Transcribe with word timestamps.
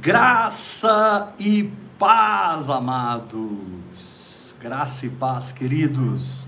Graça 0.00 1.32
e 1.38 1.70
paz, 1.98 2.68
amados. 2.68 4.52
Graça 4.60 5.06
e 5.06 5.08
paz, 5.08 5.52
queridos. 5.52 6.46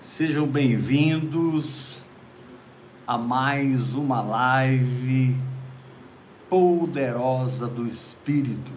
Sejam 0.00 0.44
bem-vindos 0.44 1.98
a 3.06 3.16
mais 3.16 3.94
uma 3.94 4.20
live 4.20 5.38
poderosa 6.50 7.68
do 7.68 7.86
Espírito. 7.86 8.72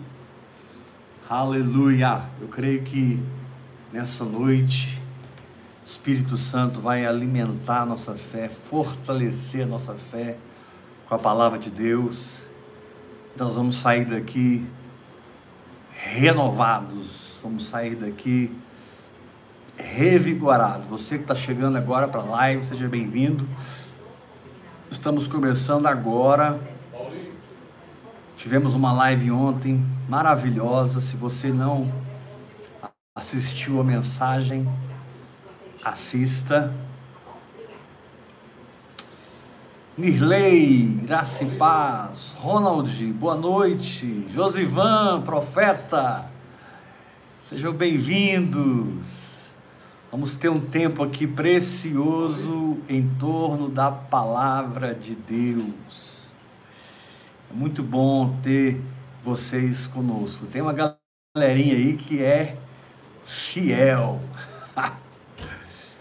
Aleluia. 1.28 2.24
Eu 2.40 2.48
creio 2.48 2.84
que 2.84 3.22
nessa 3.92 4.24
noite 4.24 5.02
o 5.84 5.88
Espírito 5.88 6.38
Santo 6.38 6.80
vai 6.80 7.04
alimentar 7.04 7.84
nossa 7.84 8.14
fé, 8.14 8.48
fortalecer 8.48 9.66
nossa 9.66 9.96
fé 9.96 10.38
com 11.08 11.16
a 11.16 11.20
palavra 11.20 11.58
de 11.58 11.72
Deus 11.72 12.47
nós 13.38 13.56
vamos 13.56 13.78
sair 13.78 14.06
daqui 14.06 14.66
renovados, 15.92 17.40
vamos 17.44 17.66
sair 17.66 17.96
daqui 17.96 18.52
revigorados. 19.78 20.88
Você 20.88 21.18
que 21.18 21.24
está 21.24 21.36
chegando 21.36 21.78
agora 21.78 22.08
para 22.08 22.22
a 22.22 22.26
live, 22.26 22.66
seja 22.66 22.88
bem-vindo. 22.88 23.48
Estamos 24.90 25.28
começando 25.28 25.86
agora. 25.86 26.60
Tivemos 28.36 28.74
uma 28.74 28.92
live 28.92 29.32
ontem 29.32 29.86
maravilhosa. 30.10 31.00
Se 31.00 31.16
você 31.16 31.50
não 31.50 31.92
assistiu 33.16 33.80
a 33.80 33.84
mensagem, 33.84 34.68
assista. 35.84 36.74
Mirley, 39.98 41.00
Graça 41.08 41.44
e 41.44 41.56
Paz, 41.56 42.36
Ronald, 42.38 43.04
boa 43.14 43.34
noite, 43.34 44.28
Josivan, 44.30 45.24
profeta, 45.24 46.30
sejam 47.42 47.74
bem-vindos. 47.74 49.50
Vamos 50.12 50.36
ter 50.36 50.50
um 50.50 50.60
tempo 50.60 51.04
aqui 51.04 51.26
precioso 51.26 52.78
em 52.88 53.10
torno 53.16 53.70
da 53.70 53.92
palavra 53.92 54.94
de 54.94 55.16
Deus. 55.16 56.30
É 57.50 57.54
muito 57.56 57.82
bom 57.82 58.38
ter 58.44 58.80
vocês 59.24 59.88
conosco. 59.88 60.46
Tem 60.46 60.62
uma 60.62 60.74
galerinha 60.74 61.74
aí 61.74 61.98
que 61.98 62.24
é 62.24 62.56
fiel. 63.26 64.22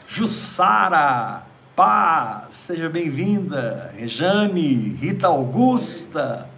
Jussara, 0.07 1.47
Paz, 1.77 2.55
seja 2.55 2.89
bem-vinda. 2.89 3.93
Rejane, 3.95 4.97
Rita 4.99 5.27
Augusta. 5.27 6.49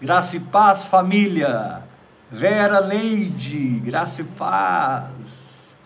Graça 0.00 0.36
e 0.36 0.40
paz, 0.40 0.88
família. 0.88 1.84
Vera 2.28 2.80
Leide, 2.80 3.78
graça 3.84 4.22
e 4.22 4.24
paz. 4.24 5.76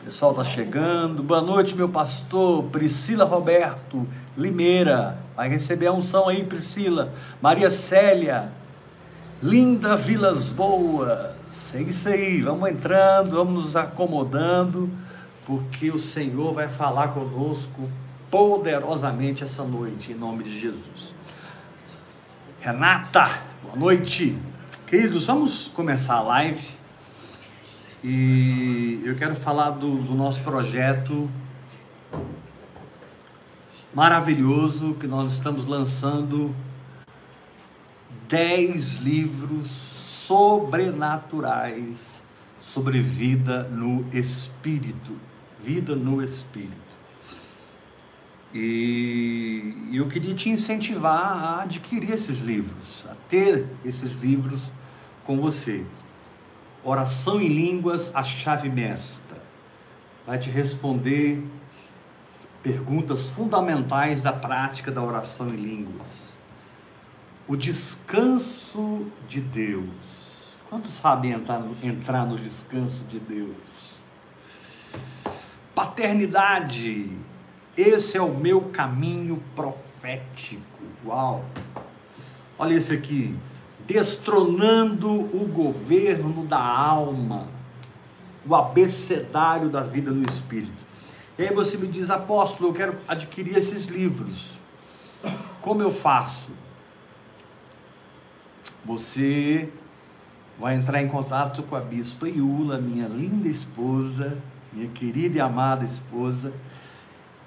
O 0.00 0.04
pessoal 0.06 0.30
está 0.30 0.42
chegando. 0.42 1.22
Boa 1.22 1.42
noite, 1.42 1.76
meu 1.76 1.90
pastor. 1.90 2.64
Priscila 2.70 3.26
Roberto 3.26 4.08
Limeira. 4.34 5.18
Vai 5.36 5.50
receber 5.50 5.88
a 5.88 5.92
unção 5.92 6.30
aí, 6.30 6.44
Priscila. 6.44 7.12
Maria 7.42 7.68
Célia. 7.68 8.50
Linda 9.42 9.96
Vilas 9.96 10.50
Boas. 10.50 11.74
É 11.74 11.82
isso 11.82 12.08
aí. 12.08 12.40
Vamos 12.40 12.70
entrando, 12.70 13.32
vamos 13.32 13.64
nos 13.66 13.76
acomodando 13.76 14.90
porque 15.48 15.90
o 15.90 15.98
Senhor 15.98 16.52
vai 16.52 16.68
falar 16.68 17.14
conosco 17.14 17.90
poderosamente 18.30 19.42
essa 19.42 19.64
noite, 19.64 20.12
em 20.12 20.14
nome 20.14 20.44
de 20.44 20.60
Jesus. 20.60 21.14
Renata, 22.60 23.40
boa 23.62 23.74
noite. 23.74 24.36
Queridos, 24.86 25.26
vamos 25.26 25.68
começar 25.68 26.16
a 26.16 26.20
live 26.20 26.68
e 28.04 29.00
eu 29.06 29.16
quero 29.16 29.34
falar 29.34 29.70
do, 29.70 29.96
do 29.96 30.14
nosso 30.14 30.42
projeto 30.42 31.30
maravilhoso 33.94 34.92
que 35.00 35.06
nós 35.06 35.32
estamos 35.32 35.64
lançando 35.64 36.54
10 38.28 38.96
livros 38.96 39.66
sobrenaturais 39.66 42.22
sobre 42.60 43.00
vida 43.00 43.62
no 43.62 44.04
Espírito 44.12 45.27
vida 45.62 45.94
no 45.94 46.22
Espírito. 46.22 46.88
E 48.54 49.90
eu 49.92 50.08
queria 50.08 50.34
te 50.34 50.48
incentivar 50.48 51.14
a 51.14 51.62
adquirir 51.62 52.10
esses 52.10 52.40
livros, 52.40 53.04
a 53.10 53.14
ter 53.28 53.66
esses 53.84 54.14
livros 54.14 54.70
com 55.24 55.38
você. 55.38 55.84
Oração 56.82 57.40
em 57.40 57.48
Línguas, 57.48 58.10
a 58.14 58.24
chave 58.24 58.70
mestra. 58.70 59.36
Vai 60.26 60.38
te 60.38 60.48
responder 60.48 61.44
perguntas 62.62 63.28
fundamentais 63.28 64.22
da 64.22 64.32
prática 64.32 64.90
da 64.90 65.02
oração 65.02 65.48
em 65.48 65.56
línguas. 65.56 66.32
O 67.46 67.56
descanso 67.56 69.06
de 69.26 69.40
Deus. 69.40 70.56
Quantos 70.68 70.92
sabem 70.92 71.32
entrar 71.32 71.60
no, 71.60 71.74
entrar 71.82 72.26
no 72.26 72.38
descanso 72.38 73.04
de 73.04 73.18
Deus? 73.18 73.56
Paternidade. 75.78 77.08
Esse 77.76 78.16
é 78.16 78.20
o 78.20 78.34
meu 78.34 78.62
caminho 78.62 79.40
profético. 79.54 80.82
Uau! 81.06 81.44
Olha 82.58 82.74
esse 82.74 82.92
aqui. 82.92 83.38
Destronando 83.86 85.08
o 85.08 85.46
governo 85.46 86.44
da 86.44 86.60
alma. 86.60 87.46
O 88.44 88.56
abecedário 88.56 89.68
da 89.68 89.80
vida 89.80 90.10
no 90.10 90.28
espírito. 90.28 90.84
E 91.38 91.42
aí 91.42 91.54
você 91.54 91.76
me 91.76 91.86
diz, 91.86 92.10
apóstolo, 92.10 92.70
eu 92.70 92.74
quero 92.74 92.98
adquirir 93.06 93.56
esses 93.56 93.86
livros. 93.86 94.58
Como 95.60 95.80
eu 95.80 95.92
faço? 95.92 96.50
Você 98.84 99.72
vai 100.58 100.74
entrar 100.74 101.00
em 101.00 101.06
contato 101.06 101.62
com 101.62 101.76
a 101.76 101.80
Bispa 101.80 102.28
Iula, 102.28 102.80
minha 102.80 103.06
linda 103.06 103.46
esposa, 103.46 104.36
minha 104.72 104.88
querida 104.88 105.38
e 105.38 105.40
amada 105.40 105.84
esposa, 105.84 106.52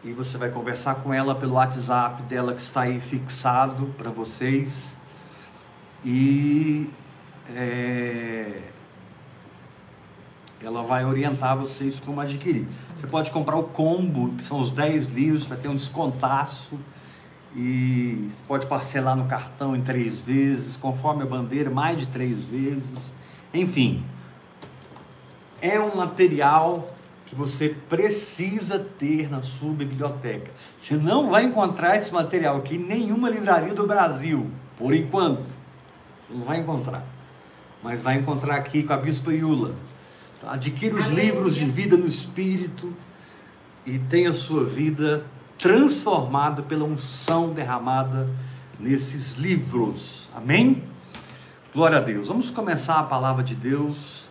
e 0.04 0.12
você 0.14 0.38
vai 0.38 0.50
conversar 0.50 0.96
com 0.96 1.14
ela 1.14 1.36
pelo 1.36 1.54
WhatsApp 1.54 2.24
dela 2.24 2.54
que 2.54 2.62
está 2.62 2.82
aí 2.82 3.00
fixado 3.00 3.94
para 3.98 4.10
vocês. 4.10 4.96
E 6.04 6.90
é, 7.56 8.62
ela 10.60 10.82
vai 10.82 11.06
orientar 11.06 11.56
vocês 11.56 12.00
como 12.00 12.20
adquirir. 12.20 12.68
Você 12.96 13.06
pode 13.06 13.30
comprar 13.30 13.58
o 13.58 13.64
combo, 13.64 14.30
que 14.30 14.44
são 14.44 14.60
os 14.60 14.72
10 14.72 15.08
livros, 15.08 15.46
vai 15.46 15.58
ter 15.58 15.68
um 15.68 15.76
descontaço. 15.76 16.80
E 17.56 18.30
pode 18.48 18.66
parcelar 18.66 19.16
no 19.16 19.26
cartão 19.26 19.76
em 19.76 19.82
três 19.82 20.22
vezes, 20.22 20.76
conforme 20.76 21.24
a 21.24 21.26
bandeira, 21.26 21.70
mais 21.70 22.00
de 22.00 22.06
três 22.08 22.44
vezes. 22.46 23.12
Enfim, 23.54 24.04
é 25.62 25.80
um 25.80 25.96
material 25.96 26.88
que 27.32 27.36
você 27.38 27.70
precisa 27.88 28.78
ter 28.78 29.32
na 29.32 29.42
sua 29.42 29.72
biblioteca. 29.74 30.52
Você 30.76 30.98
não 30.98 31.30
vai 31.30 31.46
encontrar 31.46 31.96
esse 31.96 32.14
material 32.14 32.58
aqui 32.58 32.76
em 32.76 32.80
nenhuma 32.86 33.30
livraria 33.30 33.74
do 33.74 33.88
Brasil, 33.88 34.52
por 34.78 34.94
enquanto. 34.94 35.48
Você 36.28 36.34
não 36.34 36.44
vai 36.44 36.60
encontrar. 36.60 37.06
Mas 37.82 38.02
vai 38.02 38.18
encontrar 38.18 38.58
aqui 38.58 38.84
com 38.84 38.92
a 38.92 38.98
Bispa 38.98 39.32
Iula. 39.32 39.74
Tá? 40.42 40.56
Adquira 40.56 40.94
os 40.94 41.08
livros 41.08 41.56
de 41.56 41.64
vida 41.64 41.96
no 41.96 42.06
Espírito 42.06 42.94
e 43.86 43.98
tenha 43.98 44.32
a 44.32 44.34
sua 44.34 44.66
vida 44.66 45.26
transformada 45.58 46.62
pela 46.62 46.84
unção 46.84 47.54
derramada 47.54 48.30
nesses 48.78 49.36
livros. 49.36 50.30
Amém? 50.36 50.84
Glória 51.74 51.98
a 51.98 52.02
Deus. 52.02 52.28
Vamos 52.28 52.52
começar 52.52 53.00
a 53.00 53.04
palavra 53.04 53.42
de 53.42 53.56
Deus 53.56 54.30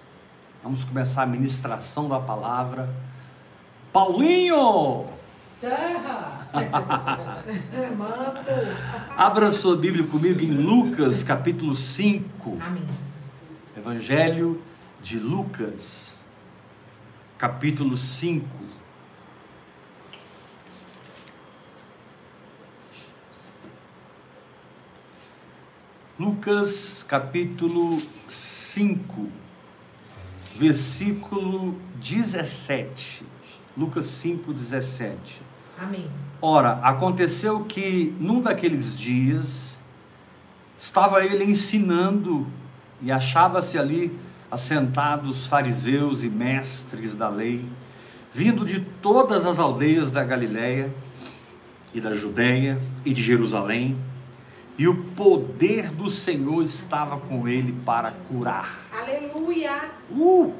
Vamos 0.63 0.85
começar 0.85 1.23
a 1.23 1.27
ministração 1.27 2.07
da 2.07 2.21
palavra. 2.21 2.95
Paulinho! 3.91 5.07
Terra! 5.59 6.47
Manto! 7.97 8.51
Abra 9.17 9.51
sua 9.53 9.75
Bíblia 9.75 10.07
comigo 10.07 10.43
em 10.43 10.53
Lucas, 10.53 11.25
capítulo 11.25 11.75
5. 11.75 12.59
Amém, 12.61 12.83
Jesus. 12.87 13.59
Evangelho 13.75 14.63
de 15.01 15.19
Lucas, 15.19 16.19
capítulo 17.39 17.97
5. 17.97 18.47
Lucas, 26.19 27.03
capítulo 27.09 27.97
5 28.29 29.50
versículo 30.61 31.75
17. 31.95 33.25
Lucas 33.75 34.05
5, 34.05 34.53
17. 34.53 35.41
Amém. 35.79 36.11
Ora, 36.43 36.73
aconteceu 36.83 37.65
que 37.65 38.15
num 38.21 38.43
daqueles 38.43 38.95
dias 38.95 39.79
estava 40.77 41.25
ele 41.25 41.45
ensinando 41.45 42.47
e 43.01 43.11
achava-se 43.11 43.79
ali 43.79 44.15
assentados 44.51 45.47
fariseus 45.47 46.23
e 46.23 46.29
mestres 46.29 47.17
da 47.17 47.31
lei, 47.31 47.65
vindo 48.31 48.63
de 48.63 48.81
todas 49.01 49.47
as 49.47 49.59
aldeias 49.59 50.13
da 50.13 50.23
Galiléia 50.23 50.93
e 51.95 52.03
da 52.03 52.13
Judéia 52.13 52.79
e 53.03 53.15
de 53.15 53.23
Jerusalém, 53.23 53.97
e 54.79 54.89
o 54.89 54.95
poder 55.15 55.91
do 55.91 56.09
Senhor 56.09 56.63
estava 56.63 57.19
com 57.19 57.47
ele 57.47 57.73
para 57.85 58.11
curar. 58.11 58.87
Aleluia! 58.93 59.91
Uh! 60.11 60.53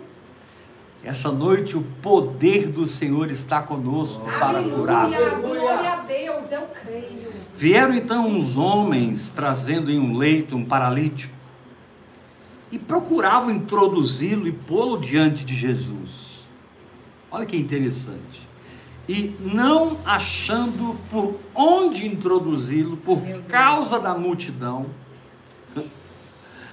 Essa 1.03 1.33
noite 1.33 1.79
o 1.79 1.83
poder 2.03 2.69
do 2.69 2.87
Senhor 2.87 3.31
está 3.31 3.63
conosco 3.63 4.23
para 4.39 4.59
Aleluia! 4.59 4.77
curar. 4.77 5.11
Glória 5.41 5.93
a 5.93 5.97
Deus, 6.03 6.53
eu 6.53 6.69
creio. 6.83 7.33
Vieram 7.57 7.95
então 7.95 8.29
uns 8.29 8.59
homens 8.59 9.31
trazendo 9.31 9.91
em 9.91 9.99
um 9.99 10.15
leito 10.17 10.55
um 10.55 10.65
paralítico 10.65 11.33
e 12.71 12.79
procuravam 12.79 13.51
introduzi-lo 13.51 14.47
e 14.47 14.53
pô-lo 14.53 14.99
diante 14.99 15.45
de 15.45 15.55
Jesus. 15.57 16.45
Olha 17.31 17.47
que 17.47 17.57
interessante. 17.57 18.50
E 19.11 19.35
não 19.41 19.99
achando 20.05 20.97
por 21.11 21.41
onde 21.53 22.07
introduzi-lo, 22.07 22.97
por 22.97 23.21
causa 23.49 23.99
da 23.99 24.15
multidão, 24.15 24.87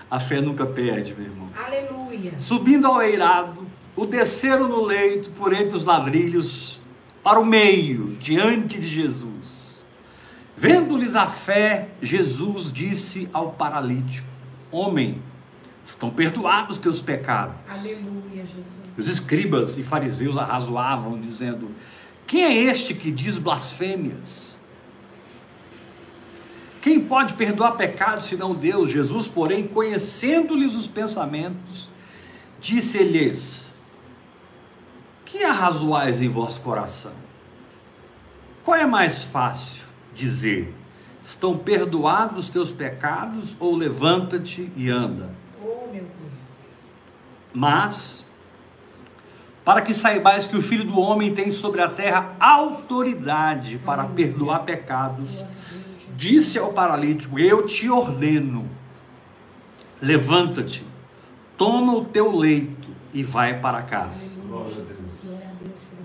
a 0.07 0.19
fé 0.19 0.39
nunca 0.39 0.63
perde, 0.63 1.15
meu 1.15 1.25
irmão. 1.25 1.49
Aleluia. 1.57 2.33
Subindo 2.37 2.85
ao 2.85 3.01
eirado, 3.01 3.65
o 3.95 4.05
desceram 4.05 4.67
no 4.67 4.85
leito 4.85 5.31
por 5.31 5.51
entre 5.51 5.75
os 5.75 5.83
ladrilhos 5.83 6.79
para 7.23 7.39
o 7.39 7.45
meio, 7.45 8.05
diante 8.19 8.79
de 8.79 8.87
Jesus. 8.87 9.83
Vendo-lhes 10.55 11.15
a 11.15 11.25
fé, 11.25 11.89
Jesus 11.99 12.71
disse 12.71 13.27
ao 13.33 13.53
paralítico: 13.53 14.27
Homem, 14.71 15.19
estão 15.83 16.11
perdoados 16.11 16.77
teus 16.77 17.01
pecados. 17.01 17.55
Aleluia, 17.67 18.45
Jesus. 18.45 18.77
Os 18.95 19.07
escribas 19.07 19.75
e 19.79 19.83
fariseus 19.83 20.37
arrazoavam, 20.37 21.19
dizendo: 21.19 21.71
Quem 22.27 22.43
é 22.43 22.53
este 22.53 22.93
que 22.93 23.09
diz 23.09 23.39
blasfêmias? 23.39 24.57
Quem 26.81 26.99
pode 26.99 27.33
perdoar 27.33 27.71
pecados 27.71 28.25
senão 28.25 28.53
Deus? 28.53 28.91
Jesus, 28.91 29.27
porém, 29.27 29.65
conhecendo-lhes 29.65 30.75
os 30.75 30.87
pensamentos, 30.87 31.89
disse-lhes: 32.59 33.69
Que 35.25 35.43
arrazoais 35.43 36.21
em 36.21 36.27
vosso 36.27 36.61
coração? 36.61 37.13
Qual 38.63 38.77
é 38.77 38.85
mais 38.85 39.23
fácil 39.23 39.83
dizer: 40.13 40.75
Estão 41.23 41.57
perdoados 41.57 42.49
teus 42.49 42.71
pecados, 42.71 43.55
ou 43.59 43.73
levanta-te 43.75 44.71
e 44.75 44.89
anda? 44.89 45.29
Oh, 45.61 45.91
meu 45.91 46.03
Deus. 46.03 46.95
Mas, 47.53 48.25
para 49.67 49.81
que 49.81 49.93
saibais 49.93 50.47
que 50.47 50.55
o 50.55 50.61
Filho 50.61 50.85
do 50.85 50.97
Homem 50.97 51.33
tem 51.33 51.51
sobre 51.51 51.81
a 51.81 51.89
terra 51.89 52.37
autoridade 52.39 53.77
para 53.79 54.05
perdoar 54.05 54.59
pecados, 54.59 55.43
disse 56.15 56.57
ao 56.57 56.71
paralítico: 56.71 57.37
Eu 57.37 57.65
te 57.65 57.89
ordeno, 57.89 58.65
levanta-te, 60.01 60.85
toma 61.57 61.93
o 61.97 62.05
teu 62.05 62.33
leito 62.33 62.87
e 63.13 63.23
vai 63.23 63.59
para 63.59 63.81
casa. 63.81 64.31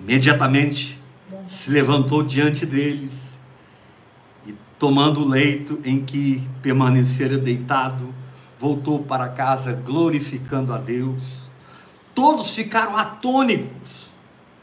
Imediatamente 0.00 1.00
se 1.48 1.70
levantou 1.70 2.24
diante 2.24 2.66
deles 2.66 3.38
e, 4.44 4.56
tomando 4.76 5.20
o 5.20 5.28
leito 5.28 5.78
em 5.84 6.04
que 6.04 6.44
permanecera 6.60 7.38
deitado, 7.38 8.12
voltou 8.58 9.04
para 9.04 9.28
casa 9.28 9.72
glorificando 9.72 10.72
a 10.72 10.78
Deus. 10.78 11.51
Todos 12.14 12.54
ficaram 12.54 12.96
atônicos, 12.96 14.12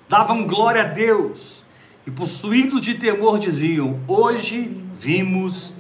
davam 0.08 0.46
glória 0.46 0.82
a 0.82 0.86
Deus 0.86 1.64
e, 2.06 2.12
possuídos 2.12 2.82
de 2.82 2.96
temor, 2.96 3.40
diziam: 3.40 4.00
Hoje 4.08 4.84
vimos 4.94 5.74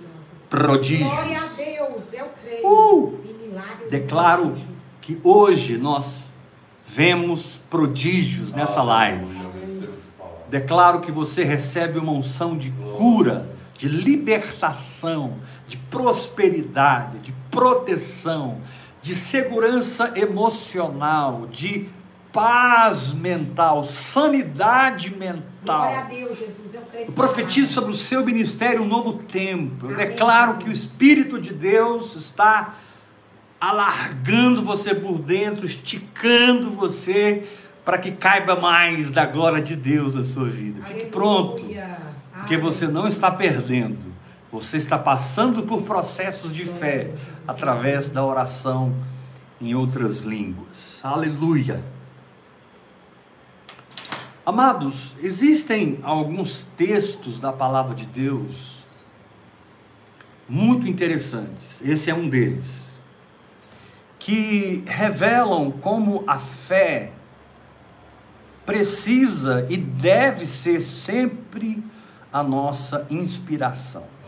prodígios. 0.49 1.09
Glória 1.09 1.39
a 1.39 1.45
Deus, 1.45 2.13
eu 2.13 2.27
creio. 2.41 2.67
Uh! 2.67 3.19
Declaro 3.89 4.53
que 5.01 5.19
hoje 5.23 5.77
nós 5.77 6.27
vemos 6.85 7.59
prodígios 7.69 8.51
nessa 8.51 8.81
live. 8.81 9.25
Declaro 10.49 11.01
que 11.01 11.11
você 11.11 11.43
recebe 11.43 11.99
uma 11.99 12.11
unção 12.11 12.57
de 12.57 12.71
cura, 12.97 13.49
de 13.77 13.87
libertação, 13.87 15.37
de 15.67 15.77
prosperidade, 15.77 17.19
de 17.19 17.31
proteção, 17.51 18.59
de 19.09 19.15
segurança 19.15 20.13
emocional, 20.15 21.47
de 21.51 21.89
paz 22.31 23.11
mental, 23.11 23.83
sanidade 23.83 25.09
Glória 25.09 25.31
a 25.31 25.33
mental. 25.33 26.05
Deus, 26.07 26.37
Jesus, 26.37 26.75
eu. 26.75 26.81
Eu 27.07 27.13
profetizo 27.13 27.73
sobre 27.73 27.89
o 27.89 27.95
seu 27.95 28.23
ministério 28.23 28.83
um 28.83 28.87
novo 28.87 29.13
tempo. 29.13 29.87
Eu 29.87 29.95
Amém, 29.95 30.09
declaro 30.09 30.57
que 30.57 30.65
o 30.65 30.67
Jesus. 30.67 30.91
Espírito 30.91 31.41
de 31.41 31.51
Deus 31.51 32.15
está 32.15 32.75
alargando 33.59 34.61
você 34.61 34.93
por 34.93 35.17
dentro, 35.17 35.65
esticando 35.65 36.69
você 36.69 37.47
para 37.83 37.97
que 37.97 38.11
caiba 38.11 38.57
mais 38.57 39.09
da 39.09 39.25
glória 39.25 39.59
de 39.59 39.75
Deus 39.75 40.13
na 40.13 40.23
sua 40.23 40.47
vida. 40.47 40.83
Fique 40.83 40.91
Aleluia. 40.91 41.11
pronto, 41.11 41.65
porque 42.33 42.57
você 42.57 42.87
não 42.87 43.07
está 43.07 43.31
perdendo. 43.31 44.19
Você 44.51 44.77
está 44.77 44.99
passando 44.99 45.63
por 45.63 45.81
processos 45.81 46.51
de 46.51 46.65
fé 46.65 47.09
através 47.49 48.11
da 48.11 48.23
oração 48.23 48.93
em 49.59 49.73
outras 49.73 50.21
línguas. 50.21 51.01
Aleluia. 51.03 51.83
Amados, 54.45 55.15
existem 55.19 55.99
alguns 56.03 56.67
textos 56.77 57.39
da 57.39 57.51
palavra 57.51 57.95
de 57.95 58.05
Deus 58.05 58.83
muito 60.47 60.87
interessantes. 60.87 61.81
Esse 61.81 62.11
é 62.11 62.13
um 62.13 62.29
deles. 62.29 62.99
Que 64.19 64.83
revelam 64.85 65.71
como 65.71 66.23
a 66.27 66.37
fé 66.37 67.13
precisa 68.63 69.65
e 69.71 69.75
deve 69.75 70.45
ser 70.45 70.81
sempre 70.81 71.83
a 72.31 72.43
nossa 72.43 73.07
inspiração. 73.09 74.18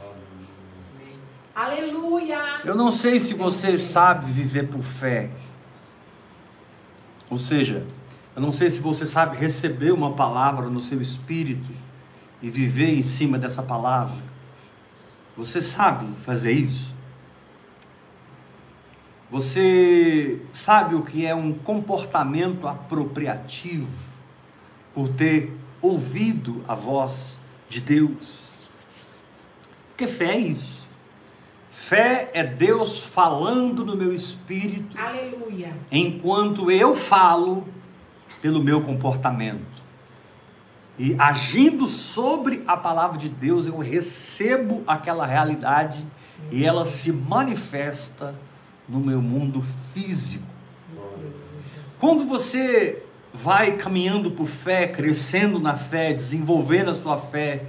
Aleluia. 1.62 2.62
Eu 2.65 2.74
não 2.74 2.91
sei 2.91 3.20
se 3.20 3.36
você 3.36 3.77
sabe 3.77 4.32
viver 4.32 4.68
por 4.68 4.82
fé. 4.82 5.30
Ou 7.30 7.38
seja, 7.38 7.86
eu 8.36 8.41
não 8.41 8.51
sei 8.51 8.68
se 8.72 8.80
você 8.80 9.06
sabe 9.06 9.38
receber 9.38 9.91
uma 9.91 10.13
palavra 10.13 10.72
no 10.72 10.82
seu 10.82 11.00
espírito 11.00 11.72
e 12.41 12.50
viver 12.50 12.98
em 12.98 13.03
cima 13.03 13.38
dessa 13.38 13.62
palavra. 13.62 14.24
Você 15.38 15.62
sabe 15.62 16.08
fazer 16.22 16.51
isso? 16.51 16.96
Você 19.30 20.41
sabe 20.51 20.96
o 20.96 21.06
que 21.06 21.27
é 21.27 21.36
um 21.36 21.53
comportamento 21.53 22.68
apropriativo 22.68 23.88
por 24.96 25.10
ter 25.10 25.56
ouvido 25.80 26.65
a 26.68 26.74
voz 26.74 27.38
de 27.70 27.80
Deus? 27.80 28.50
Porque 29.89 30.08
fé 30.08 30.32
é 30.32 30.39
isso. 30.39 30.81
Fé 31.72 32.30
é 32.34 32.44
Deus 32.44 33.00
falando 33.00 33.86
no 33.86 33.96
meu 33.96 34.13
espírito 34.13 34.98
Aleluia. 35.00 35.74
enquanto 35.90 36.70
eu 36.70 36.94
falo 36.94 37.66
pelo 38.42 38.62
meu 38.62 38.82
comportamento. 38.82 39.82
E 41.00 41.16
agindo 41.18 41.88
sobre 41.88 42.62
a 42.68 42.75
palavra 42.75 43.18
de 43.18 43.30
Deus, 43.30 43.68
eu 43.68 43.78
recebo 43.78 44.84
aquela 44.86 45.25
realidade 45.25 46.06
e 46.51 46.66
ela 46.66 46.86
se 46.86 47.10
manifesta 47.10 48.36
no 48.88 49.00
meu 49.00 49.22
mundo 49.22 49.62
físico. 49.62 50.44
Quando 51.98 52.25
você 52.25 53.01
vai 53.32 53.78
caminhando 53.78 54.32
por 54.32 54.46
fé, 54.46 54.88
crescendo 54.88 55.58
na 55.58 55.78
fé, 55.78 56.13
desenvolvendo 56.13 56.92
a 56.92 56.94
sua 56.94 57.18
fé, 57.18 57.63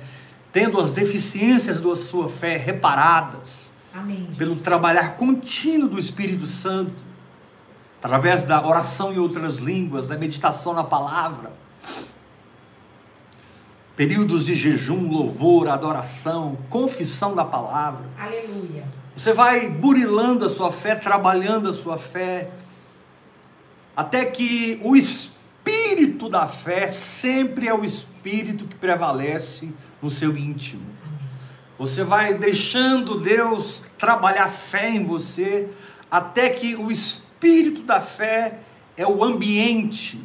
tendo 0.52 0.80
as 0.80 0.92
deficiências 0.92 1.80
da 1.80 1.94
sua 1.94 2.28
fé 2.28 2.56
reparadas, 2.56 3.71
Amém. 3.94 4.28
pelo 4.36 4.56
trabalhar 4.56 5.16
contínuo 5.16 5.88
do 5.88 5.98
Espírito 5.98 6.46
Santo, 6.46 7.04
através 7.98 8.42
da 8.42 8.66
oração 8.66 9.12
em 9.12 9.18
outras 9.18 9.56
línguas, 9.58 10.08
da 10.08 10.16
meditação 10.16 10.72
na 10.72 10.82
palavra, 10.82 11.52
períodos 13.94 14.44
de 14.46 14.56
jejum, 14.56 15.10
louvor, 15.10 15.68
adoração, 15.68 16.58
confissão 16.68 17.34
da 17.34 17.44
palavra. 17.44 18.04
Aleluia. 18.18 18.84
Você 19.14 19.32
vai 19.32 19.68
burilando 19.68 20.44
a 20.44 20.48
sua 20.48 20.72
fé, 20.72 20.94
trabalhando 20.94 21.68
a 21.68 21.72
sua 21.72 21.98
fé, 21.98 22.50
até 23.94 24.24
que 24.24 24.80
o 24.82 24.96
espírito 24.96 26.28
da 26.30 26.48
fé 26.48 26.88
sempre 26.88 27.68
é 27.68 27.74
o 27.74 27.84
espírito 27.84 28.64
que 28.64 28.74
prevalece 28.74 29.72
no 30.00 30.10
seu 30.10 30.36
íntimo. 30.36 30.82
Você 31.82 32.04
vai 32.04 32.34
deixando 32.34 33.18
Deus 33.18 33.82
trabalhar 33.98 34.46
fé 34.46 34.88
em 34.88 35.04
você, 35.04 35.68
até 36.08 36.48
que 36.48 36.76
o 36.76 36.92
espírito 36.92 37.82
da 37.82 38.00
fé 38.00 38.60
é 38.96 39.04
o 39.04 39.24
ambiente, 39.24 40.24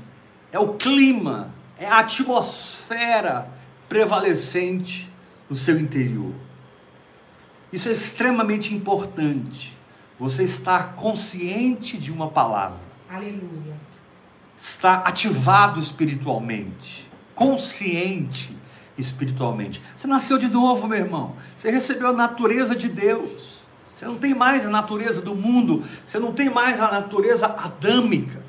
é 0.52 0.60
o 0.60 0.76
clima, 0.76 1.52
é 1.80 1.88
a 1.88 1.98
atmosfera 1.98 3.50
prevalecente 3.90 5.12
no 5.50 5.56
seu 5.56 5.80
interior. 5.80 6.32
Isso 7.74 7.90
é 7.90 7.92
extremamente 7.92 8.76
importante. 8.76 9.76
Você 10.20 10.44
está 10.44 10.84
consciente 10.84 11.98
de 11.98 12.12
uma 12.12 12.30
palavra. 12.30 12.84
Aleluia. 13.10 13.74
Está 14.56 14.98
ativado 14.98 15.80
espiritualmente, 15.80 17.10
consciente 17.34 18.56
espiritualmente. 18.98 19.82
Você 19.96 20.08
nasceu 20.08 20.38
de 20.38 20.48
novo, 20.48 20.88
meu 20.88 20.98
irmão. 20.98 21.36
Você 21.56 21.70
recebeu 21.70 22.10
a 22.10 22.14
natureza 22.14 22.76
de 22.76 22.90
Deus. 22.90 23.66
Você 23.96 24.06
não 24.06 24.16
tem 24.16 24.34
mais 24.34 24.66
a 24.66 24.70
natureza 24.70 25.22
do 25.22 25.36
mundo. 25.36 25.84
Você 26.06 26.20
não 26.20 26.32
tem 26.32 26.50
mais 26.50 26.80
a 26.80 26.92
natureza 26.92 27.48
adâmica. 27.48 28.42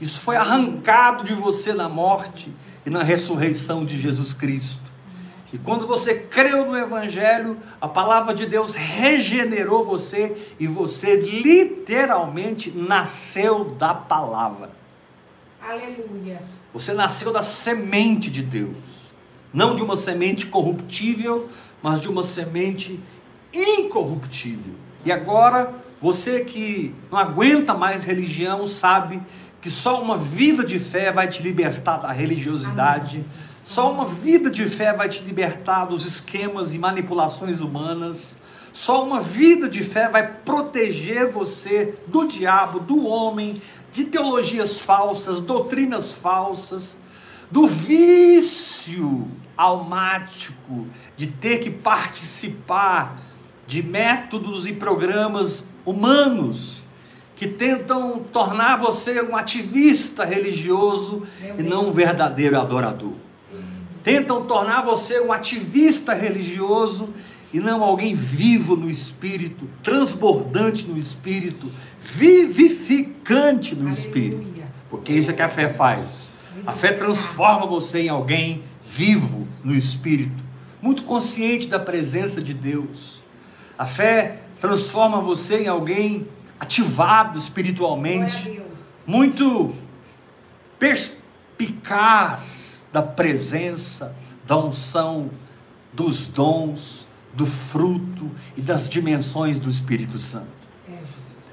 Isso 0.00 0.20
foi 0.20 0.36
arrancado 0.36 1.24
de 1.24 1.34
você 1.34 1.72
na 1.72 1.88
morte 1.88 2.52
e 2.84 2.90
na 2.90 3.02
ressurreição 3.02 3.84
de 3.84 3.98
Jesus 3.98 4.32
Cristo. 4.32 4.92
E 5.52 5.58
quando 5.58 5.86
você 5.86 6.14
creu 6.14 6.64
no 6.66 6.76
Evangelho, 6.76 7.58
a 7.78 7.86
palavra 7.86 8.34
de 8.34 8.46
Deus 8.46 8.74
regenerou 8.74 9.84
você 9.84 10.54
e 10.58 10.66
você 10.66 11.16
literalmente 11.20 12.70
nasceu 12.70 13.64
da 13.64 13.92
palavra. 13.92 14.70
Aleluia. 15.60 16.42
Você 16.72 16.94
nasceu 16.94 17.30
da 17.30 17.42
semente 17.42 18.30
de 18.30 18.42
Deus, 18.42 19.01
não 19.52 19.76
de 19.76 19.82
uma 19.82 19.96
semente 19.96 20.46
corruptível, 20.46 21.48
mas 21.82 22.00
de 22.00 22.08
uma 22.08 22.22
semente 22.22 22.98
incorruptível. 23.52 24.74
E 25.04 25.12
agora, 25.12 25.74
você 26.00 26.44
que 26.44 26.94
não 27.10 27.18
aguenta 27.18 27.74
mais 27.74 28.04
religião, 28.04 28.66
sabe 28.66 29.20
que 29.60 29.68
só 29.68 30.00
uma 30.00 30.16
vida 30.16 30.64
de 30.64 30.78
fé 30.78 31.12
vai 31.12 31.28
te 31.28 31.42
libertar 31.42 31.98
da 31.98 32.10
religiosidade. 32.10 33.18
Amém. 33.18 33.30
Só 33.64 33.92
uma 33.92 34.04
vida 34.04 34.50
de 34.50 34.66
fé 34.66 34.92
vai 34.92 35.08
te 35.08 35.22
libertar 35.22 35.86
dos 35.86 36.06
esquemas 36.06 36.74
e 36.74 36.78
manipulações 36.78 37.60
humanas. 37.60 38.36
Só 38.72 39.04
uma 39.04 39.20
vida 39.20 39.68
de 39.68 39.82
fé 39.82 40.08
vai 40.08 40.26
proteger 40.26 41.30
você 41.30 41.94
do 42.08 42.26
diabo, 42.26 42.80
do 42.80 43.06
homem, 43.06 43.60
de 43.92 44.04
teologias 44.04 44.80
falsas, 44.80 45.40
doutrinas 45.40 46.12
falsas, 46.12 46.96
do 47.50 47.66
vício 47.66 49.28
almático 49.56 50.86
de 51.16 51.26
ter 51.26 51.58
que 51.58 51.70
participar 51.70 53.20
de 53.66 53.82
métodos 53.82 54.66
e 54.66 54.72
programas 54.72 55.64
humanos 55.84 56.82
que 57.36 57.48
tentam 57.48 58.20
tornar 58.32 58.76
você 58.76 59.20
um 59.20 59.36
ativista 59.36 60.24
religioso 60.24 61.26
Meu 61.40 61.58
e 61.58 61.62
não 61.62 61.88
um 61.88 61.90
verdadeiro 61.92 62.60
adorador. 62.60 63.14
Tentam 64.04 64.44
tornar 64.44 64.82
você 64.82 65.20
um 65.20 65.32
ativista 65.32 66.14
religioso 66.14 67.08
e 67.52 67.60
não 67.60 67.82
alguém 67.82 68.14
vivo 68.14 68.76
no 68.76 68.88
espírito, 68.88 69.68
transbordante 69.82 70.86
no 70.86 70.98
espírito, 70.98 71.70
vivificante 72.00 73.74
no 73.74 73.88
espírito. 73.88 74.46
Porque 74.88 75.12
isso 75.12 75.30
é 75.30 75.34
que 75.34 75.42
a 75.42 75.48
fé 75.48 75.68
faz. 75.68 76.30
A 76.66 76.72
fé 76.72 76.92
transforma 76.92 77.66
você 77.66 78.00
em 78.00 78.08
alguém 78.08 78.62
vivo 78.94 79.48
no 79.64 79.74
espírito, 79.74 80.44
muito 80.82 81.04
consciente 81.04 81.66
da 81.66 81.78
presença 81.78 82.42
de 82.42 82.52
Deus. 82.52 83.22
A 83.78 83.86
fé 83.86 84.42
transforma 84.60 85.18
você 85.18 85.62
em 85.62 85.66
alguém 85.66 86.28
ativado 86.60 87.38
espiritualmente, 87.38 88.62
muito 89.06 89.74
perspicaz 90.78 92.84
da 92.92 93.02
presença, 93.02 94.14
da 94.46 94.58
unção, 94.58 95.30
dos 95.90 96.26
dons, 96.26 97.08
do 97.32 97.46
fruto 97.46 98.30
e 98.58 98.60
das 98.60 98.90
dimensões 98.90 99.58
do 99.58 99.70
Espírito 99.70 100.18
Santo. 100.18 100.68
É. 100.86 100.98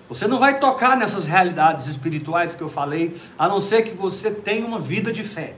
Você 0.09 0.27
não 0.27 0.39
vai 0.39 0.59
tocar 0.59 0.97
nessas 0.97 1.25
realidades 1.25 1.87
espirituais 1.87 2.53
que 2.53 2.61
eu 2.61 2.69
falei, 2.69 3.15
a 3.37 3.47
não 3.47 3.61
ser 3.61 3.83
que 3.83 3.95
você 3.95 4.29
tenha 4.29 4.65
uma 4.65 4.79
vida 4.79 5.13
de 5.13 5.23
fé. 5.23 5.55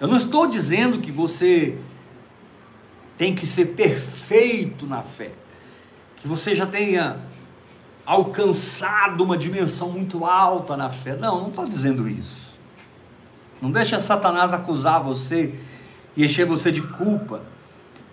Eu 0.00 0.08
não 0.08 0.16
estou 0.16 0.46
dizendo 0.46 1.00
que 1.00 1.10
você 1.10 1.78
tem 3.16 3.34
que 3.34 3.46
ser 3.46 3.66
perfeito 3.74 4.86
na 4.86 5.02
fé, 5.02 5.32
que 6.16 6.28
você 6.28 6.54
já 6.54 6.66
tenha 6.66 7.18
alcançado 8.04 9.24
uma 9.24 9.36
dimensão 9.36 9.90
muito 9.90 10.24
alta 10.24 10.76
na 10.76 10.88
fé. 10.88 11.16
Não, 11.16 11.40
não 11.40 11.48
estou 11.48 11.64
dizendo 11.64 12.08
isso. 12.08 12.54
Não 13.60 13.70
deixa 13.70 13.98
Satanás 14.00 14.52
acusar 14.52 15.02
você 15.02 15.54
e 16.16 16.24
encher 16.24 16.46
você 16.46 16.70
de 16.70 16.82
culpa, 16.82 17.42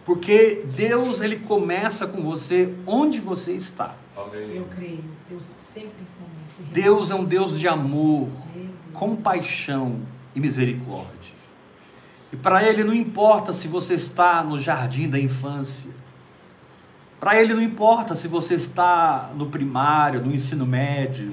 porque 0.05 0.65
Deus 0.75 1.21
ele 1.21 1.37
começa 1.37 2.07
com 2.07 2.21
você 2.21 2.73
onde 2.87 3.19
você 3.19 3.53
está. 3.53 3.95
Eu 4.55 4.65
creio. 4.65 5.03
Deus 5.29 5.49
sempre 5.59 5.91
começa. 6.17 6.73
Deus 6.73 7.11
é 7.11 7.15
um 7.15 7.25
Deus 7.25 7.59
de 7.59 7.67
amor, 7.67 8.29
compaixão 8.93 10.01
e 10.33 10.39
misericórdia. 10.39 11.32
E 12.33 12.35
para 12.35 12.67
Ele 12.67 12.83
não 12.83 12.95
importa 12.95 13.53
se 13.53 13.67
você 13.67 13.93
está 13.93 14.43
no 14.43 14.59
jardim 14.59 15.07
da 15.07 15.19
infância, 15.19 15.91
para 17.19 17.39
Ele 17.39 17.53
não 17.53 17.61
importa 17.61 18.15
se 18.15 18.27
você 18.27 18.55
está 18.55 19.29
no 19.35 19.51
primário, 19.51 20.19
no 20.19 20.33
ensino 20.33 20.65
médio, 20.65 21.31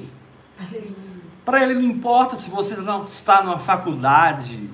para 1.43 1.63
Ele 1.63 1.73
não 1.73 1.85
importa 1.85 2.37
se 2.37 2.51
você 2.51 2.77
não 2.77 3.05
está 3.05 3.43
numa 3.43 3.59
faculdade 3.59 4.69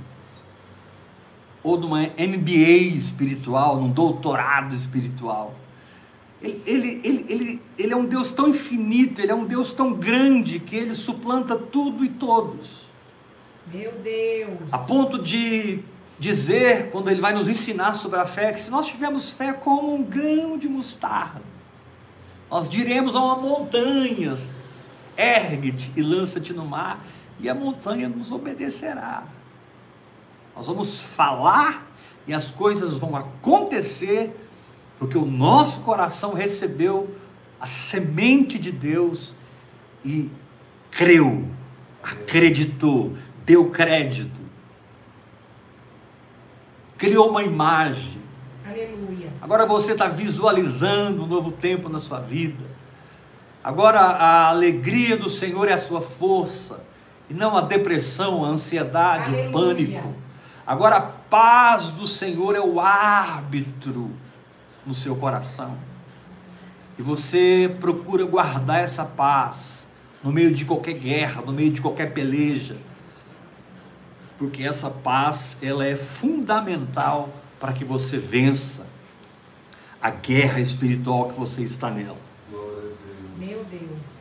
ou 1.62 1.78
numa 1.78 2.00
MBA 2.02 2.96
espiritual, 2.96 3.80
num 3.80 3.92
doutorado 3.92 4.74
espiritual. 4.74 5.54
Ele, 6.42 6.60
ele, 6.66 7.00
ele, 7.04 7.26
ele, 7.28 7.62
ele 7.78 7.92
é 7.92 7.96
um 7.96 8.04
Deus 8.04 8.32
tão 8.32 8.48
infinito, 8.48 9.20
Ele 9.20 9.30
é 9.30 9.34
um 9.34 9.44
Deus 9.44 9.72
tão 9.72 9.94
grande 9.94 10.58
que 10.58 10.74
Ele 10.74 10.94
suplanta 10.94 11.56
tudo 11.56 12.04
e 12.04 12.08
todos. 12.08 12.86
Meu 13.72 13.92
Deus. 13.92 14.72
A 14.72 14.78
ponto 14.78 15.20
de 15.20 15.82
dizer, 16.18 16.90
quando 16.90 17.10
Ele 17.10 17.20
vai 17.20 17.32
nos 17.32 17.48
ensinar 17.48 17.94
sobre 17.94 18.18
a 18.18 18.26
fé, 18.26 18.52
que 18.52 18.60
se 18.60 18.70
nós 18.70 18.86
tivermos 18.86 19.30
fé 19.30 19.52
como 19.52 19.94
um 19.94 20.02
grão 20.02 20.56
de 20.56 20.68
mostarda, 20.68 21.42
nós 22.50 22.70
diremos 22.70 23.14
a 23.14 23.20
uma 23.20 23.36
montanha: 23.36 24.36
ergue-te 25.16 25.92
e 25.96 26.02
lança-te 26.02 26.52
no 26.52 26.64
mar, 26.64 27.04
e 27.38 27.48
a 27.48 27.54
montanha 27.54 28.08
nos 28.08 28.30
obedecerá. 28.30 29.24
Nós 30.54 30.66
vamos 30.66 31.00
falar 31.00 31.86
e 32.26 32.32
as 32.32 32.50
coisas 32.50 32.94
vão 32.94 33.14
acontecer, 33.14 34.34
porque 34.98 35.18
o 35.18 35.26
nosso 35.26 35.80
coração 35.80 36.32
recebeu 36.32 37.14
a 37.60 37.66
semente 37.66 38.58
de 38.58 38.72
Deus 38.72 39.34
e 40.04 40.30
creu, 40.90 41.46
acreditou, 42.02 43.14
deu 43.44 43.70
crédito, 43.70 44.45
criou 46.96 47.30
uma 47.30 47.42
imagem. 47.42 48.20
Aleluia. 48.66 49.32
Agora 49.40 49.66
você 49.66 49.92
está 49.92 50.06
visualizando 50.08 51.24
um 51.24 51.26
novo 51.26 51.52
tempo 51.52 51.88
na 51.88 51.98
sua 51.98 52.20
vida. 52.20 52.64
Agora 53.62 54.00
a 54.00 54.48
alegria 54.48 55.16
do 55.16 55.28
Senhor 55.28 55.68
é 55.68 55.72
a 55.72 55.78
sua 55.78 56.00
força, 56.00 56.84
e 57.28 57.34
não 57.34 57.56
a 57.56 57.60
depressão, 57.60 58.44
a 58.44 58.48
ansiedade, 58.48 59.30
Aleluia. 59.30 59.48
o 59.48 59.52
pânico. 59.52 60.14
Agora 60.66 60.96
a 60.96 61.00
paz 61.00 61.90
do 61.90 62.06
Senhor 62.06 62.54
é 62.54 62.60
o 62.60 62.80
árbitro 62.80 64.10
no 64.84 64.94
seu 64.94 65.16
coração. 65.16 65.76
E 66.98 67.02
você 67.02 67.74
procura 67.80 68.24
guardar 68.24 68.80
essa 68.82 69.04
paz 69.04 69.86
no 70.22 70.32
meio 70.32 70.54
de 70.54 70.64
qualquer 70.64 70.94
guerra, 70.94 71.42
no 71.42 71.52
meio 71.52 71.70
de 71.70 71.80
qualquer 71.80 72.12
peleja. 72.12 72.76
Porque 74.38 74.62
essa 74.62 74.90
paz, 74.90 75.56
ela 75.62 75.86
é 75.86 75.96
fundamental 75.96 77.30
para 77.58 77.72
que 77.72 77.84
você 77.84 78.18
vença 78.18 78.86
a 80.00 80.10
guerra 80.10 80.60
espiritual 80.60 81.30
que 81.30 81.38
você 81.38 81.62
está 81.62 81.90
nela. 81.90 82.18
Meu 83.38 83.64
Deus. 83.64 84.16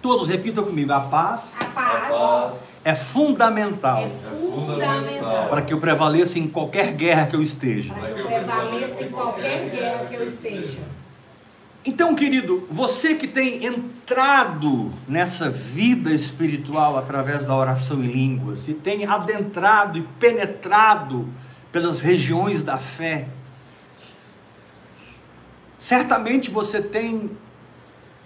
Todos 0.00 0.28
repitam 0.28 0.64
comigo: 0.64 0.92
a 0.92 1.00
paz 1.00 1.56
A 1.60 1.64
paz, 1.66 2.08
paz 2.08 2.70
é 2.82 2.94
fundamental 2.94 3.98
é 3.98 4.08
fundamental. 4.08 5.48
para 5.48 5.62
que 5.62 5.72
eu 5.72 5.78
prevaleça 5.78 6.38
em 6.38 6.48
qualquer 6.48 6.92
guerra 6.94 7.26
que 7.26 7.36
eu 7.36 7.42
esteja. 7.42 7.92
Para 7.92 8.12
que 8.14 8.20
eu 8.20 8.26
prevaleça 8.26 9.02
em 9.02 9.08
qualquer 9.10 9.70
guerra 9.70 10.06
que 10.06 10.14
eu 10.14 10.26
esteja. 10.26 10.78
Então, 11.84 12.14
querido, 12.14 12.66
você 12.70 13.14
que 13.14 13.26
tem 13.26 13.64
entrado 13.64 14.92
nessa 15.08 15.48
vida 15.48 16.12
espiritual 16.12 16.98
através 16.98 17.46
da 17.46 17.56
oração 17.56 18.04
em 18.04 18.08
línguas 18.08 18.68
e 18.68 18.74
tem 18.74 19.06
adentrado 19.06 19.98
e 19.98 20.02
penetrado 20.18 21.26
pelas 21.72 22.02
regiões 22.02 22.62
da 22.62 22.78
fé, 22.78 23.28
certamente 25.78 26.50
você 26.50 26.82
tem 26.82 27.30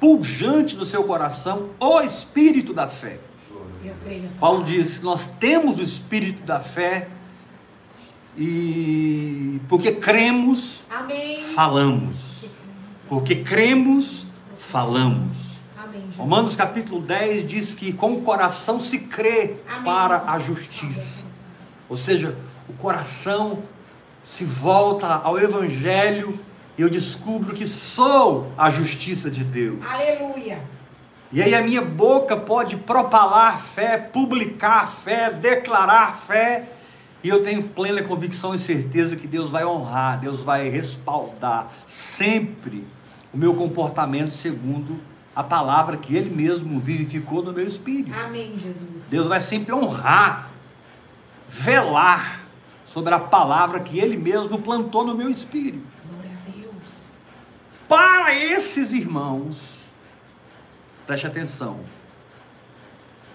pujante 0.01 0.75
no 0.75 0.85
seu 0.85 1.05
coração 1.05 1.71
o 1.79 2.01
espírito 2.01 2.75
da 2.75 2.89
fé. 2.89 3.21
Paulo 4.41 4.65
diz: 4.65 5.01
Nós 5.01 5.27
temos 5.27 5.79
o 5.79 5.83
espírito 5.83 6.43
da 6.43 6.59
fé 6.59 7.09
e 8.37 9.61
porque 9.69 9.93
cremos, 9.93 10.85
Amém. 10.91 11.39
falamos. 11.41 12.34
Porque 13.09 13.37
cremos, 13.37 14.27
falamos. 14.59 15.61
Amém. 15.77 16.09
Romanos 16.17 16.57
capítulo 16.57 17.01
10 17.01 17.47
diz 17.47 17.75
que 17.75 17.93
com 17.93 18.15
o 18.15 18.23
coração 18.23 18.81
se 18.81 18.99
crê 19.01 19.57
Amém. 19.69 19.85
para 19.85 20.25
a 20.27 20.39
justiça. 20.39 21.25
Ou 21.89 21.97
seja, 21.97 22.37
o 22.69 22.73
coração 22.73 23.63
se 24.23 24.45
volta 24.45 25.07
ao 25.07 25.39
evangelho 25.39 26.39
e 26.79 26.83
eu 26.83 26.89
descubro 26.89 27.55
que 27.55 27.67
sou 27.67 28.51
a 28.57 28.71
justiça 28.71 29.31
de 29.31 29.45
Deus. 29.45 29.79
Aleluia. 29.87 30.63
E 31.31 31.43
aí 31.43 31.55
a 31.55 31.63
minha 31.63 31.83
boca 31.83 32.37
pode 32.37 32.77
propalar 32.77 33.61
fé, 33.61 33.99
publicar 33.99 34.87
fé, 34.87 35.31
declarar 35.31 36.17
fé, 36.17 36.74
e 37.25 37.29
eu 37.31 37.43
tenho 37.43 37.63
plena 37.63 38.03
convicção 38.03 38.55
e 38.55 38.59
certeza 38.59 39.17
que 39.17 39.27
Deus 39.27 39.51
vai 39.51 39.65
honrar, 39.65 40.21
Deus 40.21 40.43
vai 40.43 40.69
respaldar 40.69 41.73
sempre 41.87 42.87
o 43.33 43.39
meu 43.39 43.55
comportamento 43.55 44.31
segundo 44.31 45.01
a 45.35 45.43
palavra 45.43 45.97
que 45.97 46.15
Ele 46.15 46.29
mesmo 46.29 46.79
vivificou 46.79 47.43
no 47.43 47.51
meu 47.51 47.67
espírito. 47.67 48.15
Amém, 48.15 48.59
Jesus. 48.59 49.09
Deus 49.09 49.27
vai 49.27 49.41
sempre 49.41 49.73
honrar, 49.73 50.51
velar 51.49 52.43
sobre 52.85 53.15
a 53.15 53.19
palavra 53.19 53.81
que 53.81 53.99
Ele 53.99 54.19
mesmo 54.19 54.61
plantou 54.61 55.03
no 55.03 55.15
meu 55.15 55.31
espírito. 55.31 55.83
Glória 56.07 56.31
a 56.31 56.51
Deus. 56.51 57.17
Para 57.89 58.35
esses 58.35 58.93
irmãos, 58.93 59.91
preste 61.07 61.27
atenção, 61.27 61.81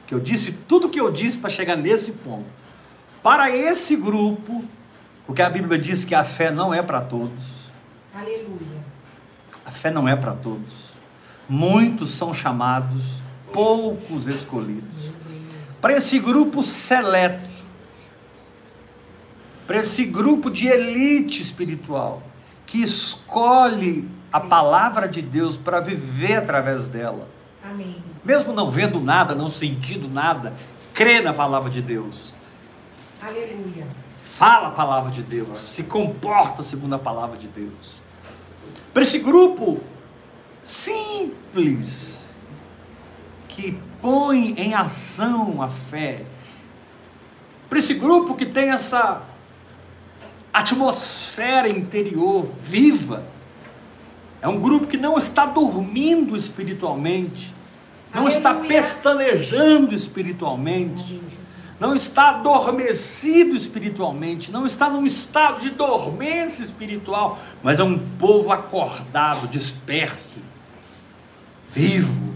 que 0.05 0.13
eu 0.13 0.19
disse 0.19 0.51
tudo 0.51 0.85
o 0.85 0.89
que 0.91 1.01
eu 1.01 1.11
disse 1.11 1.39
para 1.39 1.49
chegar 1.49 1.75
nesse 1.75 2.11
ponto. 2.11 2.59
Para 3.21 3.49
esse 3.55 3.95
grupo, 3.95 4.63
porque 5.25 5.41
a 5.41 5.49
Bíblia 5.49 5.77
diz 5.77 6.05
que 6.05 6.15
a 6.15 6.23
fé 6.23 6.51
não 6.51 6.73
é 6.73 6.81
para 6.81 7.01
todos, 7.01 7.69
Aleluia. 8.13 8.83
a 9.65 9.71
fé 9.71 9.91
não 9.91 10.07
é 10.07 10.15
para 10.15 10.33
todos. 10.33 10.93
Muitos 11.47 12.11
são 12.11 12.33
chamados, 12.33 13.21
poucos 13.51 14.27
escolhidos. 14.27 15.11
Para 15.81 15.93
esse 15.93 16.19
grupo 16.19 16.61
seleto, 16.63 17.49
para 19.65 19.77
esse 19.77 20.03
grupo 20.05 20.49
de 20.49 20.67
elite 20.67 21.41
espiritual, 21.41 22.23
que 22.65 22.81
escolhe 22.81 24.09
a 24.31 24.39
palavra 24.39 25.07
de 25.07 25.21
Deus 25.21 25.57
para 25.57 25.79
viver 25.79 26.35
através 26.35 26.87
dela, 26.87 27.27
Amém. 27.63 28.03
mesmo 28.23 28.53
não 28.53 28.69
vendo 28.69 28.99
nada, 28.99 29.33
não 29.33 29.47
sentindo 29.47 30.07
nada, 30.07 30.53
crê 30.93 31.21
na 31.21 31.33
palavra 31.33 31.69
de 31.69 31.81
Deus, 31.81 32.33
Aleluia. 33.21 33.85
fala 34.23 34.69
a 34.69 34.71
palavra 34.71 35.11
de 35.11 35.21
Deus, 35.21 35.61
se 35.61 35.83
comporta 35.83 36.63
segundo 36.63 36.95
a 36.95 36.99
palavra 36.99 37.37
de 37.37 37.47
Deus. 37.47 38.01
Para 38.93 39.03
esse 39.03 39.19
grupo 39.19 39.81
simples, 40.63 42.19
que 43.47 43.77
põe 44.01 44.53
em 44.57 44.73
ação 44.73 45.61
a 45.61 45.69
fé, 45.69 46.23
para 47.69 47.79
esse 47.79 47.93
grupo 47.93 48.35
que 48.35 48.45
tem 48.45 48.69
essa 48.69 49.21
atmosfera 50.53 51.67
interior 51.67 52.49
viva, 52.57 53.25
é 54.41 54.47
um 54.47 54.59
grupo 54.59 54.87
que 54.87 54.97
não 54.97 55.17
está 55.17 55.45
dormindo 55.45 56.37
espiritualmente, 56.37 57.53
não 58.13 58.29
está 58.29 58.51
Aleluia. 58.51 58.69
pestanejando 58.69 59.93
espiritualmente, 59.93 61.05
Jesus. 61.05 61.38
Não 61.79 61.95
está 61.95 62.29
adormecido 62.29 63.55
espiritualmente, 63.55 64.51
não 64.51 64.65
está 64.65 64.89
num 64.89 65.05
estado 65.05 65.61
de 65.61 65.69
dormência 65.69 66.63
espiritual, 66.63 67.39
mas 67.63 67.79
é 67.79 67.83
um 67.83 67.97
povo 67.97 68.51
acordado, 68.51 69.47
desperto, 69.47 70.39
vivo. 71.67 72.33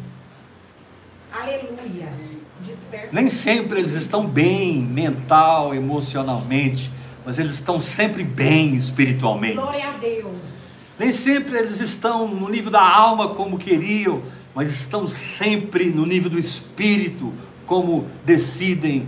Aleluia. 1.31 2.13
Dispersa. 2.61 3.13
Nem 3.13 3.29
sempre 3.29 3.79
eles 3.79 3.93
estão 3.93 4.25
bem 4.25 4.81
mental, 4.81 5.75
emocionalmente, 5.75 6.89
mas 7.25 7.37
eles 7.37 7.53
estão 7.53 7.79
sempre 7.79 8.23
bem 8.23 8.75
espiritualmente. 8.75 9.55
Glória 9.55 9.89
a 9.89 9.97
Deus. 9.97 10.77
Nem 10.97 11.11
sempre 11.11 11.57
eles 11.57 11.81
estão 11.81 12.27
no 12.27 12.47
nível 12.47 12.71
da 12.71 12.81
alma 12.81 13.29
como 13.29 13.57
queriam, 13.57 14.21
mas 14.55 14.71
estão 14.71 15.05
sempre 15.05 15.89
no 15.89 16.05
nível 16.05 16.29
do 16.29 16.39
espírito, 16.39 17.33
como 17.65 18.07
decidem 18.23 19.05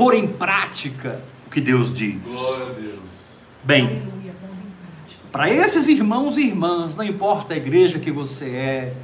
pôr 0.00 0.14
em 0.14 0.26
prática 0.26 1.20
o 1.46 1.50
que 1.50 1.60
Deus 1.60 1.92
diz. 1.92 2.16
Glória 2.22 2.68
a 2.68 2.70
Deus. 2.70 3.00
Bem, 3.62 3.84
Aleluia. 3.84 4.32
Pondo 4.40 4.54
em 4.56 4.72
prática. 4.80 5.22
para 5.30 5.50
esses 5.50 5.88
irmãos 5.88 6.38
e 6.38 6.46
irmãs, 6.46 6.96
não 6.96 7.04
importa 7.04 7.52
a 7.52 7.56
igreja 7.58 7.98
que 7.98 8.10
você 8.10 8.46
é, 8.46 8.94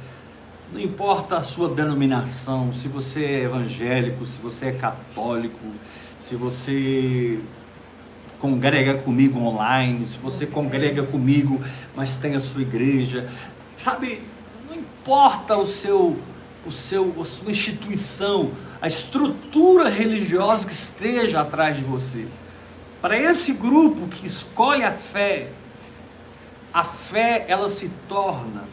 não 0.73 0.79
importa 0.79 1.37
a 1.37 1.43
sua 1.43 1.69
denominação, 1.69 2.73
se 2.73 2.87
você 2.87 3.23
é 3.23 3.43
evangélico, 3.43 4.25
se 4.25 4.41
você 4.41 4.69
é 4.69 4.71
católico, 4.71 5.71
se 6.19 6.35
você 6.35 7.39
congrega 8.39 8.95
comigo 8.95 9.39
online, 9.39 10.03
se 10.03 10.17
você 10.17 10.47
congrega 10.47 11.03
comigo, 11.03 11.61
mas 11.95 12.15
tem 12.15 12.33
a 12.35 12.39
sua 12.39 12.63
igreja, 12.63 13.29
sabe? 13.77 14.19
Não 14.67 14.75
importa 14.75 15.55
o 15.57 15.67
seu, 15.67 16.17
o 16.65 16.71
seu, 16.71 17.13
a 17.21 17.23
sua 17.23 17.51
instituição, 17.51 18.49
a 18.81 18.87
estrutura 18.87 19.89
religiosa 19.89 20.65
que 20.65 20.73
esteja 20.73 21.41
atrás 21.41 21.77
de 21.77 21.83
você. 21.83 22.27
Para 23.01 23.17
esse 23.17 23.53
grupo 23.53 24.07
que 24.07 24.25
escolhe 24.25 24.83
a 24.83 24.91
fé, 24.91 25.51
a 26.73 26.83
fé 26.83 27.45
ela 27.47 27.69
se 27.69 27.89
torna 28.07 28.65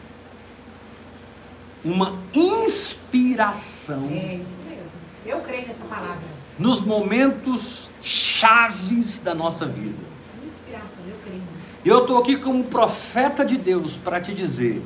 uma 1.83 2.17
inspiração 2.33 4.09
É 4.11 4.35
isso 4.35 4.57
mesmo. 4.67 4.95
Eu 5.25 5.39
creio 5.41 5.67
nessa 5.67 5.83
palavra. 5.85 6.23
nos 6.57 6.81
momentos 6.81 7.89
chaves 8.01 9.19
da 9.19 9.33
nossa 9.35 9.65
vida. 9.65 10.03
Inspiração, 10.43 11.03
eu 11.07 11.15
creio 11.23 11.41
nisso. 11.55 11.71
E 11.83 11.89
eu 11.89 12.01
estou 12.01 12.17
aqui 12.17 12.37
como 12.37 12.63
profeta 12.63 13.45
de 13.45 13.57
Deus 13.57 13.97
para 13.97 14.19
te 14.19 14.33
dizer: 14.33 14.81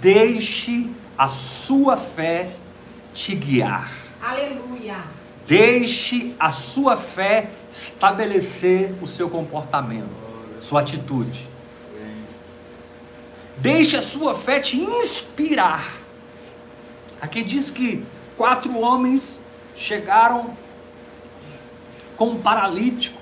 deixe 0.00 0.88
a 1.16 1.28
sua 1.28 1.96
fé 1.96 2.50
te 3.12 3.34
guiar. 3.34 3.99
Aleluia. 4.22 5.04
Deixe 5.46 6.34
a 6.38 6.52
sua 6.52 6.96
fé 6.96 7.50
estabelecer 7.72 8.94
o 9.02 9.06
seu 9.06 9.28
comportamento, 9.28 10.10
sua 10.58 10.80
atitude. 10.80 11.48
Deixe 13.56 13.96
a 13.96 14.02
sua 14.02 14.34
fé 14.34 14.60
te 14.60 14.78
inspirar. 14.78 15.96
Aqui 17.20 17.42
diz 17.42 17.70
que 17.70 18.04
quatro 18.36 18.78
homens 18.78 19.40
chegaram 19.74 20.56
com 22.16 22.30
um 22.30 22.40
paralítico 22.40 23.20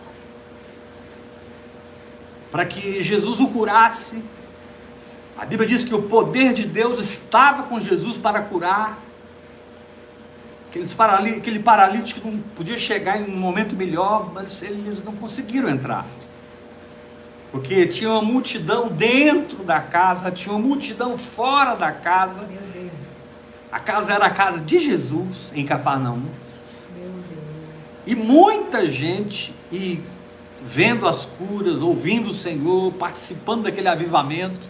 para 2.50 2.64
que 2.64 3.02
Jesus 3.02 3.40
o 3.40 3.48
curasse. 3.48 4.22
A 5.36 5.44
Bíblia 5.44 5.68
diz 5.68 5.84
que 5.84 5.94
o 5.94 6.02
poder 6.02 6.52
de 6.52 6.66
Deus 6.66 6.98
estava 6.98 7.64
com 7.64 7.80
Jesus 7.80 8.16
para 8.16 8.42
curar. 8.42 9.07
Aqueles 10.68 10.92
parali- 10.92 11.36
aquele 11.36 11.58
paralítico 11.58 12.28
não 12.28 12.38
podia 12.54 12.76
chegar 12.76 13.18
em 13.18 13.24
um 13.24 13.36
momento 13.36 13.74
melhor, 13.74 14.30
mas 14.32 14.62
eles 14.62 15.02
não 15.02 15.14
conseguiram 15.14 15.68
entrar. 15.68 16.06
Porque 17.50 17.86
tinha 17.86 18.10
uma 18.10 18.20
multidão 18.20 18.88
dentro 18.88 19.64
da 19.64 19.80
casa, 19.80 20.30
tinha 20.30 20.54
uma 20.54 20.60
multidão 20.60 21.16
fora 21.16 21.74
da 21.74 21.90
casa. 21.90 22.42
Meu 22.42 22.60
Deus. 22.74 22.90
A 23.72 23.80
casa 23.80 24.12
era 24.12 24.26
a 24.26 24.30
casa 24.30 24.60
de 24.60 24.78
Jesus, 24.78 25.50
em 25.54 25.64
Cafarnaum. 25.64 26.24
Meu 26.94 27.10
Deus. 27.10 27.86
E 28.06 28.14
muita 28.14 28.86
gente, 28.86 29.54
e 29.72 30.02
vendo 30.62 31.08
as 31.08 31.24
curas, 31.24 31.80
ouvindo 31.80 32.30
o 32.30 32.34
Senhor, 32.34 32.92
participando 32.92 33.62
daquele 33.62 33.88
avivamento, 33.88 34.68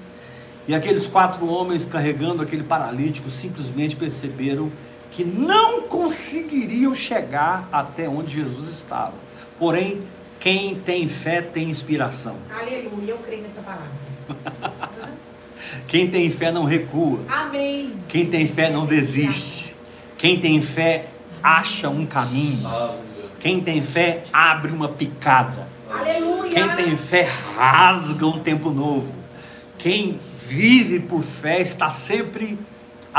e 0.68 0.74
aqueles 0.74 1.08
quatro 1.08 1.48
homens 1.48 1.84
carregando 1.84 2.42
aquele 2.42 2.62
paralítico 2.62 3.28
simplesmente 3.30 3.96
perceberam 3.96 4.70
que 5.10 5.24
não 5.24 5.82
conseguiriam 5.82 6.94
chegar 6.94 7.68
até 7.72 8.08
onde 8.08 8.34
Jesus 8.34 8.68
estava. 8.68 9.14
Porém, 9.58 10.02
quem 10.38 10.76
tem 10.76 11.08
fé 11.08 11.42
tem 11.42 11.68
inspiração. 11.70 12.36
Aleluia. 12.50 13.12
Eu 13.12 13.18
creio 13.18 13.42
nessa 13.42 13.60
palavra. 13.60 13.90
Quem 15.86 16.10
tem 16.10 16.30
fé 16.30 16.50
não 16.52 16.64
recua. 16.64 17.20
Amém. 17.28 17.94
Quem 18.08 18.26
tem 18.26 18.46
fé 18.46 18.70
não 18.70 18.86
desiste. 18.86 19.74
Quem 20.16 20.40
tem 20.40 20.60
fé 20.62 21.06
acha 21.42 21.88
um 21.88 22.06
caminho. 22.06 22.68
Quem 23.40 23.60
tem 23.60 23.82
fé 23.82 24.24
abre 24.32 24.72
uma 24.72 24.88
picada. 24.88 25.68
Aleluia. 25.90 26.52
Quem 26.52 26.76
tem 26.76 26.96
fé 26.96 27.28
rasga 27.56 28.26
um 28.26 28.40
tempo 28.40 28.70
novo. 28.70 29.14
Quem 29.76 30.18
vive 30.46 31.00
por 31.00 31.22
fé 31.22 31.60
está 31.60 31.90
sempre 31.90 32.58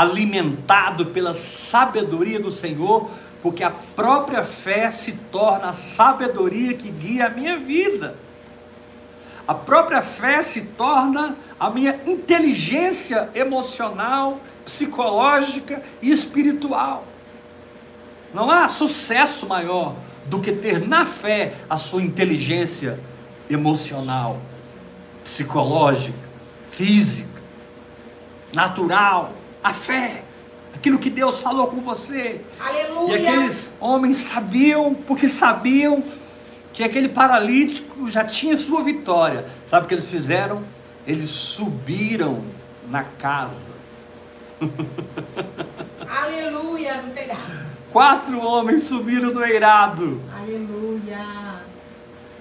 alimentado 0.00 1.06
pela 1.06 1.34
sabedoria 1.34 2.40
do 2.40 2.50
Senhor, 2.50 3.10
porque 3.42 3.62
a 3.62 3.70
própria 3.70 4.44
fé 4.44 4.90
se 4.90 5.12
torna 5.12 5.68
a 5.68 5.72
sabedoria 5.74 6.72
que 6.72 6.90
guia 6.90 7.26
a 7.26 7.28
minha 7.28 7.58
vida. 7.58 8.16
A 9.46 9.52
própria 9.52 10.00
fé 10.00 10.42
se 10.42 10.62
torna 10.62 11.36
a 11.58 11.68
minha 11.68 12.00
inteligência 12.06 13.28
emocional, 13.34 14.40
psicológica 14.64 15.82
e 16.00 16.10
espiritual. 16.10 17.04
Não 18.32 18.50
há 18.50 18.68
sucesso 18.68 19.46
maior 19.46 19.96
do 20.24 20.40
que 20.40 20.52
ter 20.52 20.80
na 20.88 21.04
fé 21.04 21.56
a 21.68 21.76
sua 21.76 22.00
inteligência 22.00 22.98
emocional, 23.50 24.40
psicológica, 25.24 26.30
física, 26.70 27.28
natural, 28.54 29.34
a 29.62 29.72
fé, 29.72 30.22
aquilo 30.74 30.98
que 30.98 31.10
Deus 31.10 31.40
falou 31.40 31.66
com 31.68 31.80
você. 31.80 32.40
Aleluia. 32.58 33.18
E 33.18 33.26
aqueles 33.26 33.72
homens 33.80 34.16
sabiam, 34.18 34.94
porque 34.94 35.28
sabiam 35.28 36.02
que 36.72 36.84
aquele 36.84 37.08
paralítico 37.08 38.08
já 38.08 38.24
tinha 38.24 38.56
sua 38.56 38.82
vitória. 38.82 39.46
Sabe 39.66 39.86
o 39.86 39.88
que 39.88 39.94
eles 39.94 40.10
fizeram? 40.10 40.62
Eles 41.06 41.30
subiram 41.30 42.44
na 42.88 43.04
casa. 43.04 43.70
Aleluia 46.08 47.02
no 47.02 47.12
telhado. 47.12 47.70
Quatro 47.90 48.40
homens 48.40 48.82
subiram 48.84 49.32
no 49.32 49.44
eirado. 49.44 50.20
Aleluia. 50.32 51.60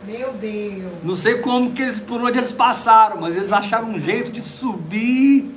Meu 0.05 0.34
Deus. 0.34 1.03
Não 1.03 1.15
sei 1.15 1.39
como 1.39 1.71
que 1.71 1.82
eles, 1.82 1.99
por 1.99 2.21
onde 2.21 2.38
eles 2.38 2.51
passaram, 2.51 3.19
mas 3.21 3.36
eles 3.36 3.51
acharam 3.51 3.89
um 3.89 3.99
jeito 3.99 4.32
de 4.32 4.43
subir 4.43 5.53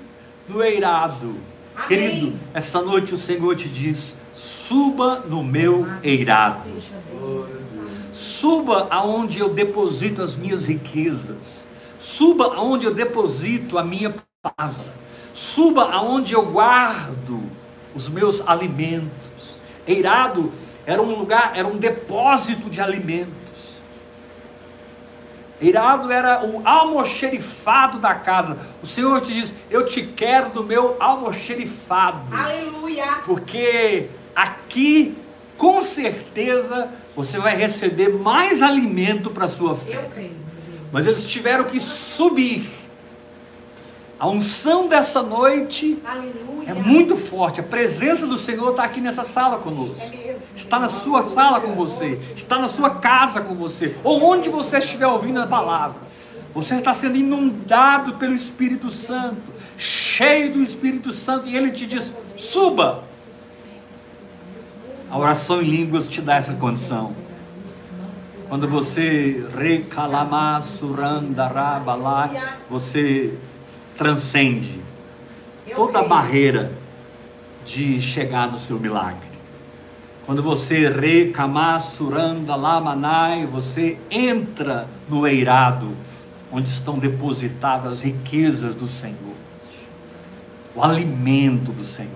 no 0.49 0.63
eirado. 0.63 1.37
Amém. 1.77 1.89
Querido, 1.89 2.39
essa 2.53 2.81
noite 2.81 3.15
o 3.15 3.19
Senhor 3.19 3.57
te 3.57 3.69
diz: 3.69 4.15
suba 4.35 5.25
no 5.29 5.43
meu 5.43 5.87
eirado. 6.03 6.71
Suba 8.13 8.87
aonde 8.91 9.39
eu 9.39 9.53
deposito 9.53 10.23
as 10.23 10.35
minhas 10.35 10.67
riquezas. 10.67 11.67
Suba 11.99 12.55
aonde 12.55 12.87
eu 12.87 12.95
deposito 12.95 13.79
a 13.79 13.85
minha 13.85 14.15
palavra. 14.43 14.93
Suba 15.33 15.85
aonde 15.85 16.35
eu 16.35 16.45
guardo 16.47 17.43
os 17.95 18.09
meus 18.09 18.47
alimentos. 18.47 19.59
Eirado 19.87 20.53
era 20.85 21.01
um 21.01 21.17
lugar, 21.17 21.53
era 21.55 21.67
um 21.67 21.79
depósito 21.79 22.69
de 22.69 22.81
alimentos. 22.81 23.42
Eirado 25.63 26.11
era 26.11 26.45
o 26.45 26.61
almoxerifado 26.67 27.99
da 27.99 28.15
casa. 28.15 28.59
O 28.83 28.87
Senhor 28.87 29.21
te 29.21 29.33
diz: 29.33 29.55
Eu 29.71 29.87
te 29.87 30.03
quero 30.03 30.51
do 30.51 30.65
meu 30.65 30.97
almoxerifado. 30.99 32.35
Aleluia. 32.35 33.19
Porque 33.25 34.09
aqui, 34.35 35.17
com 35.57 35.81
certeza, 35.81 36.89
você 37.15 37.39
vai 37.39 37.57
receber 37.57 38.09
mais 38.09 38.61
alimento 38.63 39.31
para 39.31 39.47
a 39.47 39.49
sua 39.49 39.77
fé. 39.77 40.11
Mas 40.91 41.07
eles 41.07 41.25
tiveram 41.25 41.65
que 41.65 41.79
subir. 41.81 42.69
A 44.19 44.29
unção 44.29 44.87
dessa 44.87 45.21
noite 45.21 45.99
Aleluia. 46.05 46.71
é 46.71 46.75
muito 46.75 47.17
forte. 47.17 47.59
A 47.59 47.63
presença 47.65 48.25
do 48.25 48.39
Senhor 48.39 48.71
está 48.71 48.85
aqui 48.85 49.01
nessa 49.01 49.25
sala 49.25 49.59
conosco. 49.59 50.01
É. 50.15 50.22
Está 50.55 50.79
na 50.79 50.89
sua 50.89 51.25
sala 51.27 51.61
com 51.61 51.75
você, 51.75 52.21
está 52.37 52.59
na 52.59 52.69
sua 52.69 52.91
casa 52.91 53.41
com 53.41 53.55
você, 53.55 53.97
ou 54.05 54.23
onde 54.23 54.51
você 54.51 54.79
estiver 54.79 55.07
ouvindo 55.07 55.41
a 55.41 55.47
palavra. 55.47 56.01
Você 56.55 56.75
está 56.75 56.93
sendo 56.93 57.17
inundado 57.17 58.13
pelo 58.15 58.35
Espírito 58.35 58.91
Santo, 58.91 59.41
cheio 59.79 60.53
do 60.53 60.63
Espírito 60.63 61.11
Santo, 61.13 61.49
e 61.49 61.57
ele 61.57 61.71
te 61.71 61.87
diz: 61.87 62.13
suba. 62.37 63.05
A 65.11 65.19
oração 65.19 65.61
em 65.61 65.65
línguas 65.65 66.09
te 66.09 66.23
dá 66.23 66.37
essa 66.37 66.55
condição. 66.55 67.17
Quando 68.49 68.69
você 68.69 69.45
recalamassurandarabala, 69.57 72.31
você 72.69 73.35
transcende 73.97 74.83
toda 75.75 76.01
a 76.01 76.03
barreira 76.03 76.73
de 77.65 77.99
chegar 78.01 78.51
no 78.51 78.59
seu 78.59 78.79
milagre. 78.79 79.32
Quando 80.25 80.43
você 80.43 80.89
recamasuranda 80.89 82.55
lamanai, 82.55 83.45
você 83.45 83.99
entra 84.09 84.87
no 85.09 85.27
eirado, 85.27 85.97
onde 86.53 86.69
estão 86.69 86.99
depositadas 86.99 87.95
as 87.95 88.03
riquezas 88.03 88.75
do 88.75 88.87
Senhor, 88.87 89.35
o 90.77 90.83
alimento 90.83 91.73
do 91.73 91.85
Senhor. 91.85 92.13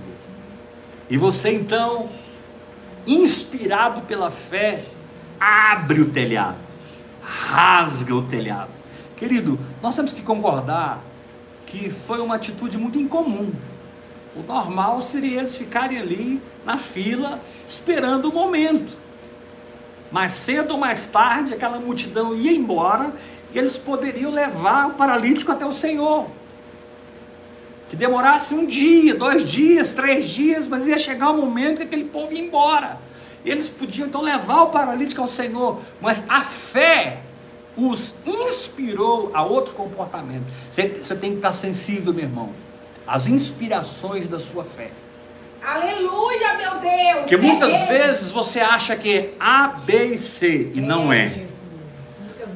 E 1.11 1.17
você 1.17 1.53
então, 1.53 2.09
inspirado 3.07 4.03
pela 4.03 4.31
fé, 4.31 4.85
abre 5.41 6.01
o 6.01 6.11
telhado, 6.11 6.59
rasga 7.21 8.15
o 8.15 8.23
telhado. 8.23 8.71
Querido, 9.17 9.59
nós 9.83 9.97
temos 9.97 10.13
que 10.13 10.23
concordar 10.23 11.03
que 11.65 11.91
foi 11.91 12.21
uma 12.21 12.37
atitude 12.37 12.79
muito 12.79 12.99
incomum. 12.99 13.51
O 14.37 14.43
normal 14.43 15.01
seria 15.01 15.41
eles 15.41 15.57
ficarem 15.57 15.99
ali 15.99 16.43
na 16.65 16.77
fila, 16.77 17.41
esperando 17.67 18.29
o 18.29 18.33
momento. 18.33 18.95
Mais 20.13 20.33
cedo 20.33 20.73
ou 20.73 20.79
mais 20.79 21.07
tarde, 21.07 21.55
aquela 21.55 21.79
multidão 21.79 22.37
ia 22.37 22.53
embora 22.53 23.13
e 23.53 23.59
eles 23.59 23.77
poderiam 23.77 24.31
levar 24.31 24.89
o 24.89 24.95
paralítico 24.95 25.51
até 25.51 25.65
o 25.65 25.73
Senhor. 25.73 26.27
Que 27.89 27.97
demorasse 27.97 28.53
um 28.53 28.67
dia, 28.67 29.15
dois 29.15 29.49
dias, 29.49 29.95
três 29.95 30.29
dias, 30.29 30.67
mas 30.67 30.87
ia 30.87 30.99
chegar 30.99 31.31
o 31.31 31.37
momento 31.37 31.77
que 31.77 31.85
aquele 31.85 32.05
povo 32.05 32.33
ia 32.33 32.41
embora. 32.41 32.99
Eles 33.45 33.69
podiam 33.69 34.09
então 34.09 34.21
levar 34.21 34.63
o 34.65 34.71
paralítico 34.71 35.23
ao 35.23 35.29
Senhor, 35.29 35.81
mas 36.01 36.23
a 36.29 36.43
fé 36.43 37.21
os 37.77 38.17
inspirou 38.27 39.31
a 39.33 39.43
outro 39.43 39.75
comportamento. 39.75 40.47
Você, 40.71 40.89
você 40.89 41.15
tem 41.15 41.33
que 41.33 41.37
estar 41.37 41.53
sensível, 41.53 42.13
meu 42.13 42.25
irmão, 42.25 42.51
às 43.07 43.27
inspirações 43.27 44.29
da 44.29 44.39
sua 44.39 44.65
fé. 44.65 44.91
Aleluia, 45.63 46.55
meu 46.57 46.79
Deus. 46.79 47.19
Porque 47.21 47.37
muitas 47.37 47.73
É 47.73 47.87
vezes 47.87 48.31
você 48.33 48.61
acha 48.61 48.95
que 48.97 49.13
é 49.17 49.35
A, 49.41 49.69
B 49.69 50.13
e 50.15 50.19
C, 50.19 50.71
e 50.75 50.81
não 50.81 51.13
é. 51.13 51.29
Jesus. 51.29 51.47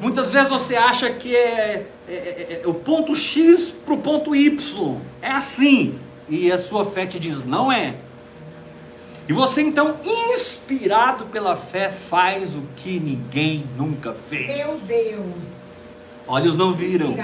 Muitas 0.00 0.32
vezes 0.32 0.48
você 0.48 0.76
acha 0.76 1.10
que 1.10 1.34
é, 1.34 1.86
é- 2.08 2.12
é- 2.12 2.60
é 2.64 2.68
o 2.68 2.74
ponto 2.74 3.14
X 3.14 3.70
para 3.84 3.94
o 3.94 3.98
ponto 3.98 4.34
Y. 4.34 4.96
É 5.20 5.30
assim. 5.30 5.98
E 6.28 6.50
a 6.52 6.58
sua 6.58 6.84
fé 6.84 7.04
te 7.06 7.18
diz, 7.18 7.44
não 7.44 7.70
é. 7.72 7.96
E 9.28 9.32
você 9.32 9.60
então, 9.62 9.96
inspirado 10.04 11.26
pela 11.26 11.54
fé, 11.56 11.90
faz 11.90 12.56
o 12.56 12.62
que 12.76 12.98
ninguém 12.98 13.64
nunca 13.76 14.12
fez. 14.28 14.46
Meu 14.56 14.76
Deus. 14.78 16.24
Olhos 16.26 16.54
não 16.56 16.72
viram, 16.72 17.16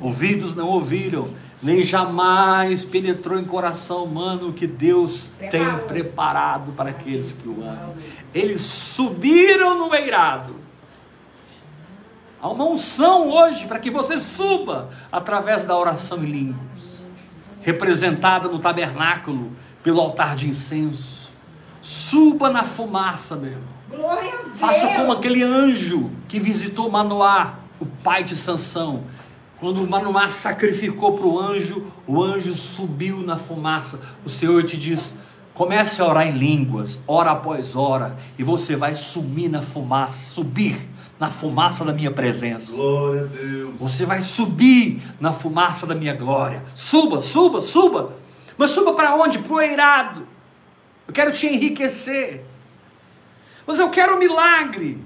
ouvidos 0.00 0.54
não 0.54 0.68
ouviram, 0.68 1.28
nem 1.64 1.82
jamais 1.82 2.84
penetrou 2.84 3.38
em 3.38 3.44
coração 3.44 4.04
humano 4.04 4.50
o 4.50 4.52
que 4.52 4.66
Deus 4.66 5.32
tem 5.38 5.48
Preparou. 5.48 5.86
preparado 5.86 6.72
para 6.72 6.90
aqueles 6.90 7.32
que 7.32 7.48
o 7.48 7.62
amam. 7.62 7.94
Eles 8.34 8.60
subiram 8.60 9.78
no 9.78 9.94
eirado. 9.94 10.56
Há 12.40 12.48
uma 12.50 12.66
unção 12.66 13.30
hoje 13.30 13.66
para 13.66 13.78
que 13.78 13.90
você 13.90 14.20
suba 14.20 14.90
através 15.10 15.64
da 15.64 15.74
oração 15.74 16.18
em 16.18 16.26
línguas, 16.26 17.06
representada 17.62 18.46
no 18.46 18.58
tabernáculo 18.58 19.50
pelo 19.82 20.00
altar 20.00 20.36
de 20.36 20.46
incenso. 20.46 21.42
Suba 21.80 22.50
na 22.50 22.62
fumaça, 22.62 23.36
meu 23.36 23.52
irmão. 23.52 23.74
Faça 24.54 24.88
como 24.96 25.12
aquele 25.12 25.42
anjo 25.42 26.10
que 26.28 26.38
visitou 26.38 26.90
Manoá, 26.90 27.54
o 27.80 27.86
pai 27.86 28.22
de 28.22 28.36
Sansão. 28.36 29.04
Quando 29.64 29.88
Manoá 29.88 30.28
sacrificou 30.28 31.16
para 31.16 31.26
o 31.26 31.40
anjo, 31.40 31.86
o 32.06 32.22
anjo 32.22 32.52
subiu 32.52 33.22
na 33.22 33.38
fumaça. 33.38 33.98
O 34.22 34.28
Senhor 34.28 34.62
te 34.62 34.76
diz: 34.76 35.16
comece 35.54 36.02
a 36.02 36.06
orar 36.06 36.26
em 36.28 36.32
línguas, 36.32 36.98
hora 37.06 37.30
após 37.30 37.74
hora, 37.74 38.18
e 38.38 38.42
você 38.42 38.76
vai 38.76 38.94
sumir 38.94 39.48
na 39.48 39.62
fumaça, 39.62 40.34
subir 40.34 40.86
na 41.18 41.30
fumaça 41.30 41.82
da 41.82 41.94
minha 41.94 42.10
presença. 42.10 42.76
Glória 42.76 43.22
a 43.22 43.24
Deus. 43.24 43.74
Você 43.80 44.04
vai 44.04 44.22
subir 44.22 45.00
na 45.18 45.32
fumaça 45.32 45.86
da 45.86 45.94
minha 45.94 46.12
glória. 46.12 46.62
Suba, 46.74 47.18
suba, 47.18 47.62
suba. 47.62 48.16
Mas 48.58 48.68
suba 48.68 48.92
para 48.92 49.16
onde? 49.16 49.38
Para 49.38 49.54
o 49.54 49.60
eirado. 49.62 50.28
Eu 51.08 51.14
quero 51.14 51.32
te 51.32 51.46
enriquecer. 51.46 52.44
Mas 53.66 53.78
eu 53.78 53.88
quero 53.88 54.16
um 54.16 54.18
milagre. 54.18 54.98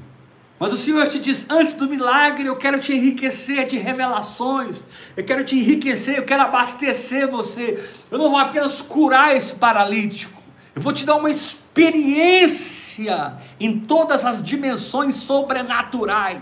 Mas 0.59 0.73
o 0.73 0.77
Senhor 0.77 1.07
te 1.09 1.19
diz: 1.19 1.47
antes 1.49 1.75
do 1.75 1.89
milagre, 1.89 2.47
eu 2.47 2.57
quero 2.57 2.81
te 2.81 2.93
enriquecer 2.93 3.67
de 3.67 3.79
revelações. 3.79 4.87
Eu 5.17 5.25
quero 5.25 5.45
te 5.45 5.57
enriquecer, 5.57 6.17
eu 6.17 6.25
quero 6.25 6.43
abastecer 6.43 7.29
você. 7.29 7.83
Eu 8.11 8.19
não 8.19 8.31
vou 8.31 8.39
apenas 8.39 8.81
curar 8.81 9.37
esse 9.37 9.53
paralítico. 9.53 10.43
Eu 10.75 10.83
vou 10.83 10.93
te 10.93 11.07
dar 11.07 11.17
uma 11.17 11.31
experiência 11.31 13.35
em 13.61 13.79
todas 13.81 14.25
as 14.25 14.43
dimensões 14.43 15.17
sobrenaturais. 15.17 16.41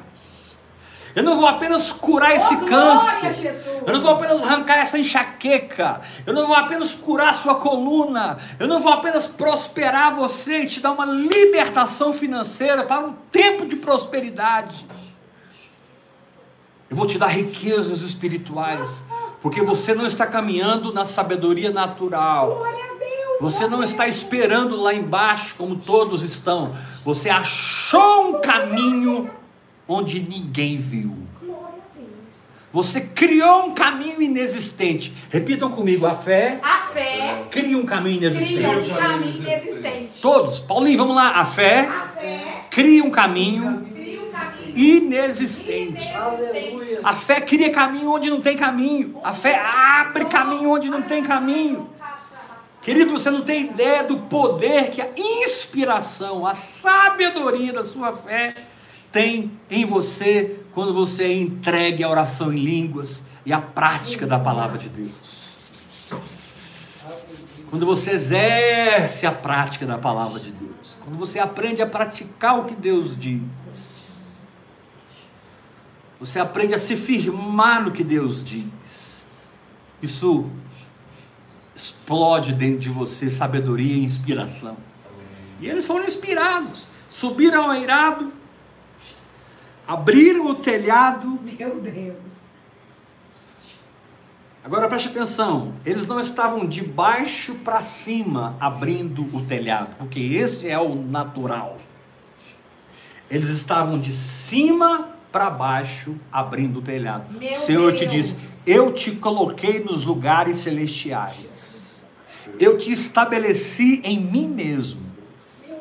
Eu 1.17 1.23
não 1.23 1.37
vou 1.37 1.47
apenas 1.47 1.91
curar 1.91 2.37
esse 2.37 2.53
Oh, 2.55 2.59
glória, 2.59 2.69
câncer. 2.69 3.65
Eu 3.87 3.93
não 3.95 4.03
vou 4.03 4.11
apenas 4.11 4.43
arrancar 4.43 4.81
essa 4.81 4.99
enxaqueca. 4.99 6.03
Eu 6.27 6.35
não 6.35 6.47
vou 6.47 6.55
apenas 6.55 6.95
curar 6.95 7.35
sua 7.35 7.55
coluna. 7.55 8.37
Eu 8.61 8.69
não 8.69 8.81
vou 8.81 8.93
apenas 8.93 9.27
prosperar 9.27 10.15
você 10.15 10.59
e 10.59 10.67
te 10.67 10.79
dar 10.79 10.93
uma 10.93 11.07
libertação 11.07 12.13
financeira 12.13 12.85
para 12.85 13.01
um 13.01 13.15
tempo 13.33 13.65
de 13.65 13.77
prosperidade. 13.77 14.87
Eu 16.91 16.97
vou 16.99 17.07
te 17.07 17.19
dar 17.19 17.29
riquezas 17.29 18.03
espirituais, 18.03 19.03
porque 19.41 19.63
você 19.63 19.95
não 19.95 20.07
está 20.07 20.27
caminhando 20.27 20.93
na 20.93 21.07
sabedoria 21.07 21.71
natural. 21.71 22.63
Você 23.41 23.67
não 23.67 23.83
está 23.83 24.07
esperando 24.07 24.77
lá 24.77 24.93
embaixo 24.93 25.55
como 25.57 25.77
todos 25.77 26.23
estão. 26.23 26.77
Você 27.03 27.31
achou 27.31 28.37
um 28.37 28.41
caminho 28.43 29.31
onde 29.89 30.21
ninguém 30.21 30.77
viu. 30.77 31.17
Você 32.73 33.01
criou 33.01 33.67
um 33.67 33.75
caminho 33.75 34.21
inexistente. 34.21 35.13
Repitam 35.31 35.71
comigo: 35.71 36.05
a 36.07 36.15
fé 36.15 36.59
A 36.63 36.79
fé 36.93 37.45
cria 37.51 37.79
um 37.79 37.87
caminho 37.87 38.19
cria 38.19 38.29
inexistente. 38.29 38.91
um 38.93 38.97
caminho 38.97 39.37
inexistente. 39.37 40.21
Todos, 40.21 40.61
Paulinho, 40.61 40.99
vamos 40.99 41.17
lá. 41.17 41.31
A 41.31 41.45
fé 41.47 41.81
A 41.87 42.09
fé 42.09 42.65
cria 42.71 43.03
um 43.03 43.11
caminho 43.11 43.87
cria 43.95 44.23
um 44.23 44.31
caminho 44.31 44.77
inexistente. 44.77 46.07
inexistente. 46.07 47.01
A 47.03 47.15
fé 47.15 47.41
cria 47.41 47.71
caminho 47.71 48.11
onde 48.13 48.29
não 48.29 48.43
tem 48.43 48.57
caminho. 48.59 49.19
A 49.25 49.33
fé 49.33 49.59
abre 49.59 50.27
caminho 50.27 50.71
onde 50.71 50.91
não 50.91 51.01
tem 51.01 51.23
caminho. 51.23 51.89
Querido, 52.83 53.11
você 53.19 53.31
não 53.31 53.41
tem 53.41 53.63
ideia 53.63 54.05
do 54.05 54.19
poder 54.19 54.91
que 54.91 55.01
a 55.01 55.09
inspiração, 55.17 56.47
a 56.47 56.53
sabedoria 56.53 57.73
da 57.73 57.83
sua 57.83 58.13
fé 58.13 58.55
tem 59.17 59.51
em 59.71 59.87
você 59.87 60.61
quando 60.75 60.93
você 60.93 61.25
é 61.25 61.33
entregue 61.33 62.05
à 62.05 62.11
oração 62.11 62.53
em 62.53 62.59
línguas 62.59 63.25
e 63.47 63.53
à 63.53 63.59
prática 63.59 64.27
da 64.27 64.39
palavra 64.39 64.77
de 64.77 64.91
Deus. 64.91 65.71
Quando 67.71 67.87
você 67.87 68.11
exerce 68.11 69.27
a 69.27 69.33
prática 69.33 69.87
da 69.87 69.97
palavra 69.97 70.39
de 70.39 70.51
Deus. 70.51 70.99
Quando 71.03 71.17
você 71.17 71.39
aprende 71.39 71.81
a 71.81 71.87
praticar 71.87 72.59
o 72.59 72.65
que 72.67 72.75
Deus 72.75 73.17
diz. 73.17 73.41
Você 76.21 76.39
aprende 76.39 76.75
a 76.75 76.79
se 76.79 76.95
firmar 76.95 77.83
no 77.83 77.93
que 77.93 78.05
Deus 78.05 78.45
diz. 78.45 79.25
Isso 80.03 80.45
explode 81.75 82.53
dentro 82.53 82.81
de 82.81 82.91
você 82.91 83.31
sabedoria 83.31 83.95
e 83.95 84.05
inspiração. 84.05 84.77
E 85.59 85.67
eles 85.67 85.87
foram 85.87 86.05
inspirados. 86.05 86.87
Subiram 87.09 87.65
ao 87.65 87.75
eirado, 87.75 88.31
abriram 89.87 90.47
o 90.47 90.55
telhado. 90.55 91.39
Meu 91.43 91.81
Deus. 91.81 92.17
Agora 94.65 94.89
preste 94.89 95.09
atenção, 95.09 95.75
eles 95.85 96.09
não 96.09 96.19
estavam 96.19 96.67
de 96.67 96.83
baixo 96.83 97.55
para 97.57 97.83
cima 97.83 98.57
abrindo 98.59 99.25
o 99.33 99.45
telhado, 99.45 99.95
porque 99.97 100.19
esse 100.19 100.69
é 100.69 100.77
o 100.77 100.93
natural. 100.93 101.79
Eles 103.31 103.49
estavam 103.51 103.97
de 103.97 104.11
cima 104.11 105.11
para 105.31 105.51
baixo 105.51 106.17
abrindo 106.33 106.81
o 106.81 106.83
telhado. 106.83 107.33
Meu 107.39 107.53
o 107.53 107.57
Senhor 107.57 107.93
te 107.93 108.07
Deus. 108.07 108.13
diz: 108.13 108.63
Eu 108.67 108.93
te 108.93 109.13
coloquei 109.13 109.79
nos 109.85 110.05
lugares 110.05 110.59
celestiais. 110.59 112.03
Eu 112.59 112.77
te 112.77 112.91
estabeleci 112.91 114.01
em 114.03 114.19
mim 114.19 114.49
mesmo, 114.49 115.03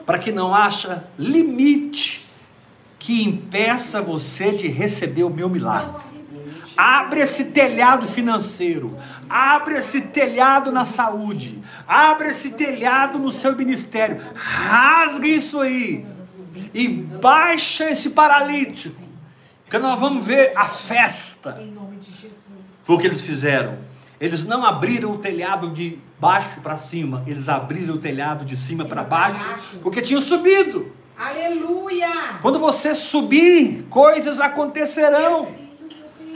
para 0.06 0.20
que 0.20 0.32
não 0.32 0.54
haja 0.54 1.08
limite 1.18 2.25
que 3.06 3.24
impeça 3.24 4.02
você 4.02 4.52
de 4.52 4.68
receber 4.68 5.24
o 5.24 5.30
meu 5.30 5.48
milagre. 5.48 6.02
Abre 6.76 7.20
esse 7.20 7.46
telhado 7.52 8.08
financeiro, 8.08 8.98
abre 9.30 9.78
esse 9.78 10.02
telhado 10.02 10.72
na 10.72 10.88
saúde, 10.88 11.62
abre 11.88 12.30
esse 12.30 12.50
telhado 12.50 13.20
no 13.20 13.30
seu 13.32 13.56
ministério, 13.56 14.20
rasga 14.34 15.28
isso 15.28 15.62
aí 15.62 16.04
e 16.74 16.88
baixa 16.88 17.92
esse 17.92 18.10
paralítico, 18.10 19.00
porque 19.64 19.78
nós 19.78 20.00
vamos 20.00 20.26
ver 20.26 20.54
a 20.56 20.66
festa. 20.66 21.64
Foi 22.84 22.96
o 22.96 23.00
que 23.00 23.06
eles 23.06 23.22
fizeram. 23.22 23.78
Eles 24.20 24.46
não 24.46 24.66
abriram 24.66 25.12
o 25.12 25.20
telhado 25.20 25.70
de 25.70 26.00
baixo 26.20 26.60
para 26.62 26.80
cima, 26.80 27.24
eles 27.28 27.50
abriram 27.50 27.96
o 27.96 28.00
telhado 28.00 28.44
de 28.44 28.58
cima 28.58 28.84
para 28.84 29.04
baixo. 29.04 29.78
porque 29.84 30.02
tinham 30.02 30.22
subido. 30.22 30.92
Aleluia. 31.18 32.40
Quando 32.42 32.60
você 32.60 32.94
subir, 32.94 33.86
coisas 33.90 34.40
acontecerão. 34.40 35.48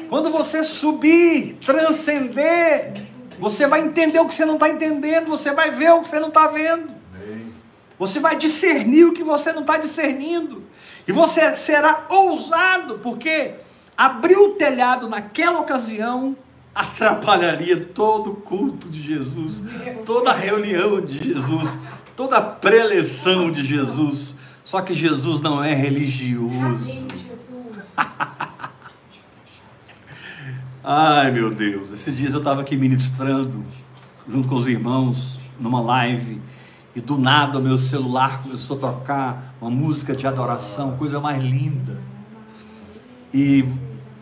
Quando 0.09 0.29
você 0.29 0.63
subir, 0.63 1.57
transcender, 1.65 3.07
você 3.39 3.67
vai 3.67 3.81
entender 3.81 4.19
o 4.19 4.27
que 4.27 4.35
você 4.35 4.45
não 4.45 4.55
está 4.55 4.69
entendendo, 4.69 5.27
você 5.27 5.51
vai 5.51 5.69
ver 5.69 5.91
o 5.91 6.01
que 6.01 6.07
você 6.07 6.19
não 6.19 6.29
está 6.29 6.47
vendo. 6.47 6.91
Você 7.99 8.19
vai 8.19 8.37
discernir 8.37 9.03
o 9.03 9.13
que 9.13 9.23
você 9.23 9.51
não 9.51 9.61
está 9.61 9.77
discernindo. 9.77 10.63
E 11.05 11.11
você 11.11 11.55
será 11.57 12.05
ousado, 12.07 12.99
porque 12.99 13.55
abrir 13.97 14.37
o 14.37 14.51
telhado 14.51 15.09
naquela 15.09 15.59
ocasião 15.59 16.35
atrapalharia 16.73 17.77
todo 17.93 18.31
o 18.31 18.35
culto 18.35 18.89
de 18.89 19.01
Jesus, 19.01 19.61
toda 20.05 20.29
a 20.29 20.33
reunião 20.33 21.01
de 21.01 21.17
Jesus, 21.17 21.77
toda 22.15 22.37
a 22.37 22.41
preleção 22.41 23.51
de 23.51 23.65
Jesus. 23.65 24.38
Só 24.69 24.82
que 24.82 24.93
Jesus 24.93 25.41
não 25.41 25.63
é 25.63 25.73
religioso. 25.73 26.91
Amém, 26.91 27.08
Jesus. 27.27 27.95
Ai 30.84 31.32
meu 31.32 31.49
Deus, 31.49 31.91
esses 31.91 32.15
dias 32.15 32.34
eu 32.34 32.38
estava 32.38 32.62
aqui 32.62 32.77
ministrando, 32.77 33.65
junto 34.27 34.47
com 34.47 34.53
os 34.53 34.67
irmãos, 34.67 35.39
numa 35.60 35.82
live, 35.82 36.39
e 36.95 37.01
do 37.01 37.17
nada 37.17 37.58
o 37.58 37.62
meu 37.63 37.79
celular 37.79 38.43
começou 38.43 38.77
a 38.77 38.79
tocar 38.79 39.55
uma 39.60 39.71
música 39.71 40.15
de 40.15 40.27
adoração, 40.27 40.95
coisa 40.97 41.19
mais 41.19 41.43
linda. 41.43 41.99
E 43.34 43.65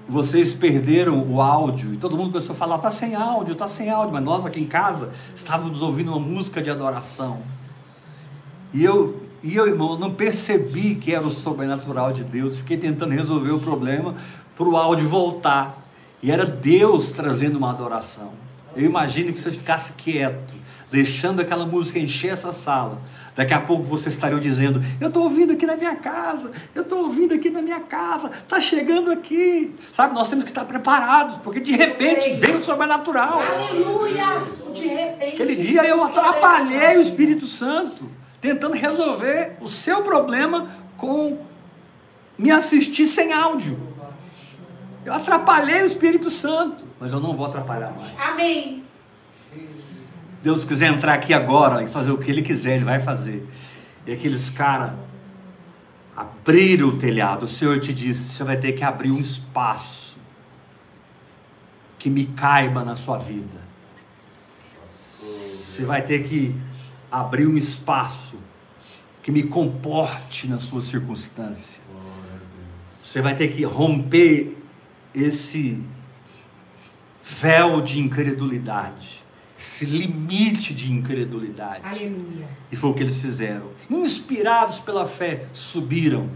vocês 0.07 0.53
perderam 0.53 1.29
o 1.29 1.41
áudio, 1.41 1.93
e 1.93 1.97
todo 1.97 2.15
mundo 2.15 2.31
começou 2.31 2.55
a 2.55 2.57
falar: 2.57 2.77
tá 2.77 2.89
sem 2.89 3.15
áudio, 3.15 3.53
tá 3.53 3.67
sem 3.67 3.89
áudio, 3.89 4.13
mas 4.13 4.23
nós 4.23 4.45
aqui 4.45 4.61
em 4.61 4.67
casa 4.67 5.11
estávamos 5.35 5.81
ouvindo 5.81 6.07
uma 6.07 6.21
música 6.21 6.61
de 6.61 6.69
adoração. 6.69 7.41
E 8.73 8.81
eu, 8.81 9.26
e 9.47 9.55
eu, 9.55 9.65
irmão, 9.65 9.97
não 9.97 10.13
percebi 10.13 10.95
que 10.95 11.15
era 11.15 11.25
o 11.25 11.31
sobrenatural 11.31 12.11
de 12.11 12.21
Deus. 12.21 12.57
Fiquei 12.57 12.75
tentando 12.75 13.13
resolver 13.13 13.51
o 13.51 13.59
problema 13.59 14.13
para 14.57 14.67
o 14.67 14.75
áudio 14.75 15.07
voltar. 15.07 15.87
E 16.21 16.29
era 16.29 16.45
Deus 16.45 17.11
trazendo 17.11 17.57
uma 17.57 17.69
adoração. 17.69 18.33
Eu 18.75 18.83
imagino 18.83 19.31
que 19.31 19.37
se 19.37 19.45
você 19.45 19.51
ficasse 19.51 19.93
quieto, 19.93 20.53
deixando 20.91 21.39
aquela 21.39 21.65
música 21.65 21.97
encher 21.97 22.33
essa 22.33 22.51
sala, 22.51 23.01
daqui 23.37 23.53
a 23.53 23.61
pouco 23.61 23.85
você 23.85 24.09
estaria 24.09 24.37
dizendo: 24.37 24.83
Eu 24.99 25.07
estou 25.07 25.23
ouvindo 25.23 25.53
aqui 25.53 25.65
na 25.65 25.77
minha 25.77 25.95
casa, 25.95 26.51
eu 26.75 26.81
estou 26.81 27.05
ouvindo 27.05 27.33
aqui 27.33 27.49
na 27.49 27.61
minha 27.61 27.79
casa, 27.79 28.29
está 28.29 28.59
chegando 28.59 29.09
aqui. 29.11 29.73
Sabe, 29.93 30.13
nós 30.13 30.27
temos 30.27 30.43
que 30.43 30.51
estar 30.51 30.65
preparados, 30.65 31.37
porque 31.37 31.61
de 31.61 31.71
repente 31.71 32.33
vem 32.33 32.57
o 32.57 32.61
sobrenatural. 32.61 33.39
Aleluia. 33.39 34.43
De 34.73 34.87
repente. 34.87 35.35
Aquele 35.35 35.55
dia 35.55 35.85
eu 35.85 36.03
atrapalhei 36.03 36.97
o 36.97 37.01
Espírito 37.01 37.47
Santo, 37.47 38.16
tentando 38.41 38.75
resolver 38.75 39.57
o 39.61 39.69
seu 39.69 40.03
problema 40.03 40.69
com 40.95 41.45
me 42.37 42.51
assistir 42.51 43.07
sem 43.07 43.33
áudio. 43.33 43.79
Eu 45.03 45.13
atrapalhei 45.13 45.83
o 45.83 45.85
Espírito 45.85 46.29
Santo, 46.29 46.85
mas 46.99 47.13
eu 47.13 47.19
não 47.19 47.35
vou 47.35 47.45
atrapalhar 47.45 47.91
mais. 47.91 48.11
Amém. 48.19 48.83
Deus 50.43 50.65
quiser 50.65 50.91
entrar 50.91 51.13
aqui 51.13 51.33
agora 51.33 51.83
e 51.83 51.87
fazer 51.87 52.11
o 52.11 52.17
que 52.17 52.29
Ele 52.29 52.41
quiser, 52.41 52.75
Ele 52.75 52.85
vai 52.85 52.99
fazer. 52.99 53.47
E 54.05 54.11
aqueles 54.11 54.49
caras 54.49 54.91
abriram 56.15 56.89
o 56.89 56.97
telhado. 56.97 57.43
O 57.43 57.47
Senhor 57.47 57.79
te 57.79 57.93
disse: 57.93 58.29
você 58.29 58.43
vai 58.43 58.57
ter 58.57 58.73
que 58.73 58.83
abrir 58.83 59.11
um 59.11 59.19
espaço 59.19 60.17
que 61.97 62.09
me 62.09 62.25
caiba 62.25 62.83
na 62.83 62.95
sua 62.95 63.17
vida. 63.17 63.67
Você 65.11 65.85
vai 65.85 66.01
ter 66.01 66.27
que 66.27 66.55
abrir 67.11 67.47
um 67.47 67.57
espaço 67.57 68.37
que 69.21 69.31
me 69.31 69.43
comporte 69.43 70.47
na 70.47 70.59
sua 70.59 70.81
circunstância. 70.81 71.81
Você 73.03 73.21
vai 73.21 73.35
ter 73.35 73.47
que 73.49 73.63
romper 73.63 74.57
esse 75.13 75.81
véu 77.21 77.81
de 77.81 77.99
incredulidade, 77.99 79.23
esse 79.57 79.85
limite 79.85 80.73
de 80.73 80.91
incredulidade. 80.91 81.81
Aleluia. 81.83 82.47
E 82.71 82.75
foi 82.75 82.89
o 82.89 82.93
que 82.93 83.03
eles 83.03 83.17
fizeram. 83.17 83.71
Inspirados 83.89 84.79
pela 84.79 85.05
fé, 85.05 85.47
subiram 85.53 86.29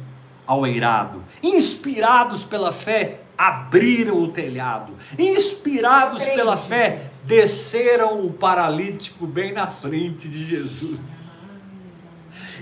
ao 0.46 0.66
eirado. 0.66 1.24
Inspirados 1.44 2.44
pela 2.44 2.72
fé, 2.72 3.22
abriram 3.38 4.18
o 4.18 4.30
telhado. 4.30 4.98
Inspirados 5.18 6.24
pela 6.24 6.58
fé, 6.58 7.11
desceram 7.26 8.26
o 8.26 8.34
paralítico 8.34 9.26
bem 9.28 9.54
na 9.54 9.68
frente 9.68 10.28
de 10.28 10.50
Jesus. 10.50 11.00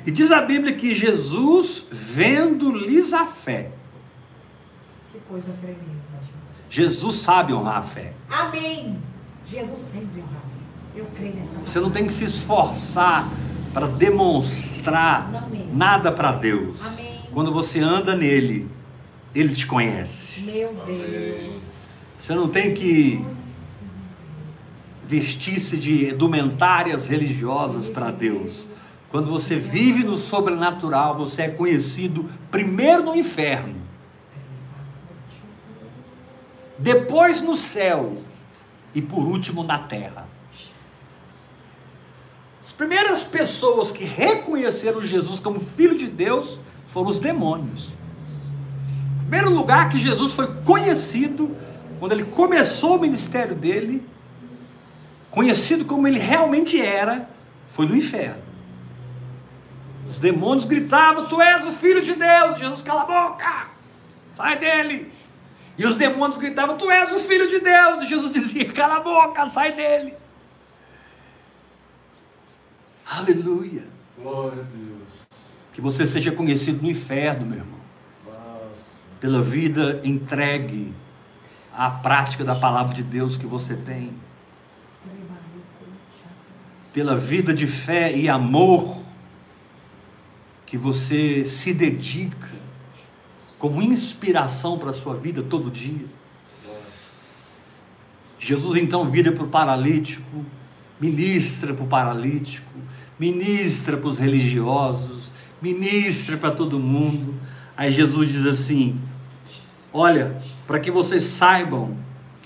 E 0.05 0.11
diz 0.11 0.31
a 0.31 0.41
Bíblia 0.41 0.73
que 0.73 0.95
Jesus, 0.95 1.85
vendo-lhes 1.91 3.13
a 3.13 3.25
fé, 3.25 3.71
Que 5.11 5.19
coisa 5.27 5.51
tremenda, 5.61 5.83
Jesus. 6.21 6.55
Jesus 6.69 7.15
sabe 7.15 7.53
honrar 7.53 7.77
a 7.77 7.81
fé. 7.81 8.13
Amém. 8.29 8.97
Jesus 9.45 9.79
sempre 9.79 10.21
honra 10.21 10.37
a 10.37 10.41
fé. 10.41 10.99
Eu 10.99 11.05
creio 11.15 11.35
nessa 11.35 11.55
Você 11.57 11.79
não 11.79 11.91
tem 11.91 12.05
que 12.05 12.13
se 12.13 12.25
esforçar 12.25 13.29
para 13.73 13.87
demonstrar 13.87 15.49
nada 15.73 16.11
para 16.11 16.31
Deus. 16.31 16.81
Amém. 16.85 17.21
Quando 17.33 17.51
você 17.51 17.79
anda 17.79 18.15
nele, 18.15 18.69
ele 19.33 19.53
te 19.53 19.65
conhece. 19.67 20.41
Meu 20.41 20.73
Deus. 20.85 21.59
Você 22.19 22.33
não 22.33 22.49
tem 22.49 22.73
que 22.73 23.23
vestir-se 25.09 25.75
de 25.75 26.11
indumentárias 26.11 27.07
religiosas 27.07 27.89
para 27.89 28.11
Deus. 28.11 28.67
Quando 29.09 29.25
você 29.25 29.55
vive 29.55 30.03
no 30.03 30.15
sobrenatural, 30.15 31.17
você 31.17 31.41
é 31.41 31.49
conhecido 31.49 32.29
primeiro 32.51 33.01
no 33.05 33.15
inferno, 33.15 33.75
depois 36.77 37.41
no 37.41 37.57
céu 37.57 38.21
e 38.93 39.01
por 39.01 39.27
último 39.27 39.63
na 39.63 39.79
terra. 39.79 40.27
As 42.63 42.71
primeiras 42.71 43.23
pessoas 43.23 43.91
que 43.91 44.03
reconheceram 44.03 45.03
Jesus 45.03 45.39
como 45.39 45.59
filho 45.59 45.97
de 45.97 46.05
Deus 46.05 46.59
foram 46.85 47.09
os 47.09 47.17
demônios. 47.17 47.91
Em 49.15 49.21
primeiro 49.21 49.51
lugar 49.51 49.89
que 49.89 49.97
Jesus 49.97 50.33
foi 50.33 50.53
conhecido 50.61 51.57
quando 51.99 52.11
ele 52.11 52.25
começou 52.25 52.97
o 52.97 53.01
ministério 53.01 53.55
dele, 53.55 54.07
conhecido 55.31 55.85
como 55.85 56.07
ele 56.07 56.19
realmente 56.19 56.81
era, 56.81 57.29
foi 57.69 57.85
no 57.85 57.95
inferno. 57.95 58.43
Os 60.07 60.17
demônios 60.17 60.65
gritavam: 60.65 61.25
Tu 61.27 61.41
és 61.41 61.63
o 61.65 61.71
filho 61.71 62.01
de 62.01 62.15
Deus. 62.15 62.57
Jesus, 62.57 62.81
cala 62.81 63.03
a 63.03 63.05
boca, 63.05 63.67
sai 64.35 64.57
dele. 64.57 65.11
E 65.77 65.85
os 65.85 65.95
demônios 65.95 66.37
gritavam: 66.37 66.77
Tu 66.77 66.89
és 66.89 67.11
o 67.15 67.19
filho 67.19 67.47
de 67.47 67.59
Deus. 67.59 68.07
Jesus 68.07 68.31
dizia: 68.33 68.71
Cala 68.73 68.95
a 68.95 68.99
boca, 69.01 69.47
sai 69.49 69.71
dele. 69.71 70.15
Aleluia. 73.05 73.83
Glória 74.17 74.61
a 74.61 74.65
Deus. 74.65 75.09
Que 75.73 75.81
você 75.81 76.05
seja 76.05 76.31
conhecido 76.31 76.81
no 76.81 76.89
inferno, 76.89 77.45
meu 77.45 77.59
irmão, 77.59 77.79
pela 79.19 79.41
vida 79.41 80.01
entregue 80.03 80.93
à 81.73 81.89
prática 81.89 82.43
da 82.43 82.55
palavra 82.55 82.93
de 82.93 83.03
Deus 83.03 83.37
que 83.37 83.45
você 83.45 83.75
tem, 83.75 84.13
pela 86.93 87.15
vida 87.15 87.53
de 87.53 87.67
fé 87.67 88.15
e 88.15 88.27
amor 88.27 89.03
que 90.65 90.77
você 90.77 91.43
se 91.45 91.73
dedica 91.73 92.49
como 93.57 93.81
inspiração 93.81 94.77
para 94.77 94.91
a 94.91 94.93
sua 94.93 95.15
vida 95.15 95.43
todo 95.43 95.69
dia. 95.69 96.05
Jesus 98.39 98.81
então 98.81 99.05
vira 99.05 99.31
para 99.31 99.43
o 99.43 99.47
paralítico, 99.47 100.45
ministra 100.99 101.73
para 101.73 101.83
o 101.83 101.87
paralítico, 101.87 102.71
ministra 103.19 103.97
para 103.97 104.07
os 104.07 104.17
religiosos, 104.17 105.31
ministra 105.61 106.37
para 106.37 106.51
todo 106.51 106.79
mundo. 106.79 107.35
Aí 107.75 107.91
Jesus 107.91 108.31
diz 108.31 108.45
assim: 108.45 108.99
Olha, 109.91 110.37
para 110.65 110.79
que 110.79 110.89
vocês 110.89 111.23
saibam 111.23 111.97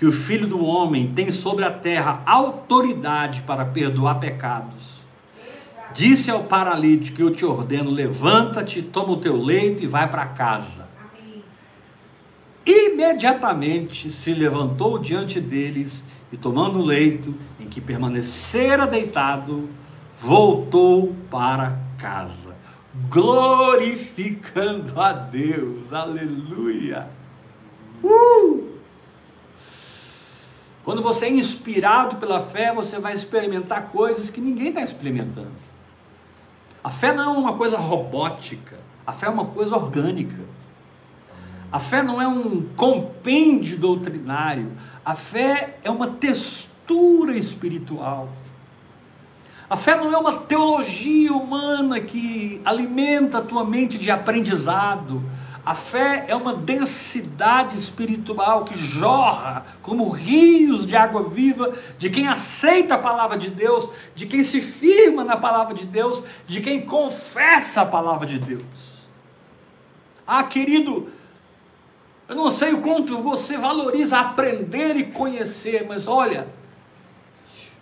que 0.04 0.08
o 0.08 0.12
Filho 0.12 0.46
do 0.46 0.66
Homem 0.66 1.14
tem 1.16 1.32
sobre 1.32 1.64
a 1.64 1.72
terra 1.72 2.22
autoridade 2.26 3.42
para 3.44 3.64
perdoar 3.64 4.20
pecados. 4.20 5.06
Disse 5.94 6.30
ao 6.30 6.44
paralítico: 6.44 7.22
Eu 7.22 7.32
te 7.32 7.46
ordeno, 7.46 7.90
levanta-te, 7.90 8.82
toma 8.82 9.14
o 9.14 9.16
teu 9.16 9.42
leito 9.42 9.82
e 9.82 9.88
vai 9.88 10.12
para 10.12 10.26
casa. 10.26 10.90
Imediatamente 12.66 14.12
se 14.12 14.34
levantou 14.34 15.00
diante 15.00 15.40
deles 15.40 16.04
e, 16.34 16.36
tomando 16.36 16.80
o 16.80 16.86
leito 16.86 17.34
em 17.58 17.66
que 17.66 17.80
permanecera 17.80 18.86
deitado, 18.86 19.70
voltou 20.20 21.16
para 21.32 21.80
casa, 21.98 22.54
glorificando 23.10 25.00
a 25.00 25.14
Deus. 25.14 25.94
Aleluia! 25.94 27.08
Uh! 28.04 28.73
Quando 30.84 31.02
você 31.02 31.26
é 31.26 31.30
inspirado 31.30 32.18
pela 32.18 32.42
fé, 32.42 32.74
você 32.74 33.00
vai 33.00 33.14
experimentar 33.14 33.88
coisas 33.90 34.30
que 34.30 34.42
ninguém 34.42 34.70
está 34.70 34.82
experimentando. 34.82 35.52
A 36.84 36.90
fé 36.90 37.14
não 37.14 37.24
é 37.24 37.38
uma 37.38 37.54
coisa 37.54 37.78
robótica, 37.78 38.78
a 39.08 39.14
fé 39.14 39.28
é 39.28 39.30
uma 39.30 39.46
coisa 39.46 39.76
orgânica. 39.76 40.42
A 41.72 41.80
fé 41.80 42.04
não 42.04 42.22
é 42.22 42.28
um 42.28 42.68
compêndio 42.76 43.80
doutrinário, 43.80 44.74
a 45.04 45.16
fé 45.16 45.80
é 45.84 45.90
uma 45.90 46.08
textura 46.08 47.36
espiritual. 47.36 48.30
A 49.70 49.78
fé 49.78 49.96
não 49.96 50.14
é 50.14 50.18
uma 50.18 50.34
teologia 50.34 51.34
humana 51.34 52.00
que 52.00 52.62
alimenta 52.64 53.40
a 53.40 53.42
tua 53.42 53.64
mente 53.64 53.98
de 53.98 54.12
aprendizado. 54.12 55.24
A 55.66 55.74
fé 55.74 56.26
é 56.28 56.36
uma 56.36 56.54
densidade 56.54 57.78
espiritual 57.78 58.66
que 58.66 58.78
jorra 58.78 59.66
como 59.82 60.10
rios 60.10 60.86
de 60.86 60.96
água 60.96 61.30
viva 61.30 61.74
de 61.98 62.10
quem 62.10 62.28
aceita 62.28 62.96
a 62.96 62.98
palavra 62.98 63.38
de 63.38 63.50
Deus, 63.50 63.88
de 64.14 64.26
quem 64.26 64.44
se 64.44 64.60
firma 64.60 65.24
na 65.24 65.38
palavra 65.38 65.74
de 65.74 65.86
Deus, 65.86 66.22
de 66.46 66.60
quem 66.60 66.86
confessa 66.86 67.82
a 67.82 67.86
palavra 67.86 68.28
de 68.28 68.40
Deus. 68.40 69.08
Ah, 70.28 70.44
querido, 70.44 71.10
eu 72.28 72.36
não 72.36 72.52
sei 72.52 72.74
o 72.74 72.82
quanto 72.82 73.22
você 73.22 73.58
valoriza 73.58 74.20
aprender 74.20 74.98
e 74.98 75.06
conhecer, 75.06 75.86
mas 75.88 76.08
olha, 76.08 76.48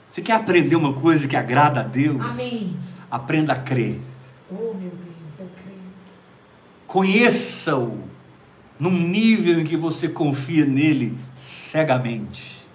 você 0.08 0.22
quer 0.22 0.34
aprender 0.34 0.76
uma 0.76 0.94
coisa 0.94 1.28
que 1.28 1.36
agrada 1.36 1.80
a 1.80 1.84
Deus? 1.84 2.22
Amém. 2.22 2.78
Aprenda 3.10 3.54
a 3.54 3.56
crer. 3.56 4.00
Oh, 4.52 4.74
meu 4.74 4.92
Deus, 4.92 5.40
eu 5.40 5.50
creio. 5.56 5.72
Conheça-o 6.92 8.04
num 8.78 8.92
nível 8.92 9.62
em 9.62 9.64
que 9.64 9.78
você 9.78 10.10
confia 10.10 10.66
nele 10.66 11.18
cegamente. 11.34 12.68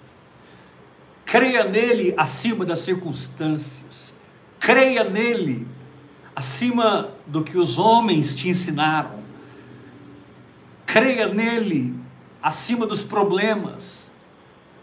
Creia 1.23 1.63
nele 1.63 2.15
acima 2.17 2.65
das 2.65 2.79
circunstâncias. 2.79 4.15
Creia 4.59 5.03
nele 5.03 5.67
acima 6.35 7.11
do 7.27 7.43
que 7.43 7.59
os 7.59 7.77
homens 7.77 8.35
te 8.35 8.49
ensinaram. 8.49 9.19
Creia 10.87 11.27
nele 11.31 11.93
acima 12.41 12.87
dos 12.87 13.03
problemas, 13.03 14.09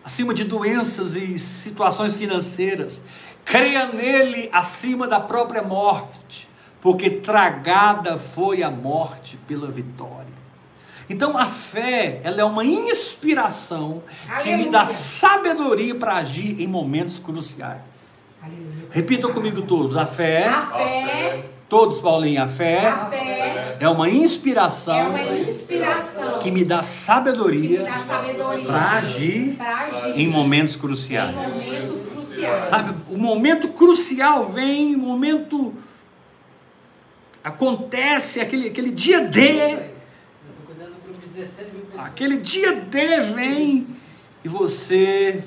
acima 0.05 0.33
de 0.33 0.45
doenças 0.45 1.17
e 1.17 1.41
situações 1.41 2.15
financeiras. 2.15 3.03
Creia 3.45 3.93
nele 3.93 4.49
acima 4.53 5.09
da 5.09 5.19
própria 5.19 5.61
morte, 5.61 6.49
porque 6.85 7.09
tragada 7.09 8.19
foi 8.19 8.63
a 8.63 8.71
morte 8.71 9.39
pela 9.49 9.71
vitória. 9.71 10.35
Então 11.09 11.37
a 11.39 11.47
fé, 11.47 12.21
ela 12.23 12.43
é 12.43 12.45
uma 12.45 12.63
inspiração 12.63 14.03
que 14.43 14.55
me 14.55 14.69
dá 14.69 14.81
Aleluia. 14.81 14.99
sabedoria 14.99 15.95
para 15.95 16.17
agir 16.17 16.61
em 16.61 16.67
momentos 16.67 17.19
cruciais. 17.19 18.21
Aleluia. 18.43 18.89
Repitam 18.91 19.33
comigo 19.33 19.63
todos: 19.63 19.97
a 19.97 20.07
fé, 20.07 20.47
A 20.47 20.63
fé, 20.67 21.45
todos 21.71 22.03
Paulinho, 22.03 22.43
a 22.43 22.49
fé 22.49 22.87
a 22.87 23.07
fé 23.07 23.77
é 23.81 23.89
uma 23.89 24.11
inspiração 24.11 24.95
é 24.95 25.09
uma 25.09 25.39
inspiração 25.39 26.39
que 26.39 26.51
me 26.51 26.67
dá 26.67 26.83
sabedoria 26.83 27.87
sabedoria 28.07 28.67
para 28.67 28.91
agir 28.99 29.57
agir 29.59 30.21
em 30.21 30.29
momentos 30.29 30.75
em 30.75 30.79
cruciais. 30.79 31.35
momentos 31.35 32.05
cruciais. 32.05 32.69
Sabe, 32.69 32.95
o 33.11 33.17
momento 33.17 33.69
crucial 33.69 34.51
vem, 34.51 34.95
o 34.95 34.99
momento 34.99 35.75
acontece, 37.45 38.41
aquele, 38.41 38.69
aquele 38.69 38.91
dia 38.91 39.21
D, 39.21 39.41
Eu 39.41 39.79
tô 39.79 40.63
cuidando 40.67 40.95
do 40.95 41.03
grupo 41.05 41.21
de 41.21 41.27
17 41.29 41.71
mil 41.73 41.83
pessoas. 41.83 42.07
aquele 42.07 42.37
dia 42.39 42.73
D 42.75 43.21
vem 43.21 43.87
e 44.43 44.49
você 44.49 45.45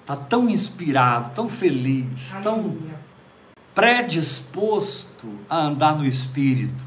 está 0.00 0.16
tão 0.16 0.48
inspirado, 0.48 1.34
tão 1.34 1.48
feliz, 1.48 2.34
tão 2.42 2.76
predisposto 3.74 5.28
a 5.48 5.58
andar 5.66 5.96
no 5.96 6.06
Espírito, 6.06 6.86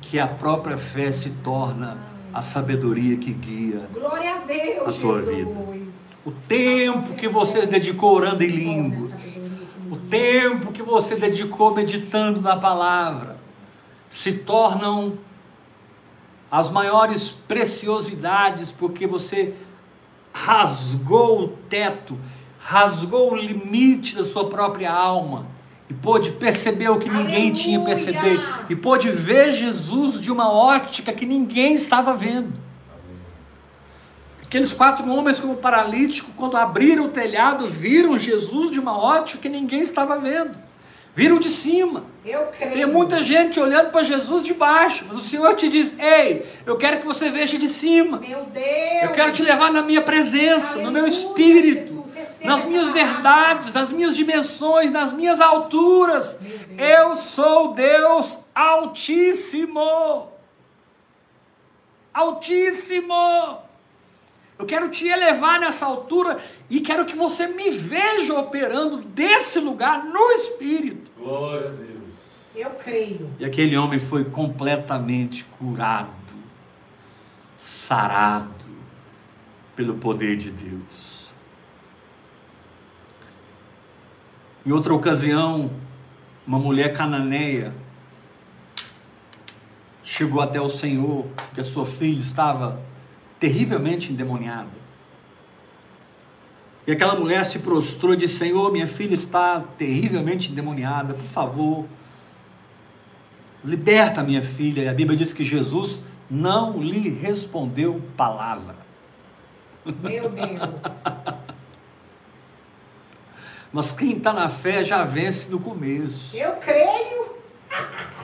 que 0.00 0.18
a 0.18 0.26
própria 0.26 0.76
fé 0.78 1.12
se 1.12 1.30
torna 1.30 1.98
a 2.32 2.42
sabedoria 2.42 3.16
que 3.16 3.32
guia 3.32 3.88
Glória 3.92 4.34
a 4.34 4.38
Deus, 4.38 4.96
A 4.96 5.00
tua 5.00 5.22
Jesus. 5.22 6.18
o 6.24 6.30
tempo 6.30 7.14
que 7.14 7.28
você 7.28 7.66
dedicou 7.66 8.14
orando 8.14 8.42
em 8.42 8.48
línguas, 8.48 9.40
o 9.90 9.96
tempo 9.96 10.72
que 10.72 10.82
você 10.82 11.16
dedicou 11.16 11.74
meditando 11.74 12.40
na 12.40 12.56
palavra, 12.56 13.38
se 14.10 14.32
tornam 14.32 15.18
as 16.50 16.70
maiores 16.70 17.30
preciosidades, 17.30 18.72
porque 18.72 19.06
você 19.06 19.54
rasgou 20.32 21.42
o 21.42 21.48
teto, 21.48 22.18
rasgou 22.58 23.32
o 23.32 23.36
limite 23.36 24.14
da 24.14 24.24
sua 24.24 24.48
própria 24.48 24.92
alma 24.92 25.46
e 25.88 25.94
pôde 25.94 26.32
perceber 26.32 26.90
o 26.90 26.98
que 26.98 27.08
ninguém 27.08 27.50
Aleluia! 27.50 27.54
tinha 27.54 27.80
percebido, 27.80 28.42
e 28.68 28.76
pôde 28.76 29.10
ver 29.10 29.52
Jesus 29.52 30.20
de 30.20 30.30
uma 30.30 30.52
ótica 30.52 31.12
que 31.12 31.24
ninguém 31.24 31.74
estava 31.74 32.14
vendo. 32.14 32.52
Aqueles 34.48 34.72
quatro 34.72 35.06
homens 35.12 35.38
como 35.38 35.56
paralítico, 35.56 36.32
quando 36.34 36.56
abriram 36.56 37.04
o 37.04 37.08
telhado, 37.10 37.66
viram 37.66 38.18
Jesus 38.18 38.70
de 38.70 38.80
uma 38.80 38.98
ótica 38.98 39.42
que 39.42 39.48
ninguém 39.50 39.80
estava 39.80 40.16
vendo. 40.16 40.56
Viram 41.14 41.38
de 41.38 41.50
cima. 41.50 42.04
Eu 42.24 42.46
creio. 42.46 42.72
Tem 42.72 42.86
muita 42.86 43.22
gente 43.22 43.60
olhando 43.60 43.90
para 43.90 44.02
Jesus 44.02 44.42
de 44.42 44.54
baixo, 44.54 45.04
mas 45.06 45.18
o 45.18 45.20
Senhor 45.20 45.54
te 45.54 45.68
diz: 45.68 45.94
Ei, 45.98 46.46
eu 46.64 46.78
quero 46.78 46.98
que 46.98 47.04
você 47.04 47.28
veja 47.28 47.58
de 47.58 47.68
cima. 47.68 48.20
Meu 48.20 48.46
Deus. 48.46 49.02
Eu 49.02 49.12
quero 49.12 49.32
te 49.32 49.42
levar 49.42 49.70
na 49.70 49.82
minha 49.82 50.00
presença, 50.00 50.76
no 50.76 50.90
meu 50.90 51.04
Aleluia, 51.04 51.08
espírito, 51.08 52.04
Jesus, 52.06 52.40
nas 52.42 52.64
minhas 52.64 52.90
verdades, 52.94 53.70
nas 53.74 53.92
minhas 53.92 54.16
dimensões, 54.16 54.90
nas 54.90 55.12
minhas 55.12 55.42
alturas. 55.42 56.38
Eu 56.78 57.16
sou 57.16 57.74
Deus 57.74 58.38
Altíssimo. 58.54 60.32
Altíssimo. 62.14 63.67
Eu 64.58 64.66
quero 64.66 64.90
te 64.90 65.06
elevar 65.06 65.60
nessa 65.60 65.86
altura 65.86 66.38
e 66.68 66.80
quero 66.80 67.06
que 67.06 67.16
você 67.16 67.46
me 67.46 67.70
veja 67.70 68.34
operando 68.34 68.98
desse 68.98 69.60
lugar 69.60 70.04
no 70.04 70.32
espírito. 70.32 71.10
Glória 71.16 71.68
a 71.68 71.72
Deus. 71.72 71.88
Eu 72.56 72.70
creio. 72.70 73.30
E 73.38 73.44
aquele 73.44 73.76
homem 73.76 74.00
foi 74.00 74.24
completamente 74.24 75.44
curado, 75.44 76.10
sarado 77.56 78.66
pelo 79.76 79.94
poder 79.94 80.36
de 80.36 80.50
Deus. 80.50 81.28
Em 84.66 84.72
outra 84.72 84.92
ocasião, 84.92 85.70
uma 86.44 86.58
mulher 86.58 86.92
cananeia 86.92 87.72
chegou 90.02 90.42
até 90.42 90.60
o 90.60 90.68
Senhor, 90.68 91.26
porque 91.36 91.60
a 91.60 91.64
sua 91.64 91.86
filha 91.86 92.18
estava 92.18 92.80
terrivelmente 93.38 94.12
endemoniada. 94.12 94.78
E 96.86 96.92
aquela 96.92 97.14
mulher 97.14 97.44
se 97.44 97.58
prostrou 97.58 98.14
e 98.14 98.16
disse: 98.16 98.38
Senhor, 98.38 98.72
minha 98.72 98.86
filha 98.86 99.14
está 99.14 99.62
terrivelmente 99.76 100.50
endemoniada, 100.50 101.14
por 101.14 101.22
favor, 101.22 101.86
liberta 103.64 104.22
minha 104.22 104.42
filha. 104.42 104.82
E 104.82 104.88
a 104.88 104.94
Bíblia 104.94 105.16
diz 105.16 105.32
que 105.32 105.44
Jesus 105.44 106.00
não 106.30 106.82
lhe 106.82 107.08
respondeu 107.10 108.02
palavra. 108.16 108.74
Meu 109.84 110.30
Deus. 110.30 110.82
Mas 113.72 113.92
quem 113.92 114.16
está 114.16 114.32
na 114.32 114.48
fé 114.48 114.82
já 114.82 115.04
vence 115.04 115.50
no 115.50 115.60
começo. 115.60 116.34
Eu 116.34 116.52
creio. 116.56 117.36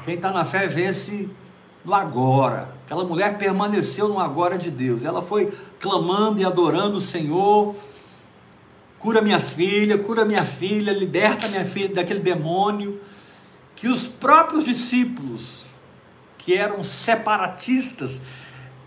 Quem 0.04 0.14
está 0.14 0.32
na 0.32 0.44
fé 0.44 0.66
vence 0.66 1.28
no 1.84 1.94
agora. 1.94 2.74
Aquela 2.84 3.04
mulher 3.04 3.36
permaneceu 3.36 4.08
no 4.08 4.18
agora 4.18 4.56
de 4.56 4.70
Deus. 4.70 5.04
Ela 5.04 5.20
foi 5.20 5.52
clamando 5.78 6.40
e 6.40 6.44
adorando 6.44 6.96
o 6.96 7.00
Senhor. 7.00 7.74
Cura 8.98 9.20
minha 9.20 9.40
filha, 9.40 9.98
cura 9.98 10.24
minha 10.24 10.44
filha, 10.44 10.92
liberta 10.92 11.48
minha 11.48 11.64
filha 11.64 11.94
daquele 11.94 12.20
demônio. 12.20 13.00
Que 13.76 13.88
os 13.88 14.06
próprios 14.06 14.64
discípulos, 14.64 15.64
que 16.38 16.54
eram 16.54 16.82
separatistas, 16.82 18.22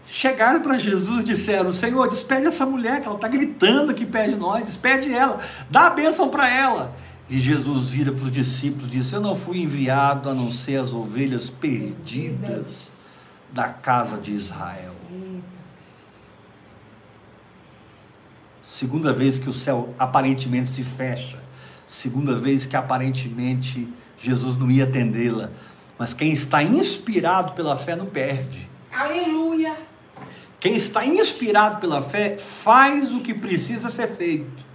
chegaram 0.08 0.62
para 0.62 0.80
Jesus 0.80 1.22
e 1.22 1.26
disseram: 1.26 1.72
Senhor, 1.72 2.08
despede 2.08 2.48
essa 2.48 2.66
mulher, 2.66 3.02
que 3.02 3.08
ela 3.08 3.16
está 3.16 3.28
gritando 3.28 3.92
aqui 3.92 4.06
perto 4.06 4.32
de 4.32 4.38
nós, 4.38 4.64
despede 4.64 5.14
ela, 5.14 5.40
dá 5.70 5.88
a 5.88 5.90
bênção 5.92 6.30
para 6.30 6.50
ela. 6.50 6.96
E 7.30 7.40
Jesus 7.40 7.90
vira 7.90 8.12
para 8.12 8.24
os 8.24 8.32
discípulos 8.32 8.88
e 8.88 8.90
disse: 8.90 9.14
Eu 9.14 9.20
não 9.20 9.36
fui 9.36 9.62
enviado 9.62 10.30
a 10.30 10.34
não 10.34 10.52
ser 10.52 10.78
as 10.78 10.94
ovelhas 10.94 11.50
perdidas 11.50 13.12
da 13.52 13.70
casa 13.70 14.18
de 14.18 14.32
Israel. 14.32 14.96
Segunda 18.64 19.12
vez 19.12 19.40
que 19.40 19.50
o 19.50 19.54
céu 19.54 19.94
aparentemente 19.98 20.70
se 20.70 20.84
fecha, 20.84 21.42
segunda 21.88 22.38
vez 22.38 22.66
que 22.66 22.76
aparentemente 22.76 23.92
Jesus 24.20 24.56
não 24.56 24.70
ia 24.70 24.84
atendê-la. 24.84 25.50
Mas 25.98 26.14
quem 26.14 26.32
está 26.32 26.62
inspirado 26.62 27.54
pela 27.54 27.76
fé 27.76 27.96
não 27.96 28.06
perde. 28.06 28.70
Aleluia. 28.92 29.76
Quem 30.60 30.76
está 30.76 31.06
inspirado 31.06 31.80
pela 31.80 32.02
fé 32.02 32.38
faz 32.38 33.14
o 33.14 33.22
que 33.22 33.34
precisa 33.34 33.90
ser 33.90 34.08
feito. 34.08 34.67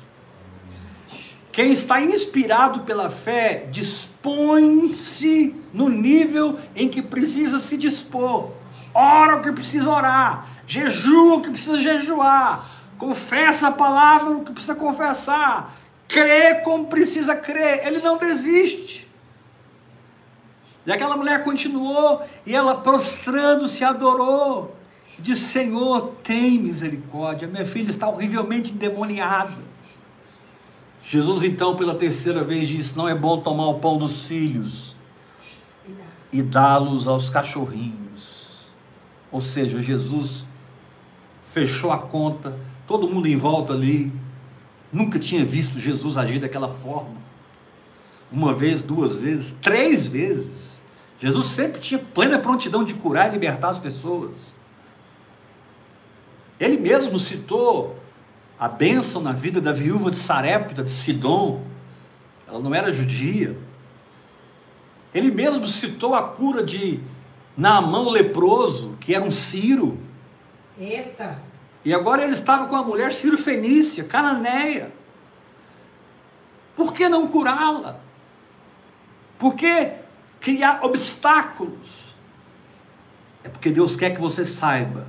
Quem 1.52 1.70
está 1.70 2.00
inspirado 2.00 2.80
pela 2.80 3.10
fé 3.10 3.66
dispõe-se 3.70 5.54
no 5.74 5.90
nível 5.90 6.58
em 6.74 6.88
que 6.88 7.02
precisa 7.02 7.60
se 7.60 7.76
dispor. 7.76 8.52
Ora 8.94 9.36
o 9.36 9.42
que 9.42 9.52
precisa 9.52 9.90
orar, 9.90 10.48
jejua 10.66 11.36
o 11.36 11.42
que 11.42 11.50
precisa 11.50 11.76
jejuar, 11.80 12.66
confessa 12.96 13.68
a 13.68 13.72
palavra 13.72 14.30
o 14.30 14.42
que 14.42 14.52
precisa 14.52 14.74
confessar, 14.74 15.76
crê 16.08 16.54
como 16.56 16.86
precisa 16.86 17.36
crer. 17.36 17.86
Ele 17.86 17.98
não 17.98 18.16
desiste. 18.16 19.10
E 20.86 20.92
aquela 20.92 21.18
mulher 21.18 21.44
continuou 21.44 22.22
e 22.46 22.54
ela 22.54 22.76
prostrando-se 22.76 23.84
adorou. 23.84 24.74
Disse: 25.18 25.44
Senhor, 25.52 26.14
tem 26.24 26.58
misericórdia, 26.58 27.46
minha 27.46 27.66
filha 27.66 27.90
está 27.90 28.08
horrivelmente 28.08 28.72
endemoniada. 28.72 29.71
Jesus, 31.02 31.42
então, 31.42 31.76
pela 31.76 31.94
terceira 31.94 32.44
vez, 32.44 32.68
disse: 32.68 32.96
Não 32.96 33.08
é 33.08 33.14
bom 33.14 33.38
tomar 33.38 33.66
o 33.66 33.80
pão 33.80 33.98
dos 33.98 34.24
filhos 34.24 34.94
e 36.32 36.42
dá-los 36.42 37.06
aos 37.06 37.28
cachorrinhos. 37.28 38.72
Ou 39.30 39.40
seja, 39.40 39.80
Jesus 39.80 40.46
fechou 41.46 41.90
a 41.92 41.98
conta, 41.98 42.56
todo 42.86 43.08
mundo 43.08 43.26
em 43.26 43.36
volta 43.36 43.72
ali 43.72 44.12
nunca 44.92 45.18
tinha 45.18 45.44
visto 45.44 45.78
Jesus 45.78 46.16
agir 46.18 46.38
daquela 46.38 46.68
forma. 46.68 47.16
Uma 48.30 48.52
vez, 48.52 48.82
duas 48.82 49.20
vezes, 49.20 49.56
três 49.62 50.06
vezes. 50.06 50.82
Jesus 51.18 51.46
sempre 51.46 51.80
tinha 51.80 51.98
plena 51.98 52.38
prontidão 52.38 52.84
de 52.84 52.94
curar 52.94 53.28
e 53.28 53.32
libertar 53.32 53.68
as 53.68 53.78
pessoas. 53.78 54.54
Ele 56.58 56.76
mesmo 56.76 57.18
citou 57.18 58.01
a 58.62 58.68
bênção 58.68 59.20
na 59.20 59.32
vida 59.32 59.60
da 59.60 59.72
viúva 59.72 60.08
de 60.08 60.16
Sarepta, 60.16 60.84
de 60.84 60.90
Sidom. 60.92 61.64
Ela 62.46 62.60
não 62.60 62.72
era 62.72 62.92
judia. 62.92 63.58
Ele 65.12 65.32
mesmo 65.32 65.66
citou 65.66 66.14
a 66.14 66.28
cura 66.28 66.62
de 66.62 67.00
Naamã 67.56 67.98
o 67.98 68.08
leproso, 68.08 68.96
que 69.00 69.16
era 69.16 69.24
um 69.24 69.32
Ciro. 69.32 69.98
Eita. 70.78 71.42
E 71.84 71.92
agora 71.92 72.22
ele 72.22 72.34
estava 72.34 72.68
com 72.68 72.76
a 72.76 72.84
mulher 72.84 73.10
Ciro 73.10 73.36
Fenícia, 73.36 74.04
cananeia. 74.04 74.92
Por 76.76 76.92
que 76.92 77.08
não 77.08 77.26
curá-la? 77.26 77.98
Por 79.40 79.56
que 79.56 79.90
criar 80.38 80.84
obstáculos? 80.84 82.14
É 83.42 83.48
porque 83.48 83.70
Deus 83.70 83.96
quer 83.96 84.10
que 84.10 84.20
você 84.20 84.44
saiba 84.44 85.08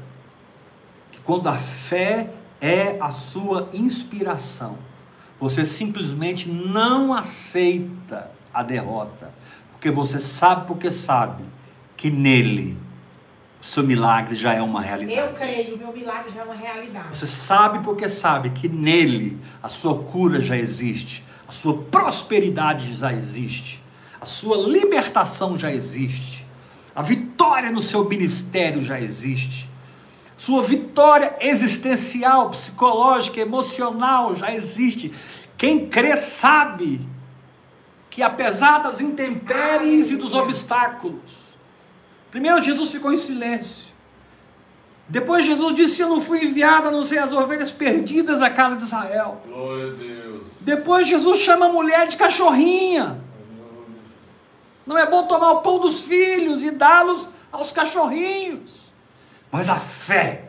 que 1.12 1.22
quando 1.22 1.48
a 1.48 1.60
fé 1.60 2.32
é 2.64 2.96
a 3.02 3.12
sua 3.12 3.70
inspiração, 3.74 4.78
você 5.38 5.66
simplesmente 5.66 6.50
não 6.50 7.14
aceita 7.14 8.32
a 8.54 8.64
derrota, 8.64 9.34
porque 9.74 9.92
você 9.92 10.18
sabe 10.18 10.66
porque 10.66 10.90
sabe 10.90 11.44
que 11.98 12.10
nele 12.10 12.78
o 13.60 13.66
seu 13.66 13.84
milagre 13.84 14.34
já 14.34 14.54
é 14.54 14.62
uma 14.62 14.82
realidade. 14.82 15.20
Eu 15.20 15.34
creio. 15.34 15.78
Meu 15.78 15.92
milagre 15.92 16.32
já 16.34 16.42
é 16.42 16.44
uma 16.46 16.56
realidade. 16.56 17.18
Você 17.18 17.28
sabe 17.28 17.80
porque 17.80 18.08
sabe 18.08 18.52
que 18.52 18.70
nele 18.70 19.38
a 19.62 19.68
sua 19.68 20.00
cura 20.00 20.40
já 20.40 20.56
existe, 20.56 21.22
a 21.46 21.52
sua 21.52 21.78
prosperidade 21.78 22.96
já 22.96 23.12
existe, 23.12 23.84
a 24.22 24.26
sua 24.26 24.56
libertação 24.70 25.58
já 25.58 25.70
existe, 25.70 26.48
a 26.96 27.02
vitória 27.02 27.72
no 27.72 27.82
seu 27.82 28.08
ministério 28.08 28.82
já 28.82 29.02
existe, 29.02 29.70
sua 30.44 30.62
vitória 30.62 31.38
existencial, 31.40 32.50
psicológica, 32.50 33.40
emocional 33.40 34.36
já 34.36 34.54
existe. 34.54 35.10
Quem 35.58 35.88
crê 35.88 36.18
sabe 36.18 37.00
que 38.10 38.22
apesar 38.22 38.80
das 38.80 39.00
intempéries 39.00 40.12
e 40.12 40.18
dos 40.18 40.34
obstáculos, 40.34 41.32
primeiro 42.30 42.62
Jesus 42.62 42.92
ficou 42.92 43.14
em 43.14 43.16
silêncio. 43.16 43.94
Depois 45.08 45.46
Jesus 45.46 45.76
disse: 45.76 46.02
Eu 46.02 46.10
não 46.10 46.22
fui 46.22 46.44
enviado 46.44 46.90
a 46.90 46.92
não 46.92 47.06
ser 47.06 47.20
as 47.20 47.32
ovelhas 47.32 47.72
perdidas 47.72 48.42
da 48.42 48.50
casa 48.50 48.76
de 48.76 48.84
Israel. 48.84 49.42
Glória 49.48 49.94
a 49.94 49.96
Deus. 49.96 50.42
Depois 50.60 51.08
Jesus 51.08 51.38
chama 51.38 51.68
a 51.68 51.72
mulher 51.72 52.06
de 52.10 52.18
cachorrinha. 52.18 53.24
Não 54.86 54.98
é 54.98 55.06
bom 55.06 55.26
tomar 55.26 55.52
o 55.54 55.62
pão 55.62 55.80
dos 55.80 56.02
filhos 56.02 56.62
e 56.62 56.70
dá-los 56.70 57.30
aos 57.50 57.72
cachorrinhos. 57.72 58.83
Mas 59.54 59.70
a 59.70 59.80
fé 59.80 60.46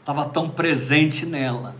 estava 0.00 0.26
tão 0.26 0.50
presente 0.50 1.24
nela 1.24 1.74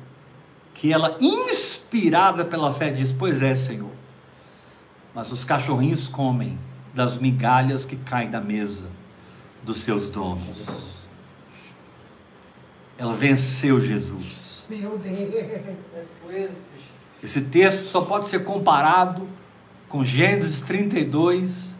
que 0.72 0.90
ela, 0.90 1.14
inspirada 1.20 2.42
pela 2.42 2.72
fé, 2.72 2.90
diz: 2.90 3.12
Pois 3.12 3.42
é, 3.42 3.54
Senhor. 3.54 3.90
mas 5.14 5.30
os 5.30 5.44
cachorrinhos 5.44 6.08
comem 6.08 6.58
das 6.94 7.18
migalhas 7.18 7.84
que 7.84 7.96
caem 7.96 8.30
da 8.30 8.40
mesa 8.40 8.86
dos 9.62 9.82
seus 9.82 10.08
donos. 10.08 10.96
Ela 12.96 13.12
venceu 13.12 13.78
Jesus. 13.78 14.64
Meu 14.70 14.96
Deus. 14.96 16.54
Esse 17.22 17.42
texto 17.42 17.84
só 17.84 18.00
pode 18.00 18.26
ser 18.26 18.42
comparado 18.42 19.22
com 19.86 20.02
Gênesis 20.02 20.62
32, 20.62 21.76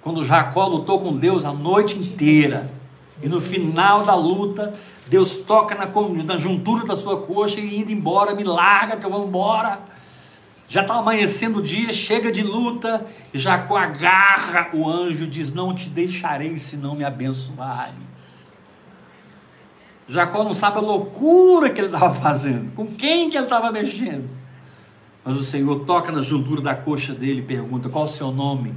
quando 0.00 0.24
Jacó 0.24 0.66
lutou 0.66 0.98
com 0.98 1.14
Deus 1.14 1.44
a 1.44 1.52
noite 1.52 1.98
inteira. 1.98 2.77
E 3.22 3.28
no 3.28 3.40
final 3.40 4.02
da 4.02 4.14
luta, 4.14 4.74
Deus 5.06 5.38
toca 5.38 5.74
na, 5.74 5.86
na 6.24 6.36
juntura 6.36 6.86
da 6.86 6.94
sua 6.94 7.20
coxa 7.22 7.58
e 7.60 7.80
indo 7.80 7.90
embora, 7.90 8.34
me 8.34 8.44
larga 8.44 8.96
que 8.96 9.06
eu 9.06 9.10
vou 9.10 9.26
embora. 9.26 9.80
Já 10.68 10.82
está 10.82 10.96
amanhecendo 10.96 11.60
o 11.60 11.62
dia, 11.62 11.92
chega 11.94 12.30
de 12.30 12.42
luta, 12.42 13.06
Jacó 13.32 13.76
agarra 13.76 14.68
o 14.74 14.86
anjo 14.86 15.24
e 15.24 15.26
diz: 15.26 15.52
Não 15.52 15.74
te 15.74 15.88
deixarei 15.88 16.58
se 16.58 16.76
não 16.76 16.94
me 16.94 17.04
abençoares. 17.04 17.94
Jacó 20.06 20.44
não 20.44 20.54
sabe 20.54 20.78
a 20.78 20.80
loucura 20.80 21.70
que 21.70 21.80
ele 21.80 21.88
estava 21.88 22.14
fazendo, 22.14 22.72
com 22.72 22.86
quem 22.86 23.30
que 23.30 23.36
ele 23.36 23.44
estava 23.44 23.72
mexendo. 23.72 24.28
Mas 25.24 25.36
o 25.36 25.44
Senhor 25.44 25.84
toca 25.84 26.12
na 26.12 26.22
juntura 26.22 26.60
da 26.60 26.74
coxa 26.74 27.14
dele 27.14 27.40
e 27.40 27.44
pergunta: 27.44 27.88
Qual 27.88 28.04
o 28.04 28.08
seu 28.08 28.30
nome? 28.30 28.74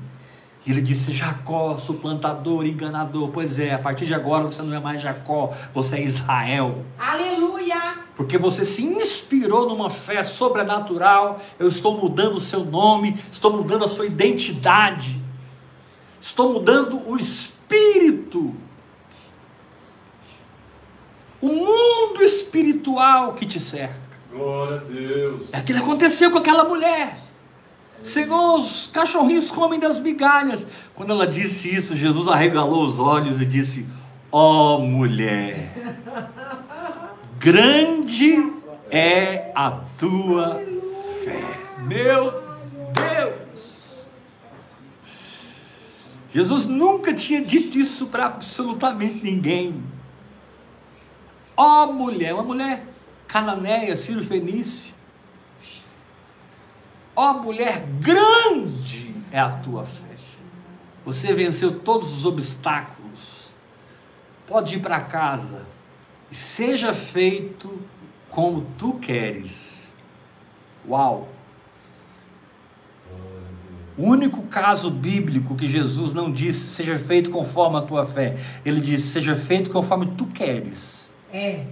E 0.66 0.72
ele 0.72 0.82
disse: 0.82 1.12
Jacó, 1.12 1.78
suplantador, 1.78 2.66
enganador. 2.66 3.30
Pois 3.30 3.60
é, 3.60 3.74
a 3.74 3.80
partir 3.80 4.06
de 4.06 4.14
agora 4.14 4.44
você 4.44 4.62
não 4.62 4.76
é 4.76 4.80
mais 4.80 5.02
Jacó, 5.02 5.52
você 5.74 5.98
é 5.98 6.04
Israel. 6.04 6.86
Aleluia. 7.00 7.96
Porque 8.16 8.38
você 8.38 8.64
se 8.64 8.84
inspirou 8.84 9.68
numa 9.68 9.90
fé 9.90 10.22
sobrenatural. 10.24 11.42
Eu 11.58 11.68
estou 11.68 11.98
mudando 11.98 12.36
o 12.36 12.42
seu 12.42 12.64
nome, 12.64 13.20
estou 13.32 13.52
mudando 13.52 13.86
a 13.86 13.88
sua 13.88 14.06
identidade, 14.06 15.22
estou 16.20 16.54
mudando 16.54 17.10
o 17.10 17.18
espírito. 17.18 18.54
O 21.42 21.48
mundo 21.48 22.22
espiritual 22.22 23.34
que 23.34 23.48
te 23.48 23.60
cerca. 23.60 24.00
Glória 24.32 24.78
a 24.78 24.80
Deus. 24.80 25.48
É 25.52 25.58
aquilo 25.58 25.80
que 25.80 25.86
aconteceu 25.86 26.30
com 26.30 26.38
aquela 26.38 26.64
mulher. 26.64 27.18
Senhor, 28.04 28.58
os 28.58 28.88
cachorrinhos 28.88 29.52
comem 29.52 29.80
das 29.80 30.00
migalhas. 30.00 30.68
Quando 30.96 31.12
ela 31.12 31.28
disse 31.28 31.74
isso, 31.74 31.96
Jesus 31.96 32.28
arregalou 32.28 32.86
os 32.86 33.00
olhos 33.00 33.40
e 33.40 33.46
disse: 33.46 33.86
Ó 34.32 34.80
mulher, 34.80 35.74
grande 37.38 38.38
é 38.90 39.52
a 39.56 39.72
tua 39.98 40.62
fé. 41.24 41.60
Meu 41.80 42.32
Deus! 42.94 44.06
Jesus 46.34 46.66
nunca 46.66 47.14
tinha 47.14 47.42
dito 47.42 47.78
isso 47.78 48.08
para 48.08 48.26
absolutamente 48.26 49.24
ninguém. 49.24 49.84
Ó 51.56 51.92
mulher, 51.92 52.34
uma 52.34 52.44
mulher 52.44 52.88
cananeia, 53.28 53.96
Ciro 53.96 54.24
Fenício. 54.24 54.94
Ó 57.16 57.34
mulher, 57.34 57.86
grande 58.00 59.14
é 59.32 59.40
a 59.40 59.52
tua 59.52 59.84
fé. 59.86 60.12
Você 61.06 61.34
venceu 61.34 61.80
todos 61.80 62.16
os 62.16 62.26
obstáculos. 62.26 63.52
Pode 64.48 64.76
ir 64.76 64.80
para 64.80 65.02
casa 65.02 65.66
e 66.30 66.36
seja 66.36 66.94
feito 66.94 67.82
como 68.30 68.62
tu 68.78 68.94
queres. 68.94 69.92
Uau! 70.88 71.30
O 73.98 74.04
único 74.04 74.44
caso 74.44 74.90
bíblico 74.90 75.56
que 75.56 75.68
Jesus 75.68 76.14
não 76.14 76.32
disse 76.32 76.74
seja 76.74 76.98
feito 76.98 77.30
conforme 77.30 77.78
a 77.78 77.82
tua 77.82 78.06
fé, 78.06 78.38
ele 78.66 78.80
disse 78.80 79.10
seja 79.10 79.36
feito 79.36 79.70
conforme 79.70 80.14
tu 80.18 80.26
queres. 80.28 81.12
É. 81.32 81.66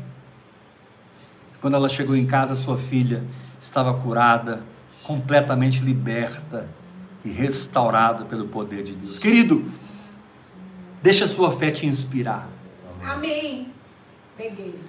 Quando 1.62 1.76
ela 1.76 1.90
chegou 1.90 2.16
em 2.16 2.26
casa, 2.26 2.56
sua 2.56 2.78
filha 2.78 3.24
estava 3.62 3.94
curada, 3.94 4.64
completamente 5.04 5.82
liberta 5.82 6.68
e 7.24 7.30
restaurada 7.30 8.26
pelo 8.26 8.47
poder 8.47 8.84
de 8.84 8.95
Deus. 8.95 9.20
Querido, 9.20 9.72
deixa 11.02 11.26
a 11.26 11.28
sua 11.28 11.52
fé 11.52 11.72
te 11.72 11.86
inspirar. 11.86 12.47
Amém. 13.04 13.72
Peguei. 14.38 14.80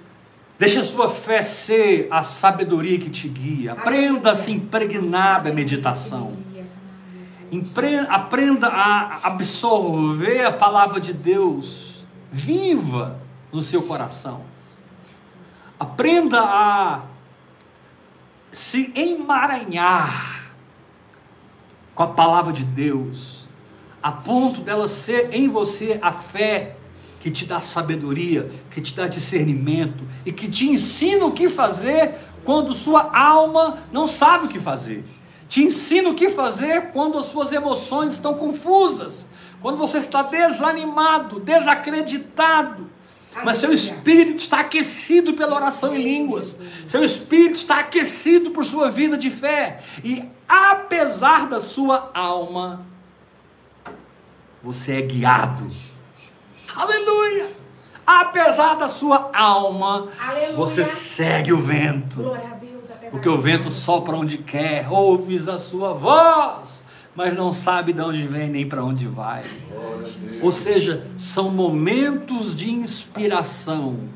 Deixa 0.57 0.81
a 0.81 0.83
sua 0.83 1.09
fé 1.09 1.41
ser 1.41 2.07
a 2.11 2.21
sabedoria 2.21 2.99
que 2.99 3.09
te 3.09 3.27
guia. 3.27 3.73
Aprenda 3.73 4.31
a 4.31 4.35
se 4.35 4.51
impregnar 4.51 5.43
da 5.43 5.51
meditação. 5.51 6.37
Aprenda 8.07 8.67
a 8.67 9.27
absorver 9.27 10.45
a 10.45 10.51
palavra 10.51 11.01
de 11.01 11.13
Deus 11.13 12.05
viva 12.31 13.19
no 13.51 13.61
seu 13.61 13.81
coração. 13.81 14.41
Aprenda 15.79 16.39
a 16.41 17.01
se 18.51 18.91
emaranhar 18.95 20.51
com 21.95 22.03
a 22.03 22.07
palavra 22.07 22.51
de 22.51 22.63
Deus, 22.63 23.47
a 24.01 24.11
ponto 24.11 24.61
dela 24.61 24.87
ser 24.87 25.33
em 25.33 25.47
você 25.47 25.99
a 26.01 26.11
fé 26.11 26.75
que 27.19 27.29
te 27.29 27.45
dá 27.45 27.61
sabedoria, 27.61 28.49
que 28.71 28.81
te 28.81 28.95
dá 28.95 29.07
discernimento 29.07 30.03
e 30.25 30.31
que 30.31 30.49
te 30.49 30.67
ensina 30.67 31.25
o 31.25 31.31
que 31.31 31.49
fazer 31.49 32.15
quando 32.43 32.73
sua 32.73 33.15
alma 33.15 33.83
não 33.91 34.07
sabe 34.07 34.45
o 34.45 34.49
que 34.49 34.59
fazer. 34.59 35.03
Te 35.47 35.61
ensina 35.61 36.09
o 36.09 36.15
que 36.15 36.29
fazer 36.29 36.91
quando 36.91 37.17
as 37.17 37.25
suas 37.25 37.51
emoções 37.51 38.15
estão 38.15 38.33
confusas, 38.33 39.27
quando 39.61 39.77
você 39.77 39.99
está 39.99 40.23
desanimado, 40.23 41.39
desacreditado. 41.39 42.89
Mas 43.43 43.57
seu 43.57 43.71
espírito 43.71 44.39
está 44.39 44.59
aquecido 44.59 45.33
pela 45.33 45.55
oração 45.55 45.95
em 45.95 46.03
línguas. 46.03 46.59
Seu 46.87 47.03
espírito 47.03 47.55
está 47.55 47.79
aquecido 47.79 48.51
por 48.51 48.65
sua 48.65 48.89
vida 48.91 49.17
de 49.17 49.29
fé. 49.29 49.81
E 50.03 50.23
apesar 50.47 51.47
da 51.47 51.61
sua 51.61 52.11
alma, 52.13 52.85
você 54.61 54.97
é 54.97 55.01
guiado. 55.01 55.67
Aleluia! 56.75 57.61
Apesar 58.05 58.75
da 58.75 58.87
sua 58.87 59.29
alma, 59.33 60.09
Aleluia. 60.19 60.55
você 60.55 60.85
segue 60.85 61.53
o 61.53 61.57
vento. 61.57 62.17
Deus. 62.17 63.11
Porque 63.11 63.29
o 63.29 63.37
vento 63.37 63.69
sopra 63.69 64.15
onde 64.15 64.37
quer, 64.37 64.91
ouves 64.91 65.47
a 65.47 65.57
sua 65.57 65.93
voz, 65.93 66.81
mas 67.15 67.35
não 67.35 67.51
sabe 67.51 67.93
de 67.93 68.01
onde 68.01 68.27
vem 68.27 68.49
nem 68.49 68.67
para 68.67 68.83
onde 68.83 69.05
vai. 69.07 69.43
Ou 70.41 70.51
seja, 70.51 71.07
são 71.17 71.49
momentos 71.49 72.55
de 72.55 72.71
inspiração 72.71 74.09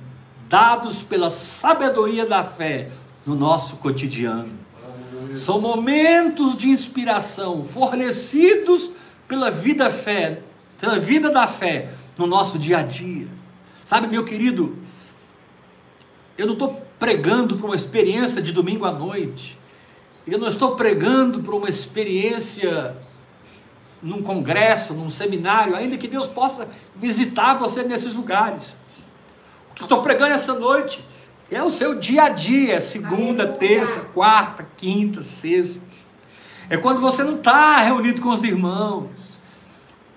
dados 0.47 1.01
pela 1.01 1.29
sabedoria 1.29 2.25
da 2.25 2.43
fé 2.43 2.89
no 3.25 3.35
nosso 3.35 3.77
cotidiano. 3.77 4.53
São 5.33 5.59
momentos 5.59 6.57
de 6.57 6.69
inspiração 6.69 7.63
fornecidos 7.63 8.91
pela 9.27 9.49
vida 9.51 9.89
fé, 9.89 10.41
pela 10.79 10.99
vida 10.99 11.29
da 11.29 11.47
fé 11.47 11.89
no 12.17 12.27
nosso 12.27 12.57
dia 12.57 12.77
a 12.77 12.83
dia. 12.83 13.27
Sabe, 13.83 14.07
meu 14.07 14.23
querido, 14.23 14.77
eu 16.37 16.45
não 16.45 16.53
estou 16.53 16.85
pregando 16.97 17.55
para 17.55 17.65
uma 17.65 17.75
experiência 17.75 18.41
de 18.41 18.51
domingo 18.51 18.85
à 18.85 18.91
noite. 18.91 19.57
Eu 20.27 20.39
não 20.39 20.47
estou 20.47 20.75
pregando 20.75 21.41
para 21.41 21.55
uma 21.55 21.69
experiência 21.69 22.95
num 24.01 24.21
congresso, 24.21 24.93
num 24.93 25.09
seminário, 25.09 25.75
ainda 25.75 25.97
que 25.97 26.07
Deus 26.07 26.27
possa 26.27 26.67
visitar 26.95 27.53
você 27.55 27.83
nesses 27.83 28.13
lugares. 28.13 28.77
O 29.71 29.75
que 29.75 29.81
eu 29.83 29.85
estou 29.85 30.01
pregando 30.01 30.33
essa 30.33 30.53
noite 30.53 31.05
é 31.51 31.61
o 31.61 31.69
seu 31.69 31.95
dia 31.95 32.23
a 32.23 32.29
dia, 32.29 32.79
segunda, 32.79 33.47
terça, 33.47 34.01
quarta, 34.13 34.67
quinta, 34.75 35.21
sexta. 35.21 35.81
É 36.69 36.77
quando 36.77 36.99
você 36.99 37.23
não 37.23 37.35
está 37.35 37.77
reunido 37.81 38.21
com 38.21 38.29
os 38.29 38.43
irmãos. 38.43 39.39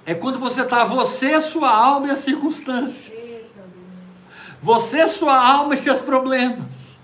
É 0.07 0.15
quando 0.15 0.39
você 0.39 0.63
está, 0.63 0.85
você, 0.85 1.39
sua 1.39 1.71
alma 1.71 2.09
e 2.09 2.11
as 2.11 2.21
circunstâncias. 2.21 3.51
Você, 4.61 5.07
sua 5.07 5.39
alma 5.39 5.75
e 5.75 5.79
seus 5.79 6.01
problemas. 6.01 6.99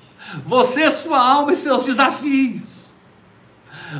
Você, 0.47 0.91
sua 0.91 1.19
alma 1.19 1.53
e 1.53 1.57
seus 1.57 1.83
desafios. 1.83 2.84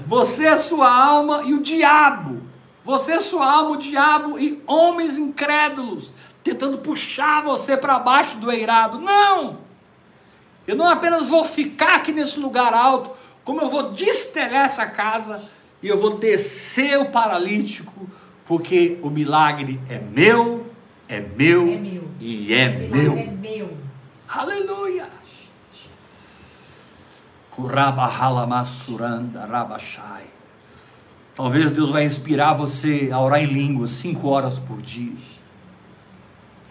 Você, 0.07 0.57
sua 0.57 0.91
alma 0.91 1.43
e 1.45 1.55
o 1.55 1.61
diabo. 1.61 2.43
Você, 2.85 3.19
sua 3.21 3.51
alma, 3.51 3.71
o 3.71 3.77
diabo 3.77 4.39
e 4.39 4.63
homens 4.67 5.17
incrédulos 5.17 6.13
tentando 6.43 6.79
puxar 6.79 7.43
você 7.43 7.77
para 7.77 7.99
baixo 7.99 8.37
do 8.37 8.53
eirado. 8.53 9.01
Não! 9.01 9.59
Eu 10.67 10.77
não 10.77 10.87
apenas 10.89 11.29
vou 11.29 11.45
ficar 11.45 11.97
aqui 11.97 12.13
nesse 12.13 12.39
lugar 12.39 12.75
alto, 12.75 13.11
como 13.43 13.61
eu 13.63 13.69
vou 13.71 13.93
destelhar 13.93 14.67
essa 14.67 14.87
casa 14.87 15.43
e 15.83 15.89
eu 15.89 15.99
vou 15.99 16.19
descer 16.19 16.99
o 16.99 17.07
paralítico, 17.11 18.09
porque 18.47 18.99
o 19.03 19.11
milagre 19.11 19.81
é 19.89 19.99
meu, 19.99 20.67
é 21.09 21.21
meu, 21.21 21.63
É 21.69 21.77
meu. 21.77 22.05
e 22.21 22.55
é 22.55 22.69
meu. 22.69 23.13
é 23.13 23.25
meu. 23.27 23.77
Aleluia! 24.29 25.07
Talvez 31.35 31.73
Deus 31.73 31.91
vai 31.91 32.05
inspirar 32.05 32.55
você 32.55 33.11
a 33.13 33.21
orar 33.21 33.43
em 33.43 33.47
línguas 33.47 33.91
cinco 33.91 34.29
horas 34.29 34.59
por 34.59 34.81
dia. 34.81 35.13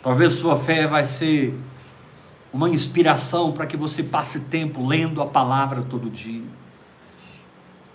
Talvez 0.02 0.34
sua 0.34 0.58
fé 0.58 0.88
vai 0.88 1.06
ser 1.06 1.58
uma 2.52 2.70
inspiração 2.70 3.52
para 3.52 3.66
que 3.66 3.76
você 3.76 4.04
passe 4.04 4.42
tempo 4.42 4.86
lendo 4.86 5.22
a 5.22 5.26
palavra 5.26 5.82
todo 5.82 6.10
dia. 6.10 6.44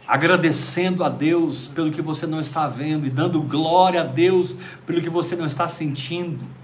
Agradecendo 0.07 1.05
a 1.05 1.09
Deus 1.09 1.69
pelo 1.69 1.91
que 1.91 2.01
você 2.01 2.27
não 2.27 2.41
está 2.41 2.67
vendo 2.67 3.07
e 3.07 3.11
dando 3.11 3.43
glória 3.43 4.01
a 4.01 4.05
Deus 4.05 4.55
pelo 4.87 5.03
que 5.03 5.11
você 5.11 5.37
não 5.37 5.45
está 5.45 5.69
sentindo 5.69 6.58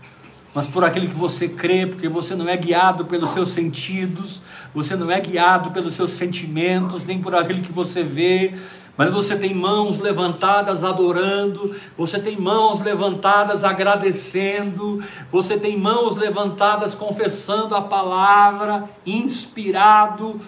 mas 0.55 0.67
por 0.67 0.85
aquilo 0.85 1.09
que 1.09 1.17
você 1.17 1.49
crê, 1.49 1.87
porque 1.87 2.09
você 2.09 2.37
não 2.37 2.49
é 2.49 2.57
guiado 2.57 3.05
pelos 3.07 3.31
seus 3.31 3.51
sentidos, 3.51 4.41
você 4.73 4.95
não 4.95 5.11
é 5.11 5.21
guiado 5.21 5.73
pelos 5.73 5.95
seus 5.95 6.11
sentimentos, 6.11 7.05
nem 7.05 7.21
por 7.21 7.35
aquilo 7.35 7.61
que 7.61 7.73
você 7.73 8.05
vê, 8.05 8.55
mas 8.97 9.11
você 9.11 9.37
tem 9.37 9.53
mãos 9.53 9.99
levantadas 9.99 10.85
adorando, 10.85 11.75
você 11.97 12.21
tem 12.21 12.37
mãos 12.37 12.81
levantadas 12.81 13.65
agradecendo, 13.65 15.03
você 15.33 15.59
tem 15.59 15.77
mãos 15.77 16.15
levantadas 16.15 16.95
confessando 16.95 17.75
a 17.75 17.83
palavra, 17.83 18.89
inspirado 19.05 20.41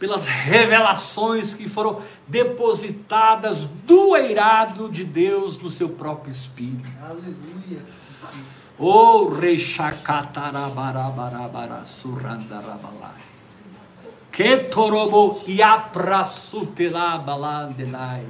pelas 0.00 0.26
revelações 0.26 1.54
que 1.54 1.68
foram 1.68 2.00
depositadas 2.26 3.66
do 3.86 4.16
eirado 4.16 4.88
de 4.88 5.04
Deus 5.04 5.60
no 5.60 5.70
seu 5.70 5.90
próprio 5.90 6.32
espírito. 6.32 6.88
Aleluia. 7.00 7.84
Oh, 8.82 9.28
Reshakatarabarabara 9.28 11.84
Surandarabalai. 11.84 13.20
Ketorobo 14.32 15.44
Yaprasutela 15.44 17.22
Balandelai. 17.22 18.24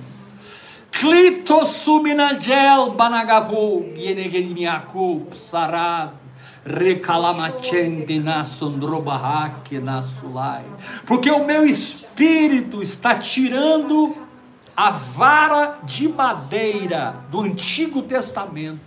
Clito 0.90 1.64
Suminangel 1.64 2.96
Banagahu 2.96 3.96
Yenegemiaku 3.96 5.26
Psarad. 5.30 6.18
Recalamachende 6.66 8.18
na 8.18 8.42
sondrobahake 8.42 9.78
na 9.78 10.03
sulai. 10.03 10.64
Porque 11.07 11.30
o 11.30 11.46
meu 11.46 11.64
espírito 11.64 12.82
está 12.82 13.14
tirando 13.14 14.16
a 14.76 14.90
vara 14.90 15.78
de 15.82 16.08
madeira 16.08 17.16
do 17.30 17.40
Antigo 17.40 18.02
Testamento 18.02 18.80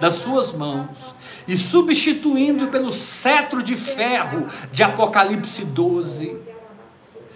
das 0.00 0.14
suas 0.14 0.52
mãos 0.52 1.14
e 1.46 1.56
substituindo 1.56 2.68
pelo 2.68 2.90
cetro 2.90 3.62
de 3.62 3.76
ferro 3.76 4.46
de 4.72 4.82
Apocalipse 4.82 5.64
12. 5.64 6.36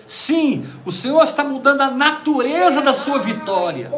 Sim, 0.07 0.67
o 0.85 0.91
Senhor 0.91 1.23
está 1.23 1.45
mudando 1.45 1.83
a 1.83 1.91
natureza 1.91 2.83
da 2.83 2.93
sua 2.93 3.19
vitória. 3.21 3.93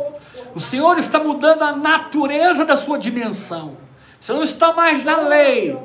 O 0.55 0.61
Senhor 0.61 0.99
está 0.99 1.19
mudando 1.19 1.63
a 1.63 1.73
natureza 1.73 2.65
da 2.65 2.77
sua 2.77 2.99
dimensão. 2.99 3.79
Você 4.21 4.33
não 4.33 4.45
está 4.45 4.73
mais 4.73 5.03
na 5.03 5.17
lei, 5.17 5.79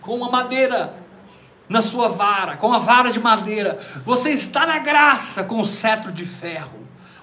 com 0.00 0.16
uma 0.16 0.30
madeira 0.30 0.94
na 1.68 1.82
sua 1.82 2.08
vara, 2.08 2.56
com 2.56 2.72
a 2.72 2.78
vara 2.78 3.12
de 3.12 3.20
madeira. 3.20 3.78
Você 4.02 4.30
está 4.30 4.66
na 4.66 4.78
graça, 4.78 5.44
com 5.44 5.60
o 5.60 5.66
cetro 5.66 6.10
de 6.10 6.24
ferro. 6.24 6.80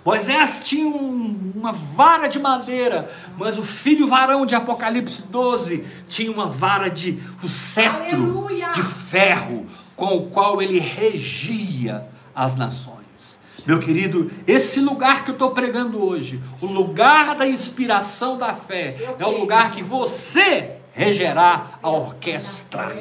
Moisés 0.07 0.61
tinha 0.63 0.87
um, 0.87 1.51
uma 1.53 1.73
vara 1.73 2.29
de 2.29 2.39
madeira, 2.39 3.11
mas 3.37 3.57
o 3.57 3.63
filho 3.63 4.07
varão 4.07 4.45
de 4.45 4.55
Apocalipse 4.55 5.23
12 5.23 5.83
tinha 6.07 6.31
uma 6.31 6.47
vara 6.47 6.89
de 6.89 7.21
o 7.43 7.47
cetro 7.49 8.23
Aleluia. 8.23 8.69
de 8.69 8.81
ferro 8.81 9.65
com 9.97 10.15
o 10.15 10.29
qual 10.29 10.61
ele 10.61 10.79
regia 10.79 12.03
as 12.33 12.55
nações. 12.55 13.37
Meu 13.65 13.81
querido, 13.81 14.31
esse 14.47 14.79
lugar 14.79 15.25
que 15.25 15.31
eu 15.31 15.33
estou 15.33 15.51
pregando 15.51 16.01
hoje, 16.01 16.41
o 16.61 16.67
lugar 16.67 17.35
da 17.35 17.45
inspiração 17.45 18.37
da 18.37 18.53
fé, 18.53 18.95
é 19.19 19.25
o 19.25 19.37
lugar 19.37 19.71
que 19.71 19.83
você 19.83 20.77
regerá 20.93 21.61
a 21.83 21.89
orquestra. 21.89 22.95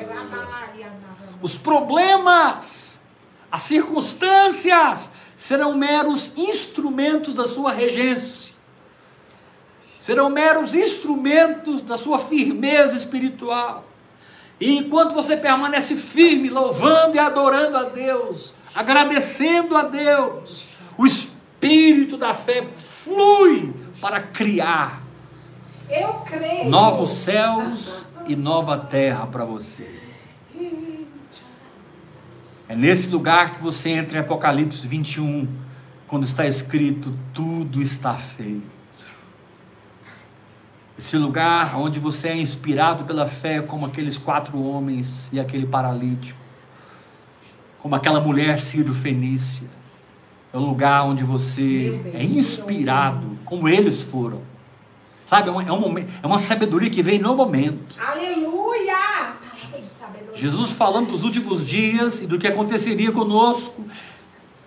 Os 1.41 1.55
problemas, 1.55 3.01
as 3.49 3.63
circunstâncias, 3.63 5.13
serão 5.37 5.77
meros 5.77 6.33
instrumentos 6.37 7.35
da 7.35 7.47
sua 7.47 7.71
regência, 7.71 8.55
serão 10.01 10.31
meros 10.31 10.75
instrumentos 10.75 11.81
da 11.81 11.97
sua 11.97 12.19
firmeza 12.19 12.97
espiritual. 12.97 13.85
E 14.59 14.79
enquanto 14.79 15.15
você 15.15 15.37
permanece 15.37 15.95
firme, 15.97 16.49
louvando 16.49 17.17
e 17.17 17.19
adorando 17.19 17.77
a 17.77 17.83
Deus, 17.83 18.55
agradecendo 18.75 19.77
a 19.77 19.83
Deus, 19.83 20.67
o 20.97 21.07
espírito 21.07 22.17
da 22.17 22.33
fé 22.33 22.67
flui 22.77 23.75
para 24.01 24.21
criar 24.21 25.03
novos 26.71 27.11
céus 27.11 28.07
e 28.27 28.35
nova 28.35 28.79
terra 28.79 29.27
para 29.27 29.45
você. 29.45 30.01
É 32.69 32.75
nesse 32.75 33.09
lugar 33.09 33.55
que 33.55 33.63
você 33.63 33.91
entra 33.91 34.19
em 34.19 34.21
Apocalipse 34.21 34.87
21, 34.87 35.47
quando 36.09 36.25
está 36.25 36.47
escrito: 36.47 37.15
tudo 37.33 37.81
está 37.81 38.15
feito. 38.15 38.77
Esse 40.99 41.17
lugar 41.17 41.79
onde 41.79 42.01
você 42.01 42.29
é 42.29 42.37
inspirado 42.37 43.05
pela 43.05 43.27
fé, 43.27 43.61
como 43.61 43.87
aqueles 43.87 44.17
quatro 44.17 44.61
homens 44.61 45.29
e 45.33 45.39
aquele 45.39 45.67
paralítico, 45.67 46.41
como 47.79 47.95
aquela 47.95 48.19
mulher 48.21 48.59
Ciro 48.59 48.95
Fenícia. 48.95 49.69
É 50.53 50.57
o 50.57 50.61
lugar 50.61 51.05
onde 51.05 51.23
você 51.23 52.01
é 52.15 52.25
inspirado, 52.25 53.29
como 53.45 53.69
eles 53.69 54.03
foram. 54.03 54.41
Sabe, 55.27 55.51
é, 55.51 55.53
um, 55.53 55.61
é, 55.61 55.73
um 55.73 55.81
momento, 55.81 56.09
é 56.23 56.27
uma 56.27 56.39
sabedoria 56.39 56.89
que 56.89 57.03
vem 57.03 57.19
no 57.19 57.37
momento. 57.37 57.99
Aleluia! 58.01 58.56
Jesus 60.35 60.73
falando 60.73 61.09
dos 61.09 61.23
últimos 61.23 61.67
dias 61.67 62.21
e 62.21 62.27
do 62.27 62.39
que 62.39 62.47
aconteceria 62.47 63.11
conosco. 63.13 63.85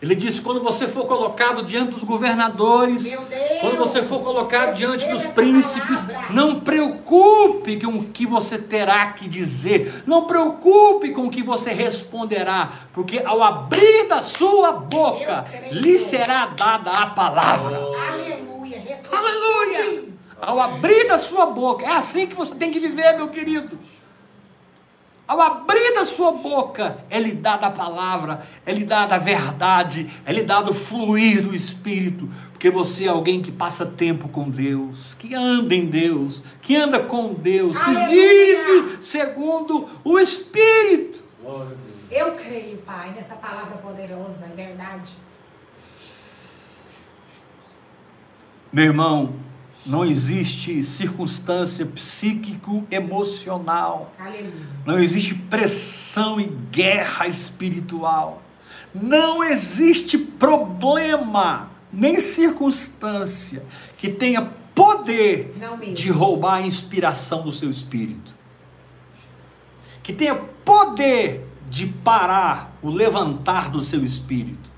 Ele 0.02 0.16
disse: 0.16 0.40
quando 0.40 0.62
você 0.62 0.88
for 0.88 1.06
colocado 1.06 1.64
diante 1.64 1.92
dos 1.92 2.04
governadores, 2.04 3.04
Deus, 3.04 3.24
quando 3.60 3.78
você 3.78 4.02
for 4.02 4.24
colocado 4.24 4.76
diante 4.76 5.06
dos 5.08 5.26
príncipes, 5.28 6.06
palavra. 6.06 6.34
não 6.34 6.62
preocupe 6.62 7.78
com 7.78 7.92
o 7.92 8.04
que 8.06 8.26
você 8.26 8.58
terá 8.58 9.12
que 9.12 9.28
dizer, 9.28 10.04
não 10.08 10.26
preocupe 10.26 11.12
com 11.12 11.26
o 11.26 11.30
que 11.30 11.44
você 11.44 11.72
responderá, 11.72 12.72
porque 12.94 13.22
ao 13.26 13.44
abrir 13.44 14.08
da 14.08 14.22
sua 14.22 14.72
boca 14.72 15.46
lhe 15.70 16.00
será 16.00 16.46
dada 16.46 16.92
a 16.92 17.08
palavra. 17.08 17.76
Aleluia! 17.76 18.82
Aleluia! 19.12 20.10
Ao 20.42 20.62
abrir 20.62 21.10
da 21.10 21.20
sua 21.20 21.48
boca, 21.48 21.86
é 21.86 21.92
assim 21.92 22.26
que 22.26 22.36
você 22.36 22.56
tem 22.56 22.72
que 22.72 22.80
viver, 22.80 23.18
meu 23.18 23.28
querido. 23.28 23.78
Ao 25.30 25.40
abrir 25.40 25.94
da 25.94 26.06
sua 26.06 26.32
boca, 26.32 26.98
é 27.08 27.20
lhe 27.20 27.34
dada 27.34 27.68
a 27.68 27.70
palavra, 27.70 28.48
é 28.66 28.74
lhe 28.74 28.84
dada 28.84 29.14
a 29.14 29.20
verdade, 29.20 30.10
é 30.26 30.34
lhe 30.34 30.42
dado 30.42 30.72
o 30.72 30.74
fluir 30.74 31.44
do 31.44 31.54
Espírito, 31.54 32.28
porque 32.52 32.68
você 32.72 33.06
é 33.06 33.10
alguém 33.10 33.40
que 33.40 33.52
passa 33.52 33.86
tempo 33.86 34.28
com 34.28 34.50
Deus, 34.50 35.14
que 35.14 35.36
anda 35.36 35.76
em 35.76 35.86
Deus, 35.86 36.44
que 36.64 36.76
anda 36.76 37.00
com 37.00 37.32
Deus, 37.36 37.78
que 37.78 37.96
Aleluia. 37.96 38.64
vive 38.66 39.04
segundo 39.04 39.88
o 40.04 40.18
Espírito. 40.18 41.24
Eu 42.10 42.32
creio, 42.32 42.78
Pai, 42.78 43.12
nessa 43.12 43.36
palavra 43.36 43.78
poderosa, 43.78 44.46
é 44.46 44.56
verdade. 44.56 45.14
Meu 48.74 48.86
irmão, 48.86 49.36
não 49.86 50.04
existe 50.04 50.84
circunstância 50.84 51.86
psíquico-emocional. 51.86 54.14
Não 54.86 55.00
existe 55.00 55.34
pressão 55.34 56.38
e 56.40 56.46
guerra 56.72 57.28
espiritual. 57.28 58.42
Não 58.94 59.44
existe 59.44 60.18
problema, 60.18 61.72
nem 61.92 62.20
circunstância 62.20 63.66
que 63.98 64.10
tenha 64.10 64.42
poder 64.76 65.56
de 65.94 66.10
roubar 66.10 66.56
a 66.56 66.62
inspiração 66.62 67.44
do 67.44 67.52
seu 67.52 67.70
espírito. 67.70 68.34
Que 70.04 70.14
tenha 70.14 70.36
poder 70.36 71.48
de 71.70 71.88
parar 71.88 72.78
o 72.82 72.90
levantar 72.90 73.70
do 73.70 73.82
seu 73.82 74.04
espírito, 74.04 74.72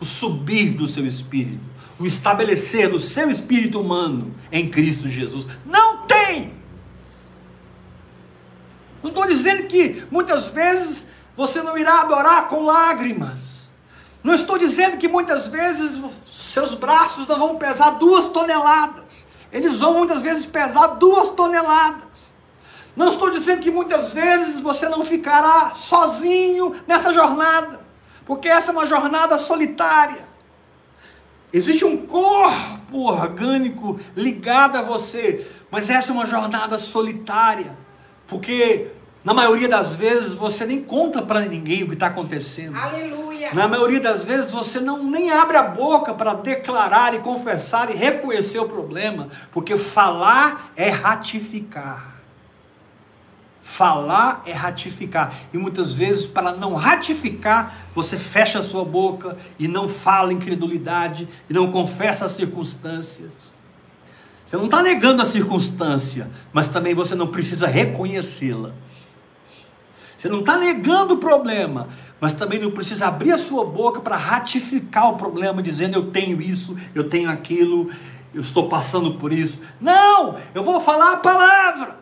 o 0.00 0.04
subir 0.04 0.70
do 0.70 0.86
seu 0.86 1.06
espírito 1.06 1.71
o 2.02 2.06
estabelecer 2.06 2.88
do 2.88 2.98
seu 2.98 3.30
espírito 3.30 3.80
humano 3.80 4.34
em 4.50 4.68
Cristo 4.68 5.08
Jesus. 5.08 5.46
Não 5.64 5.98
tem! 5.98 6.52
Não 9.00 9.10
estou 9.10 9.24
dizendo 9.24 9.68
que 9.68 10.04
muitas 10.10 10.48
vezes 10.48 11.06
você 11.36 11.62
não 11.62 11.78
irá 11.78 12.00
adorar 12.00 12.48
com 12.48 12.64
lágrimas. 12.64 13.68
Não 14.22 14.34
estou 14.34 14.58
dizendo 14.58 14.96
que 14.96 15.06
muitas 15.06 15.46
vezes 15.46 16.00
seus 16.26 16.74
braços 16.74 17.26
não 17.28 17.38
vão 17.38 17.56
pesar 17.56 17.90
duas 17.90 18.28
toneladas. 18.28 19.28
Eles 19.52 19.78
vão 19.78 19.94
muitas 19.94 20.22
vezes 20.22 20.44
pesar 20.44 20.88
duas 20.88 21.30
toneladas. 21.30 22.34
Não 22.96 23.10
estou 23.10 23.30
dizendo 23.30 23.62
que 23.62 23.70
muitas 23.70 24.12
vezes 24.12 24.58
você 24.58 24.88
não 24.88 25.04
ficará 25.04 25.72
sozinho 25.74 26.74
nessa 26.86 27.12
jornada, 27.12 27.80
porque 28.26 28.48
essa 28.48 28.70
é 28.70 28.72
uma 28.72 28.86
jornada 28.86 29.38
solitária. 29.38 30.31
Existe 31.52 31.84
um 31.84 32.06
corpo 32.06 33.10
orgânico 33.10 34.00
ligado 34.16 34.76
a 34.76 34.82
você, 34.82 35.46
mas 35.70 35.90
essa 35.90 36.10
é 36.10 36.12
uma 36.12 36.24
jornada 36.24 36.78
solitária, 36.78 37.76
porque 38.26 38.90
na 39.22 39.34
maioria 39.34 39.68
das 39.68 39.94
vezes 39.94 40.32
você 40.32 40.64
nem 40.64 40.82
conta 40.82 41.22
para 41.22 41.40
ninguém 41.40 41.82
o 41.82 41.88
que 41.88 41.94
está 41.94 42.06
acontecendo. 42.06 42.76
Aleluia. 42.76 43.54
Na 43.54 43.68
maioria 43.68 44.00
das 44.00 44.24
vezes 44.24 44.50
você 44.50 44.80
não 44.80 45.04
nem 45.04 45.30
abre 45.30 45.56
a 45.56 45.62
boca 45.62 46.14
para 46.14 46.34
declarar 46.34 47.14
e 47.14 47.18
confessar 47.18 47.90
e 47.90 47.94
reconhecer 47.94 48.58
o 48.58 48.68
problema, 48.68 49.28
porque 49.52 49.76
falar 49.76 50.72
é 50.74 50.88
ratificar. 50.88 52.11
Falar 53.64 54.42
é 54.44 54.52
ratificar. 54.52 55.34
E 55.52 55.56
muitas 55.56 55.92
vezes, 55.92 56.26
para 56.26 56.52
não 56.52 56.74
ratificar, 56.74 57.86
você 57.94 58.18
fecha 58.18 58.58
a 58.58 58.62
sua 58.62 58.84
boca 58.84 59.38
e 59.56 59.68
não 59.68 59.88
fala 59.88 60.32
incredulidade 60.32 61.28
e 61.48 61.52
não 61.54 61.70
confessa 61.70 62.24
as 62.24 62.32
circunstâncias. 62.32 63.52
Você 64.44 64.56
não 64.56 64.64
está 64.64 64.82
negando 64.82 65.22
a 65.22 65.24
circunstância, 65.24 66.28
mas 66.52 66.66
também 66.66 66.92
você 66.92 67.14
não 67.14 67.28
precisa 67.28 67.68
reconhecê-la. 67.68 68.72
Você 70.18 70.28
não 70.28 70.40
está 70.40 70.58
negando 70.58 71.14
o 71.14 71.18
problema, 71.18 71.88
mas 72.20 72.32
também 72.32 72.58
não 72.58 72.72
precisa 72.72 73.06
abrir 73.06 73.30
a 73.30 73.38
sua 73.38 73.64
boca 73.64 74.00
para 74.00 74.16
ratificar 74.16 75.08
o 75.08 75.16
problema, 75.16 75.62
dizendo 75.62 75.94
eu 75.94 76.10
tenho 76.10 76.42
isso, 76.42 76.76
eu 76.94 77.08
tenho 77.08 77.30
aquilo, 77.30 77.90
eu 78.34 78.42
estou 78.42 78.68
passando 78.68 79.14
por 79.14 79.32
isso. 79.32 79.62
Não, 79.80 80.36
eu 80.52 80.64
vou 80.64 80.80
falar 80.80 81.12
a 81.12 81.16
palavra. 81.18 82.01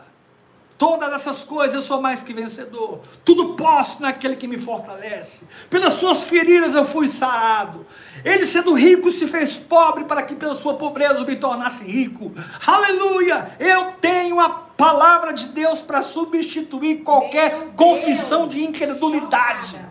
Todas 0.80 1.12
essas 1.12 1.44
coisas 1.44 1.74
eu 1.74 1.82
sou 1.82 2.00
mais 2.00 2.22
que 2.22 2.32
vencedor. 2.32 3.00
Tudo 3.22 3.52
posso 3.52 4.00
naquele 4.00 4.34
que 4.34 4.48
me 4.48 4.56
fortalece. 4.56 5.44
Pelas 5.68 5.92
suas 5.92 6.24
feridas 6.24 6.74
eu 6.74 6.86
fui 6.86 7.06
sarado. 7.06 7.86
Ele, 8.24 8.46
sendo 8.46 8.72
rico, 8.72 9.10
se 9.10 9.26
fez 9.26 9.58
pobre 9.58 10.04
para 10.04 10.22
que 10.22 10.34
pela 10.34 10.54
sua 10.54 10.78
pobreza 10.78 11.16
eu 11.16 11.26
me 11.26 11.36
tornasse 11.36 11.84
rico. 11.84 12.32
Aleluia! 12.66 13.58
Eu 13.60 13.92
tenho 14.00 14.40
a 14.40 14.48
palavra 14.48 15.34
de 15.34 15.48
Deus 15.48 15.80
para 15.80 16.02
substituir 16.02 17.02
qualquer 17.02 17.74
confissão 17.76 18.48
de 18.48 18.64
incredulidade. 18.64 19.89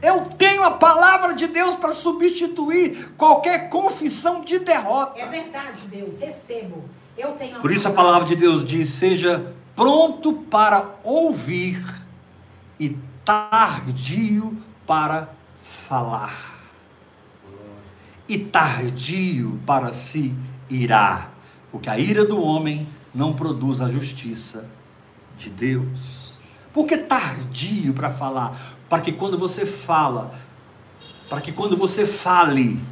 Eu 0.00 0.22
tenho 0.22 0.62
a 0.62 0.72
palavra 0.72 1.34
de 1.34 1.46
Deus 1.46 1.74
para 1.74 1.92
substituir 1.92 3.10
qualquer 3.16 3.68
confissão 3.68 4.40
de 4.40 4.58
derrota. 4.58 5.20
É 5.20 5.26
verdade, 5.26 5.86
Deus. 5.86 6.18
Recebo. 6.18 6.84
Eu 7.16 7.32
tenho 7.32 7.60
Por 7.60 7.70
isso 7.70 7.86
a 7.86 7.92
palavra 7.92 8.26
de 8.26 8.34
Deus 8.34 8.64
diz: 8.64 8.88
seja 8.88 9.54
pronto 9.76 10.32
para 10.32 10.96
ouvir 11.02 11.84
e 12.78 12.96
tardio 13.24 14.56
para 14.86 15.28
falar, 15.56 16.60
e 18.28 18.38
tardio 18.38 19.60
para 19.66 19.92
se 19.92 20.34
irar, 20.68 21.32
porque 21.70 21.88
a 21.88 21.98
ira 21.98 22.24
do 22.24 22.42
homem 22.42 22.86
não 23.14 23.34
produz 23.34 23.80
a 23.80 23.88
justiça 23.88 24.68
de 25.38 25.50
Deus. 25.50 26.23
Por 26.74 26.86
que 26.86 26.98
tardio 26.98 27.94
para 27.94 28.10
falar? 28.10 28.60
Para 28.90 29.00
que 29.00 29.12
quando 29.12 29.38
você 29.38 29.64
fala, 29.64 30.34
para 31.30 31.40
que 31.40 31.52
quando 31.52 31.76
você 31.76 32.04
fale, 32.04 32.84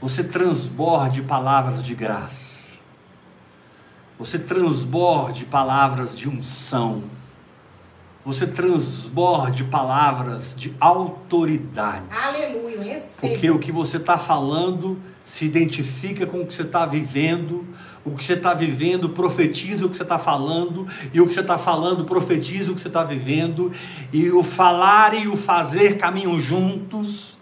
você 0.00 0.24
transborde 0.24 1.20
palavras 1.22 1.82
de 1.82 1.94
graça 1.94 2.58
você 4.18 4.38
transborde 4.38 5.44
palavras 5.44 6.16
de 6.16 6.28
unção, 6.28 7.04
você 8.28 8.46
transborde 8.46 9.64
palavras 9.64 10.54
de 10.54 10.74
autoridade, 10.78 12.04
Aleluia. 12.10 12.82
Recebo. 12.82 13.20
porque 13.22 13.50
o 13.50 13.58
que 13.58 13.72
você 13.72 13.96
está 13.96 14.18
falando 14.18 14.98
se 15.24 15.46
identifica 15.46 16.26
com 16.26 16.42
o 16.42 16.46
que 16.46 16.52
você 16.52 16.60
está 16.60 16.84
vivendo, 16.84 17.66
o 18.04 18.10
que 18.10 18.22
você 18.22 18.34
está 18.34 18.52
vivendo 18.52 19.08
profetiza 19.08 19.86
o 19.86 19.88
que 19.88 19.96
você 19.96 20.02
está 20.02 20.18
falando, 20.18 20.86
e 21.10 21.22
o 21.22 21.26
que 21.26 21.32
você 21.32 21.40
está 21.40 21.56
falando 21.56 22.04
profetiza 22.04 22.70
o 22.70 22.74
que 22.74 22.82
você 22.82 22.88
está 22.88 23.02
vivendo, 23.02 23.72
e 24.12 24.30
o 24.30 24.42
falar 24.42 25.14
e 25.14 25.26
o 25.26 25.34
fazer 25.34 25.96
caminham 25.96 26.38
juntos. 26.38 27.37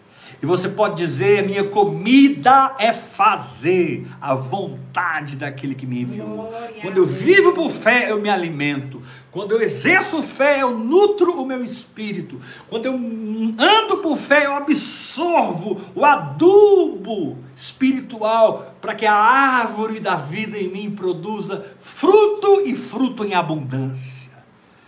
E 0.47 0.49
você 0.49 0.69
pode 0.69 0.95
dizer: 0.95 1.45
minha 1.45 1.65
comida 1.65 2.77
é 2.79 2.93
fazer 2.93 4.07
a 4.21 4.33
vontade 4.33 5.35
daquele 5.35 5.75
que 5.75 5.85
me 5.85 6.03
enviou. 6.03 6.49
Quando 6.81 6.99
eu 6.99 7.05
vivo 7.05 7.51
por 7.51 7.69
fé, 7.69 8.13
eu 8.13 8.21
me 8.21 8.29
alimento. 8.29 9.03
Quando 9.33 9.51
eu 9.51 9.61
exerço 9.61 10.23
fé, 10.23 10.63
eu 10.63 10.79
nutro 10.79 11.43
o 11.43 11.45
meu 11.45 11.65
espírito. 11.65 12.39
Quando 12.69 12.87
eu 12.87 12.95
ando 12.95 13.99
por 13.99 14.17
fé, 14.17 14.47
eu 14.47 14.55
absorvo 14.55 15.81
o 15.97 16.05
adubo 16.05 17.37
espiritual 17.57 18.77
para 18.81 18.95
que 18.95 19.05
a 19.05 19.17
árvore 19.17 19.99
da 19.99 20.15
vida 20.15 20.57
em 20.57 20.69
mim 20.69 20.93
produza 20.93 21.67
fruto 21.81 22.63
e 22.65 22.73
fruto 22.77 23.25
em 23.25 23.35
abundância. 23.35 24.31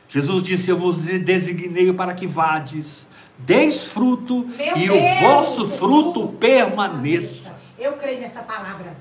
Jesus 0.08 0.40
disse: 0.40 0.70
Eu 0.70 0.78
vos 0.78 0.98
designei 0.98 1.92
para 1.92 2.14
que 2.14 2.28
vades, 2.28 3.07
deis 3.38 3.88
fruto 3.88 4.46
Meu 4.56 4.76
e 4.76 4.88
Deus, 4.88 4.98
o 4.98 5.20
vosso 5.20 5.68
fruto 5.68 6.28
permaneça. 6.28 7.56
Eu 7.78 7.92
creio 7.92 8.20
nessa 8.20 8.42
palavra. 8.42 8.96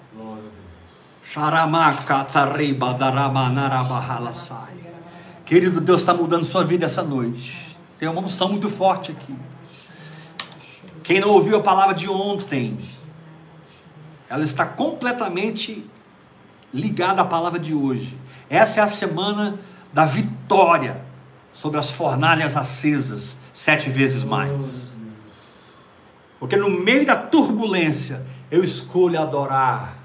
Querido 5.45 5.81
Deus 5.81 6.01
está 6.01 6.13
mudando 6.13 6.45
sua 6.45 6.63
vida 6.63 6.85
essa 6.85 7.03
noite. 7.03 7.77
Tem 7.99 8.07
uma 8.07 8.21
unção 8.21 8.49
muito 8.49 8.69
forte 8.69 9.11
aqui. 9.11 9.35
Quem 11.03 11.19
não 11.19 11.29
ouviu 11.29 11.57
a 11.57 11.61
palavra 11.61 11.95
de 11.95 12.09
ontem, 12.09 12.77
ela 14.29 14.43
está 14.43 14.65
completamente 14.65 15.89
ligada 16.73 17.21
à 17.21 17.25
palavra 17.25 17.59
de 17.59 17.73
hoje. 17.73 18.17
Essa 18.49 18.81
é 18.81 18.83
a 18.83 18.87
semana 18.87 19.59
da 19.93 20.05
vitória 20.05 21.01
sobre 21.53 21.79
as 21.79 21.89
fornalhas 21.89 22.55
acesas, 22.55 23.39
sete 23.57 23.89
vezes 23.89 24.23
mais. 24.23 24.93
Porque 26.39 26.55
no 26.55 26.69
meio 26.69 27.03
da 27.07 27.15
turbulência, 27.15 28.23
eu 28.51 28.63
escolho 28.63 29.19
adorar. 29.19 29.97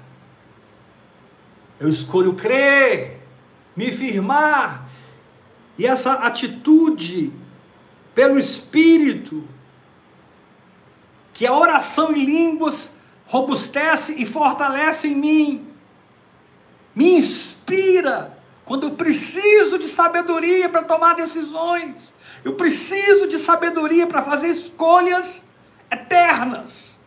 Eu 1.79 1.87
escolho 1.87 2.33
crer, 2.33 3.21
me 3.75 3.91
firmar. 3.91 4.89
E 5.77 5.85
essa 5.85 6.13
atitude 6.13 7.31
pelo 8.15 8.39
Espírito, 8.39 9.47
que 11.31 11.45
a 11.45 11.55
oração 11.55 12.11
em 12.11 12.25
línguas 12.25 12.91
robustece 13.27 14.19
e 14.19 14.25
fortalece 14.25 15.09
em 15.09 15.15
mim, 15.15 15.67
me 16.95 17.17
inspira 17.19 18.35
quando 18.65 18.87
eu 18.87 18.91
preciso 18.95 19.77
de 19.77 19.87
sabedoria 19.87 20.67
para 20.69 20.83
tomar 20.83 21.13
decisões, 21.13 22.13
eu 22.43 22.55
preciso 22.55 23.27
de 23.27 23.37
sabedoria 23.39 24.05
para 24.05 24.21
fazer 24.21 24.47
escolhas 24.47 25.43
eternas. 25.91 26.99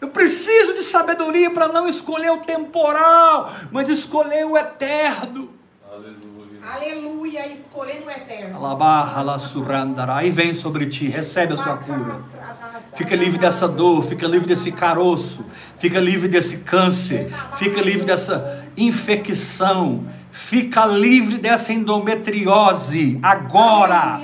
Eu 0.00 0.08
preciso 0.08 0.74
de 0.74 0.82
sabedoria 0.82 1.50
para 1.50 1.68
não 1.68 1.86
escolher 1.88 2.30
o 2.30 2.38
temporal, 2.38 3.52
mas 3.70 3.88
escolher 3.88 4.44
o 4.44 4.56
eterno. 4.56 5.50
Aleluia. 5.88 6.58
Aleluia. 6.60 7.46
Escolhendo 7.46 8.06
o 8.06 8.10
eterno. 8.10 8.58
Aí 10.16 10.30
vem 10.30 10.54
sobre 10.54 10.86
ti, 10.86 11.06
recebe 11.06 11.52
a 11.52 11.56
sua 11.56 11.76
cura. 11.76 12.20
Fica 12.94 13.14
livre 13.14 13.38
dessa 13.38 13.68
dor, 13.68 14.02
fica 14.02 14.26
livre 14.26 14.48
desse 14.48 14.72
caroço, 14.72 15.44
fica 15.76 16.00
livre 16.00 16.28
desse 16.28 16.58
câncer, 16.58 17.32
fica 17.54 17.80
livre 17.80 18.04
dessa 18.04 18.64
infecção, 18.76 20.04
fica 20.46 20.84
livre 20.86 21.38
dessa 21.38 21.72
endometriose 21.72 23.18
agora. 23.22 24.20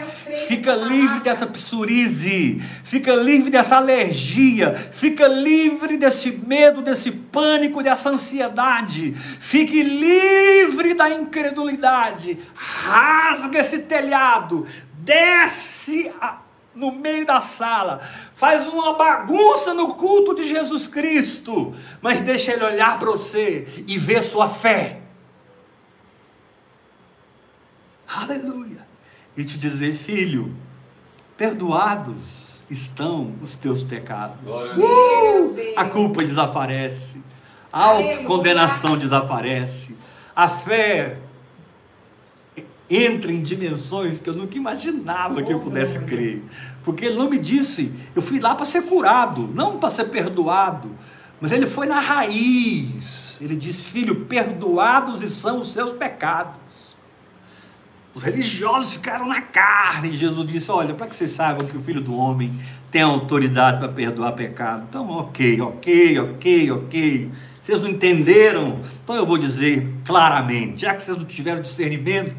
Fica 0.46 0.74
livre 0.74 1.20
dessa 1.20 1.46
psoríase, 1.46 2.62
fica 2.84 3.14
livre 3.14 3.50
dessa 3.50 3.76
alergia, 3.76 4.74
fica 4.74 5.26
livre 5.26 5.96
desse 5.96 6.30
medo, 6.30 6.80
desse 6.82 7.10
pânico, 7.10 7.82
dessa 7.82 8.10
ansiedade. 8.10 9.14
Fique 9.14 9.82
livre 9.82 10.94
da 10.94 11.08
incredulidade. 11.10 12.38
Rasga 12.54 13.58
esse 13.60 13.80
telhado, 13.80 14.66
desce 14.98 16.10
a- 16.20 16.38
no 16.74 16.92
meio 16.92 17.26
da 17.26 17.40
sala, 17.40 18.00
faz 18.34 18.66
uma 18.66 18.94
bagunça 18.94 19.74
no 19.74 19.94
culto 19.94 20.34
de 20.34 20.46
Jesus 20.48 20.86
Cristo, 20.86 21.74
mas 22.00 22.20
deixa 22.20 22.52
ele 22.52 22.64
olhar 22.64 22.98
para 22.98 23.10
você 23.10 23.66
e 23.86 23.98
ver 23.98 24.22
sua 24.22 24.48
fé. 24.48 25.00
Aleluia. 28.09 28.86
E 29.36 29.44
te 29.44 29.59
dizer, 29.59 29.94
filho, 29.94 30.54
perdoados 31.36 32.64
estão 32.70 33.34
os 33.40 33.54
teus 33.54 33.82
pecados. 33.82 34.36
Glória 34.42 34.74
a 35.78 35.84
culpa 35.84 36.24
desaparece, 36.24 37.22
a 37.72 37.84
autocondenação 37.84 38.98
desaparece, 38.98 39.96
a 40.34 40.48
fé 40.48 41.18
entra 42.90 43.30
em 43.30 43.42
dimensões 43.42 44.18
que 44.18 44.28
eu 44.28 44.34
nunca 44.34 44.56
imaginava 44.56 45.42
que 45.42 45.52
eu 45.52 45.61
pudesse 45.61 46.00
crer. 46.00 46.42
Porque 46.84 47.04
ele 47.04 47.16
não 47.16 47.30
me 47.30 47.38
disse, 47.38 47.92
eu 48.16 48.22
fui 48.22 48.40
lá 48.40 48.54
para 48.54 48.64
ser 48.64 48.82
curado, 48.82 49.42
não 49.54 49.78
para 49.78 49.90
ser 49.90 50.06
perdoado. 50.06 50.90
Mas 51.40 51.52
ele 51.52 51.66
foi 51.66 51.86
na 51.86 52.00
raiz. 52.00 53.38
Ele 53.40 53.54
diz: 53.54 53.86
Filho, 53.88 54.24
perdoados 54.24 55.22
e 55.22 55.30
são 55.30 55.61
os 55.61 55.72
seus 55.72 55.92
pecados. 55.92 56.67
Os 58.18 58.24
religiosos 58.24 58.94
ficaram 58.94 59.28
na 59.28 59.40
carne. 59.40 60.16
Jesus 60.16 60.44
disse: 60.48 60.72
Olha, 60.72 60.92
para 60.92 61.06
que 61.06 61.14
vocês 61.14 61.30
saibam 61.30 61.64
que 61.64 61.76
o 61.76 61.80
filho 61.80 62.00
do 62.00 62.16
homem 62.16 62.52
tem 62.90 63.00
autoridade 63.00 63.78
para 63.78 63.88
perdoar 63.88 64.32
pecado. 64.32 64.86
Então, 64.88 65.08
ok, 65.08 65.60
ok, 65.60 66.18
ok, 66.18 66.70
ok. 66.72 67.30
Vocês 67.62 67.80
não 67.80 67.88
entenderam? 67.88 68.80
Então 69.04 69.14
eu 69.14 69.24
vou 69.24 69.38
dizer 69.38 69.88
claramente: 70.04 70.80
já 70.80 70.96
que 70.96 71.04
vocês 71.04 71.16
não 71.16 71.24
tiveram 71.24 71.62
discernimento, 71.62 72.34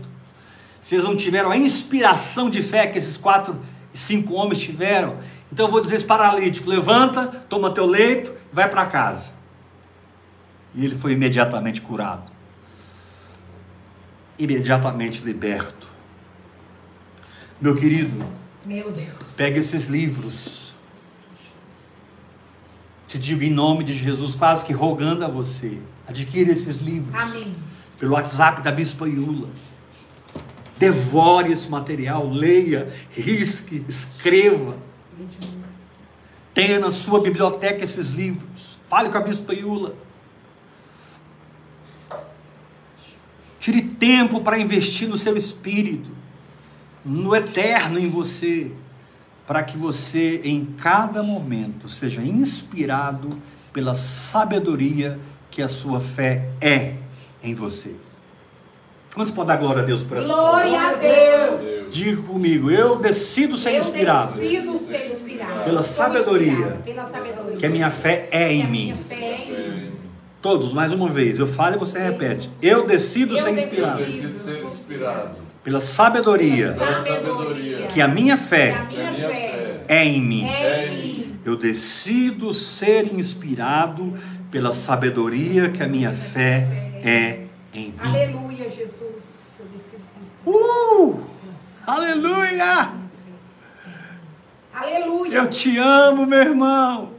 vocês 0.82 1.02
não 1.02 1.16
tiveram 1.16 1.50
a 1.50 1.56
inspiração 1.56 2.50
de 2.50 2.62
fé 2.62 2.86
que 2.88 2.98
esses 2.98 3.16
quatro, 3.16 3.58
cinco 3.94 4.34
homens 4.34 4.60
tiveram, 4.60 5.14
então 5.50 5.68
eu 5.68 5.72
vou 5.72 5.80
dizer 5.80 5.96
esse 5.96 6.06
paralítico: 6.06 6.70
levanta, 6.70 7.26
toma 7.48 7.72
teu 7.72 7.86
leito, 7.86 8.34
vai 8.52 8.70
para 8.70 8.86
casa. 8.86 9.32
E 10.76 10.84
ele 10.84 10.96
foi 10.96 11.14
imediatamente 11.14 11.80
curado, 11.80 12.30
imediatamente 14.40 15.22
liberto. 15.22 15.88
Meu 17.60 17.76
querido, 17.76 18.26
Meu 18.66 18.90
Deus. 18.90 19.10
pegue 19.36 19.60
esses 19.60 19.88
livros. 19.90 20.74
Te 23.08 23.20
digo 23.20 23.44
em 23.44 23.50
nome 23.50 23.84
de 23.84 23.94
Jesus, 23.94 24.34
quase 24.36 24.66
que 24.66 24.72
rogando 24.72 25.26
a 25.26 25.28
você, 25.28 25.78
adquira 26.08 26.52
esses 26.54 26.78
livros 26.80 27.14
Amém. 27.22 27.54
pelo 28.00 28.14
WhatsApp 28.14 28.62
da 28.62 28.72
Bispa 28.72 29.08
Iula. 29.08 29.50
Devore 30.78 31.52
esse 31.52 31.68
material, 31.70 32.30
leia, 32.30 32.94
risque, 33.12 33.84
escreva. 33.90 34.78
Tenha 36.54 36.80
na 36.80 36.92
sua 36.92 37.20
biblioteca 37.20 37.84
esses 37.84 38.12
livros. 38.12 38.80
Fale 38.88 39.10
com 39.10 39.18
a 39.18 39.22
Bispa 39.22 39.54
Iula. 39.54 39.96
Tire 43.70 43.84
tempo 43.84 44.42
para 44.42 44.58
investir 44.58 45.08
no 45.08 45.16
seu 45.16 45.38
espírito, 45.38 46.10
no 47.06 47.36
eterno 47.36 48.00
em 48.00 48.10
você, 48.10 48.72
para 49.46 49.62
que 49.62 49.78
você 49.78 50.42
em 50.44 50.66
cada 50.66 51.22
momento 51.22 51.88
seja 51.88 52.20
inspirado 52.20 53.30
pela 53.72 53.94
sabedoria 53.94 55.20
que 55.52 55.62
a 55.62 55.68
sua 55.68 56.00
fé 56.00 56.50
é 56.60 56.96
em 57.44 57.54
você. 57.54 57.94
Quantos 59.14 59.32
podem 59.32 59.56
dar 59.56 59.58
glória 59.58 59.84
a 59.84 59.86
Deus 59.86 60.02
por 60.02 60.18
essa 60.18 60.26
Glória 60.26 60.80
a 60.80 60.94
Deus. 60.94 61.92
Diga 61.92 62.24
comigo, 62.24 62.72
eu 62.72 62.98
decido 62.98 63.56
ser 63.56 63.76
Eu 63.76 63.82
inspirado 63.82 64.34
decido 64.34 64.80
ser 64.80 65.12
inspirado. 65.12 65.64
Pela 65.64 65.84
sabedoria 65.84 66.52
inspirado 66.52 66.84
Pela 66.84 67.06
sabedoria. 67.06 67.58
que 67.58 67.66
a 67.68 67.70
minha 67.70 67.92
fé 67.92 68.28
é 68.32 68.48
Que 68.48 68.54
em 68.56 68.68
mim. 68.68 68.98
Fé 70.42 70.48
é. 70.48 70.54
Todos, 70.54 70.74
mais 70.74 70.92
uma 70.94 71.10
vez, 71.10 71.38
eu 71.40 71.48
falo 71.48 71.76
e 71.76 71.80
você 71.80 72.00
repete. 72.00 72.50
Eu 72.62 72.88
decido 72.88 73.36
Eu 73.38 73.44
ser 73.44 73.54
decido. 73.56 73.76
inspirado 73.76 74.40
ser 74.40 74.64
inspirado. 74.64 75.36
pela 75.64 75.80
sabedoria 75.82 76.74
Pela 76.74 77.04
sabedoria. 77.04 77.88
que 77.88 78.02
a 78.02 78.08
minha 78.08 78.36
Que 78.38 78.42
a 78.44 78.46
fé 78.48 78.86
minha 78.90 79.12
minha 79.12 79.30
fé 79.30 79.84
é 79.88 80.06
em 80.06 80.22
mim. 80.22 80.46
é 80.48 80.88
em 80.88 80.92
mim. 80.96 81.40
Eu 81.46 81.56
decido 81.56 82.54
ser 82.54 83.14
inspirado 83.14 84.14
pela 84.52 84.74
sabedoria 84.74 85.70
que 85.70 85.82
a 85.84 85.88
minha 85.88 86.14
fé 86.14 86.68
é 87.04 87.42
em 87.74 87.88
mim. 87.92 87.94
Aleluia, 88.00 88.70
Jesus. 88.70 89.58
Eu 89.60 89.66
decido 89.74 90.04
ser 90.04 90.20
inspirado. 90.24 90.46
Uh! 90.46 91.20
Aleluia! 91.86 92.90
fé 92.90 93.30
é. 93.86 94.80
Aleluia. 94.80 95.34
Eu 95.38 95.48
te 95.50 95.78
amo, 95.78 96.26
meu 96.26 96.40
irmão. 96.40 97.12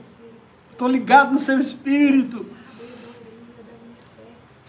Estou 0.71 0.89
ligado 0.89 1.33
no 1.33 1.39
seu 1.39 1.59
espírito. 1.59 2.50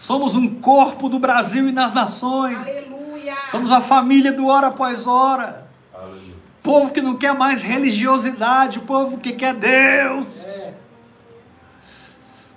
Somos 0.02 0.34
um 0.34 0.56
corpo 0.58 1.08
do 1.08 1.16
Brasil 1.16 1.68
e 1.68 1.70
nas 1.70 1.94
nações. 1.94 2.58
Aleluia. 2.58 3.36
Somos 3.52 3.70
a 3.70 3.80
família 3.80 4.32
do 4.32 4.48
hora 4.48 4.66
após 4.66 5.06
hora. 5.06 5.70
Aleluia. 5.94 6.34
Povo 6.60 6.92
que 6.92 7.00
não 7.00 7.16
quer 7.16 7.32
mais 7.32 7.62
religiosidade, 7.62 8.80
o 8.80 8.82
povo 8.82 9.18
que 9.18 9.32
quer 9.32 9.54
Deus. 9.54 10.26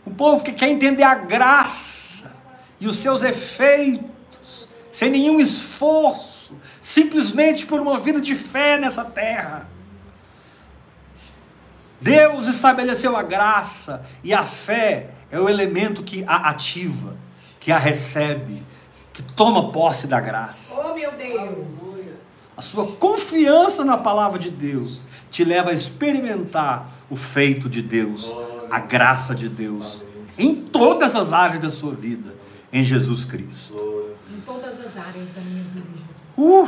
O 0.03 0.09
povo 0.09 0.43
que 0.43 0.53
quer 0.53 0.69
entender 0.69 1.03
a 1.03 1.13
graça 1.13 2.35
e 2.81 2.87
os 2.87 2.97
seus 2.97 3.21
efeitos, 3.21 4.67
sem 4.91 5.11
nenhum 5.11 5.39
esforço, 5.39 6.57
simplesmente 6.81 7.67
por 7.67 7.79
uma 7.79 7.99
vida 7.99 8.19
de 8.19 8.33
fé 8.33 8.79
nessa 8.79 9.05
terra. 9.05 9.69
Deus 12.01 12.47
estabeleceu 12.47 13.15
a 13.15 13.21
graça 13.21 14.03
e 14.23 14.33
a 14.33 14.47
fé 14.47 15.11
é 15.29 15.39
o 15.39 15.47
elemento 15.47 16.01
que 16.01 16.23
a 16.25 16.49
ativa, 16.49 17.23
que 17.65 17.71
a 17.71 17.79
recebe, 17.79 18.61
que 19.11 19.23
toma 19.23 19.71
posse 19.71 20.05
da 20.05 20.21
graça. 20.21 20.79
Oh, 20.79 20.93
meu 20.93 21.11
Deus. 21.13 22.19
A 22.55 22.61
sua 22.61 22.85
confiança 22.85 23.83
na 23.83 23.97
palavra 23.97 24.37
de 24.37 24.51
Deus 24.51 25.01
te 25.31 25.43
leva 25.43 25.71
a 25.71 25.73
experimentar 25.73 26.87
o 27.09 27.15
feito 27.15 27.67
de 27.67 27.81
Deus, 27.81 28.31
a 28.69 28.79
graça 28.79 29.33
de 29.33 29.49
Deus, 29.49 30.03
em 30.37 30.53
todas 30.53 31.15
as 31.15 31.33
áreas 31.33 31.59
da 31.59 31.71
sua 31.71 31.95
vida, 31.95 32.35
em 32.71 32.85
Jesus 32.85 33.25
Cristo. 33.25 33.73
Em 34.31 34.39
todas 34.41 34.73
as 34.73 34.95
áreas 34.95 35.29
da 35.33 35.41
minha 35.41 35.63
vida, 35.63 35.87
Jesus. 35.95 36.21
Uh! 36.37 36.67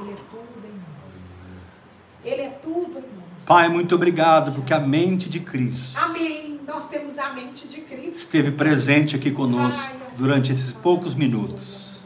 Ele 0.00 0.12
é 0.12 0.16
tudo 0.30 0.64
em 0.64 0.80
nós. 1.04 2.00
Ele 2.24 2.40
é 2.40 2.48
tudo 2.48 2.98
em 2.98 3.16
nós. 3.16 3.44
Pai, 3.44 3.68
muito 3.68 3.94
obrigado, 3.94 4.50
porque 4.52 4.72
a 4.72 4.80
mente 4.80 5.28
de 5.28 5.40
Cristo 5.40 5.98
Amém. 5.98 6.58
Nós 6.66 6.88
temos 6.88 7.18
a 7.18 7.34
mente 7.34 7.68
de 7.68 7.82
Cristo. 7.82 8.14
esteve 8.14 8.52
presente 8.52 9.14
aqui 9.14 9.30
conosco 9.30 10.01
durante 10.16 10.52
esses 10.52 10.72
poucos 10.72 11.14
minutos. 11.14 12.00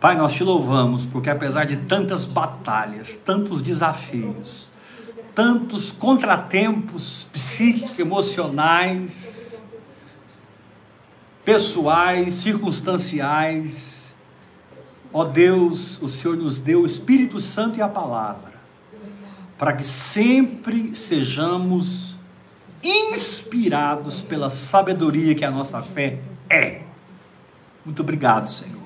Pai, 0.00 0.16
nós 0.16 0.32
te 0.32 0.42
louvamos, 0.42 1.04
porque 1.04 1.28
apesar 1.28 1.66
de 1.66 1.76
tantas 1.76 2.24
batalhas, 2.24 3.16
tantos 3.16 3.60
desafios, 3.60 4.70
tantos 5.34 5.92
contratempos 5.92 7.26
psíquicos, 7.34 7.98
emocionais, 7.98 9.60
pessoais, 11.44 12.32
circunstanciais, 12.34 14.04
ó 15.12 15.24
Deus, 15.24 16.00
o 16.00 16.08
Senhor 16.08 16.36
nos 16.36 16.58
deu 16.58 16.82
o 16.82 16.86
Espírito 16.86 17.38
Santo 17.38 17.78
e 17.78 17.82
a 17.82 17.88
palavra, 17.88 18.54
para 19.58 19.74
que 19.74 19.84
sempre 19.84 20.96
sejamos 20.96 22.16
inspirados 22.82 24.22
pela 24.22 24.48
sabedoria 24.48 25.34
que 25.34 25.44
a 25.44 25.50
nossa 25.50 25.82
fé 25.82 26.22
é. 26.50 26.82
Muito 27.84 28.02
obrigado, 28.02 28.50
Senhor. 28.50 28.76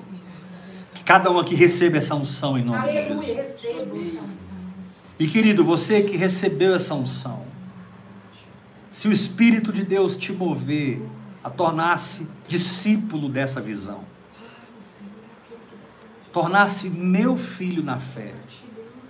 Que 0.93 1.03
cada 1.03 1.29
um 1.31 1.39
aqui 1.39 1.55
receba 1.55 1.97
essa 1.97 2.15
unção 2.15 2.57
em 2.57 2.63
nome 2.63 2.89
de 2.89 2.97
Aleluia. 2.97 3.43
Jesus. 3.43 4.49
E 5.17 5.27
querido, 5.27 5.63
você 5.63 6.03
que 6.03 6.15
recebeu 6.15 6.75
essa 6.75 6.93
unção, 6.93 7.41
se 8.91 9.07
o 9.07 9.11
Espírito 9.11 9.73
de 9.73 9.83
Deus 9.83 10.15
te 10.15 10.31
mover 10.31 11.01
a 11.43 11.49
tornar-se 11.49 12.27
discípulo 12.47 13.29
dessa 13.29 13.59
visão, 13.59 14.03
tornar-se 16.31 16.89
meu 16.89 17.37
filho 17.37 17.81
na 17.81 17.99
fé, 17.99 18.33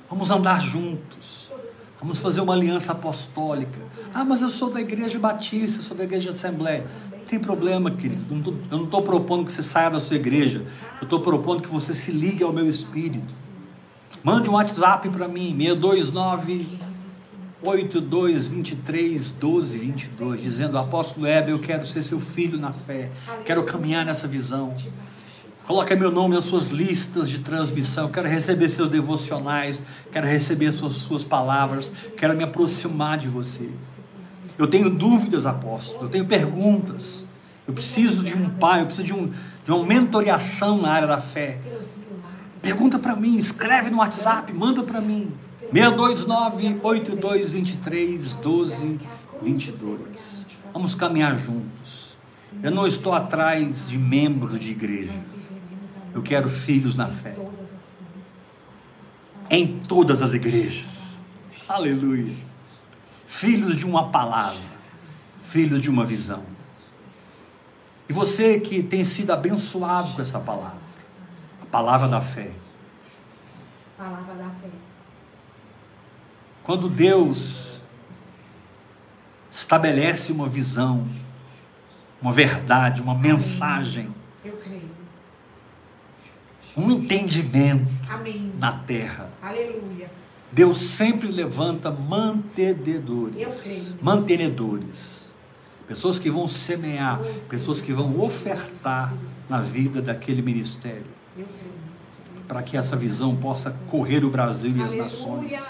vamos 0.10 0.30
andar 0.30 0.62
juntos, 0.62 1.52
vamos 2.00 2.20
fazer 2.20 2.42
uma 2.42 2.54
aliança 2.54 2.92
apostólica. 2.92 3.80
Ah, 4.14 4.24
mas 4.24 4.42
eu 4.42 4.50
sou 4.50 4.72
da 4.72 4.80
igreja 4.80 5.18
batista, 5.18 5.82
sou 5.82 5.98
da 5.98 6.04
igreja 6.04 6.32
de 6.32 6.38
assembleia. 6.38 6.86
Tem 7.28 7.40
problema, 7.40 7.90
querido. 7.90 8.24
Eu 8.30 8.36
não 8.38 8.44
tô- 8.44 8.52
Eu 8.72 8.78
não 8.78 8.84
estou 8.86 9.02
propondo 9.02 9.46
que 9.46 9.52
você 9.52 9.64
saia 9.64 9.90
da 9.90 10.00
sua 10.00 10.16
igreja. 10.16 10.66
Eu 11.00 11.04
estou 11.06 11.20
propondo 11.22 11.62
que 11.64 11.70
você 11.70 11.94
se 11.94 12.12
ligue 12.12 12.44
ao 12.44 12.54
meu 12.54 12.70
espírito. 12.70 13.34
Mande 14.24 14.50
um 14.50 14.54
WhatsApp 14.54 15.10
para 15.10 15.28
mim, 15.28 15.56
629 15.56 16.68
8223 17.64 19.32
1222, 19.32 20.42
dizendo: 20.42 20.78
Apóstolo 20.78 21.26
Heber, 21.28 21.50
eu 21.52 21.60
quero 21.60 21.86
ser 21.86 22.04
seu 22.04 22.20
filho 22.20 22.60
na 22.60 22.72
fé, 22.74 23.10
quero 23.46 23.64
caminhar 23.64 24.06
nessa 24.06 24.28
visão. 24.28 24.74
Coloque 25.66 25.96
meu 25.96 26.12
nome 26.12 26.36
nas 26.36 26.44
suas 26.44 26.70
listas 26.70 27.28
de 27.28 27.40
transmissão. 27.40 28.08
Quero 28.12 28.28
receber 28.28 28.70
seus 28.70 28.88
devocionais. 28.88 29.82
Quero 30.12 30.28
receber 30.28 30.72
suas, 30.72 30.94
suas 30.94 31.24
palavras. 31.24 31.92
Quero 32.16 32.38
me 32.38 32.44
aproximar 32.44 33.18
de 33.18 33.28
você. 33.28 33.72
Eu 34.58 34.68
tenho 34.68 34.90
dúvidas, 34.90 35.46
apóstolo. 35.46 36.06
Eu 36.06 36.10
tenho 36.10 36.26
perguntas. 36.26 37.26
Eu 37.68 37.74
preciso 37.74 38.24
de 38.24 38.36
um 38.36 38.50
pai. 38.50 38.82
Eu 38.82 38.86
preciso 38.86 39.06
de, 39.06 39.14
um, 39.14 39.28
de 39.28 39.72
uma 39.72 39.86
mentoriação 39.86 40.82
na 40.82 40.92
área 40.92 41.08
da 41.08 41.20
fé. 41.20 41.60
Pergunta 42.62 42.98
para 42.98 43.16
mim. 43.16 43.38
Escreve 43.38 43.90
no 43.90 43.98
WhatsApp. 43.98 44.54
Manda 44.54 44.84
para 44.84 45.02
mim. 45.02 45.34
629 45.72 46.80
8223 46.82 48.36
1222. 48.36 50.46
Vamos 50.72 50.96
caminhar 50.96 51.36
juntos. 51.36 52.16
Eu 52.64 52.72
não 52.72 52.88
estou 52.88 53.14
atrás 53.14 53.88
de 53.88 53.98
membros 53.98 54.60
de 54.60 54.72
igreja. 54.72 55.14
Eu 56.14 56.22
quero 56.22 56.50
filhos 56.50 56.96
na 56.96 57.08
fé. 57.08 57.36
Em 59.50 59.80
todas 59.80 60.22
as 60.22 60.34
igrejas. 60.34 61.20
Aleluia. 61.68 62.45
Filhos 63.28 63.76
de 63.78 63.86
uma 63.86 64.10
palavra. 64.10 64.76
filhos 65.44 65.80
de 65.80 65.90
uma 65.90 66.06
visão. 66.06 66.44
E 68.10 68.14
você 68.14 68.60
que 68.60 68.84
tem 68.84 69.04
sido 69.06 69.32
abençoado 69.32 70.14
com 70.14 70.22
essa 70.22 70.38
palavra, 70.40 70.78
a 71.62 71.66
palavra 71.66 72.08
da 72.10 72.20
fé. 72.20 72.52
Palavra 73.98 74.34
da 74.36 74.50
fé. 74.50 74.68
Quando 76.64 76.90
Deus 76.90 77.80
estabelece 79.50 80.32
uma 80.34 80.48
visão, 80.50 81.08
uma 82.22 82.34
verdade, 82.34 83.02
uma 83.02 83.16
mensagem, 83.16 84.14
Eu 84.44 84.58
creio. 84.58 84.90
um 86.76 86.92
entendimento 86.92 87.90
Amém. 88.10 88.52
na 88.60 88.74
terra, 88.80 89.30
Aleluia. 89.42 90.12
Deus 90.52 90.80
sempre 90.80 91.28
levanta 91.28 91.92
mantenedores. 91.92 93.36
Mantenedores. 94.02 95.30
Pessoas 95.88 96.18
que 96.18 96.30
vão 96.32 96.48
semear, 96.48 97.20
pessoas 97.48 97.80
que 97.80 97.94
vão 97.94 98.20
ofertar 98.20 99.14
na 99.50 99.62
vida 99.62 100.02
daquele 100.02 100.42
ministério, 100.42 101.06
para 102.48 102.64
que 102.64 102.76
essa 102.76 102.96
visão 102.96 103.36
possa 103.36 103.72
correr 103.88 104.26
o 104.26 104.30
Brasil 104.30 104.76
e 104.76 104.82
as 104.82 104.96
nações. 104.96 105.62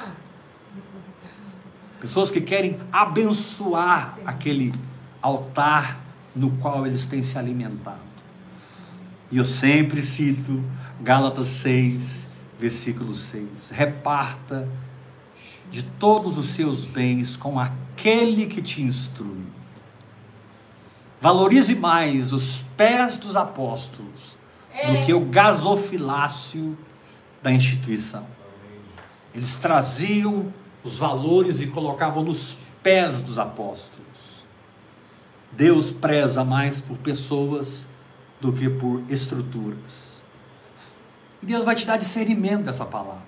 Pessoas 1.99 2.31
que 2.31 2.39
querem 2.39 2.79
abençoar 2.91 4.17
aquele 4.25 4.73
altar 5.21 5.99
no 6.35 6.51
qual 6.57 6.85
eles 6.85 7.05
têm 7.05 7.23
se 7.23 7.37
alimentado. 7.37 7.99
E 9.31 9.37
eu 9.37 9.45
sempre 9.45 10.01
cito 10.01 10.63
Gálatas 11.01 11.47
6, 11.47 12.24
versículo 12.57 13.13
6. 13.13 13.71
Reparta 13.71 14.67
de 15.69 15.83
todos 15.83 16.37
os 16.37 16.49
seus 16.49 16.85
bens 16.85 17.35
com 17.35 17.59
aquele 17.59 18.45
que 18.45 18.61
te 18.61 18.81
instrui. 18.81 19.45
Valorize 21.19 21.75
mais 21.75 22.31
os 22.31 22.63
pés 22.77 23.17
dos 23.17 23.35
apóstolos 23.35 24.37
do 24.87 25.05
que 25.05 25.13
o 25.13 25.21
gasofilácio 25.21 26.77
da 27.41 27.51
instituição. 27.51 28.27
Eles 29.33 29.55
traziam 29.55 30.53
os 30.83 30.99
valores 30.99 31.59
e 31.59 31.67
colocavam 31.67 32.23
nos 32.23 32.57
pés 32.83 33.21
dos 33.21 33.39
apóstolos. 33.39 34.05
Deus 35.51 35.89
preza 35.89 36.43
mais 36.43 36.81
por 36.81 36.97
pessoas 36.97 37.87
do 38.39 38.53
que 38.53 38.69
por 38.69 39.01
estruturas. 39.09 40.14
E 41.45 41.47
Deus 41.47 41.63
vai 41.63 41.75
te 41.75 41.85
dar 41.85 41.97
discernimento 41.97 42.63
dessa 42.63 42.87
palavra. 42.87 43.21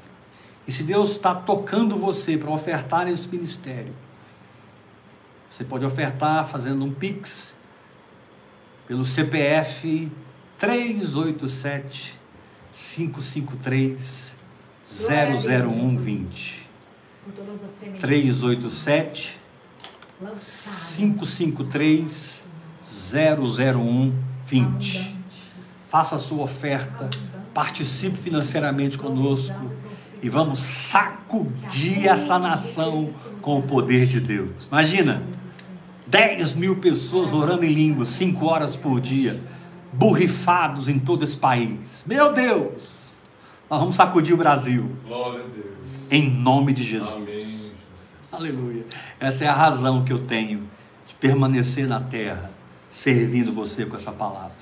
E 0.67 0.71
se 0.71 0.81
Deus 0.81 1.11
está 1.11 1.35
tocando 1.35 1.95
você 1.95 2.35
para 2.35 2.49
ofertar 2.49 3.05
nesse 3.05 3.27
ministério, 3.27 3.93
você 5.47 5.63
pode 5.63 5.85
ofertar 5.85 6.47
fazendo 6.47 6.83
um 6.83 6.91
Pix 6.91 7.55
pelo 8.87 9.05
CPF 9.05 10.11
387 10.57 12.17
553 12.73 14.33
00120. 14.83 16.69
Por 17.23 17.33
todas 17.33 17.63
as 17.63 17.69
sementes 17.69 18.01
387 18.01 19.39
lançadas. 20.19 20.95
553 20.97 22.43
00120. 22.83 25.17
Faça 25.87 26.15
a 26.15 26.19
sua 26.19 26.43
oferta, 26.43 27.09
participe 27.57 28.15
financeiramente 28.15 28.99
conosco 28.99 29.55
e 30.21 30.29
vamos 30.29 30.59
sacudir 30.59 32.07
essa 32.07 32.37
nação 32.37 33.09
com 33.41 33.57
o 33.57 33.63
poder 33.63 34.05
de 34.05 34.19
Deus. 34.19 34.67
Imagina, 34.71 35.23
10 36.05 36.53
mil 36.53 36.75
pessoas 36.75 37.33
orando 37.33 37.65
em 37.65 37.73
línguas, 37.73 38.09
5 38.09 38.45
horas 38.45 38.75
por 38.75 39.01
dia, 39.01 39.41
borrifados 39.91 40.87
em 40.87 40.99
todo 40.99 41.23
esse 41.23 41.35
país. 41.35 42.03
Meu 42.05 42.31
Deus! 42.31 43.15
Nós 43.67 43.79
vamos 43.79 43.95
sacudir 43.95 44.35
o 44.35 44.37
Brasil, 44.37 44.95
Glória 45.03 45.43
a 45.43 45.47
Deus. 45.47 45.65
em 46.11 46.29
nome 46.29 46.73
de 46.73 46.83
Jesus. 46.83 47.15
Amém. 47.15 47.71
Aleluia. 48.31 48.85
Essa 49.19 49.45
é 49.45 49.47
a 49.47 49.53
razão 49.53 50.05
que 50.05 50.13
eu 50.13 50.19
tenho 50.19 50.59
de 51.07 51.15
permanecer 51.15 51.87
na 51.87 51.99
terra, 51.99 52.51
servindo 52.91 53.51
você 53.51 53.83
com 53.83 53.95
essa 53.95 54.11
palavra. 54.11 54.55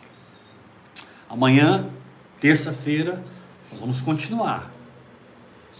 Amanhã, 1.29 1.89
terça-feira, 2.45 3.23
nós 3.71 3.79
vamos 3.79 4.01
continuar 4.01 4.69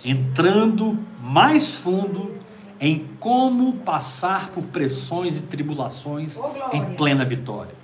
entrando 0.04 0.98
mais 1.22 1.74
fundo 1.74 2.36
em 2.80 3.08
como 3.20 3.74
passar 3.74 4.50
por 4.50 4.64
pressões 4.64 5.38
e 5.38 5.42
tribulações 5.44 6.34
glória. 6.34 6.76
em 6.76 6.96
plena 6.96 7.24
vitória. 7.24 7.76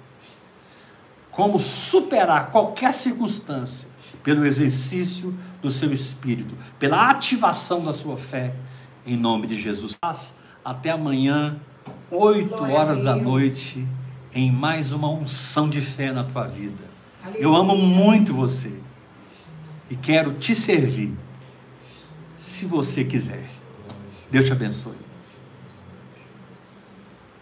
Como 1.30 1.60
superar 1.60 2.50
qualquer 2.52 2.92
circunstância 2.92 3.88
pelo 4.24 4.44
exercício 4.44 5.32
do 5.62 5.70
seu 5.70 5.94
espírito, 5.94 6.56
pela 6.80 7.08
ativação 7.12 7.86
da 7.86 7.94
sua 7.94 8.18
fé, 8.18 8.56
em 9.06 9.16
nome 9.16 9.46
de 9.46 9.62
Jesus. 9.62 9.96
Até 10.66 10.90
amanhã, 10.90 11.56
8 12.10 12.50
Glória 12.50 12.76
horas 12.76 13.04
da 13.04 13.16
noite, 13.16 13.88
em 14.34 14.52
mais 14.52 14.92
uma 14.92 15.08
unção 15.08 15.70
de 15.70 15.82
fé 15.82 16.12
na 16.12 16.24
tua 16.24 16.48
vida. 16.48 16.91
Eu 17.36 17.56
amo 17.56 17.76
muito 17.76 18.34
você 18.34 18.74
e 19.90 19.96
quero 19.96 20.34
te 20.34 20.56
servir, 20.56 21.14
se 22.36 22.66
você 22.66 23.04
quiser. 23.04 23.44
Deus 24.32 24.46
te 24.46 24.52
abençoe. 24.52 24.96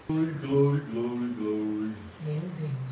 Glory, 0.09 0.31
glory, 0.41 0.81
glory, 0.91 1.33
glory. 1.37 1.93
Meu 2.25 2.41
Deus. 2.57 2.88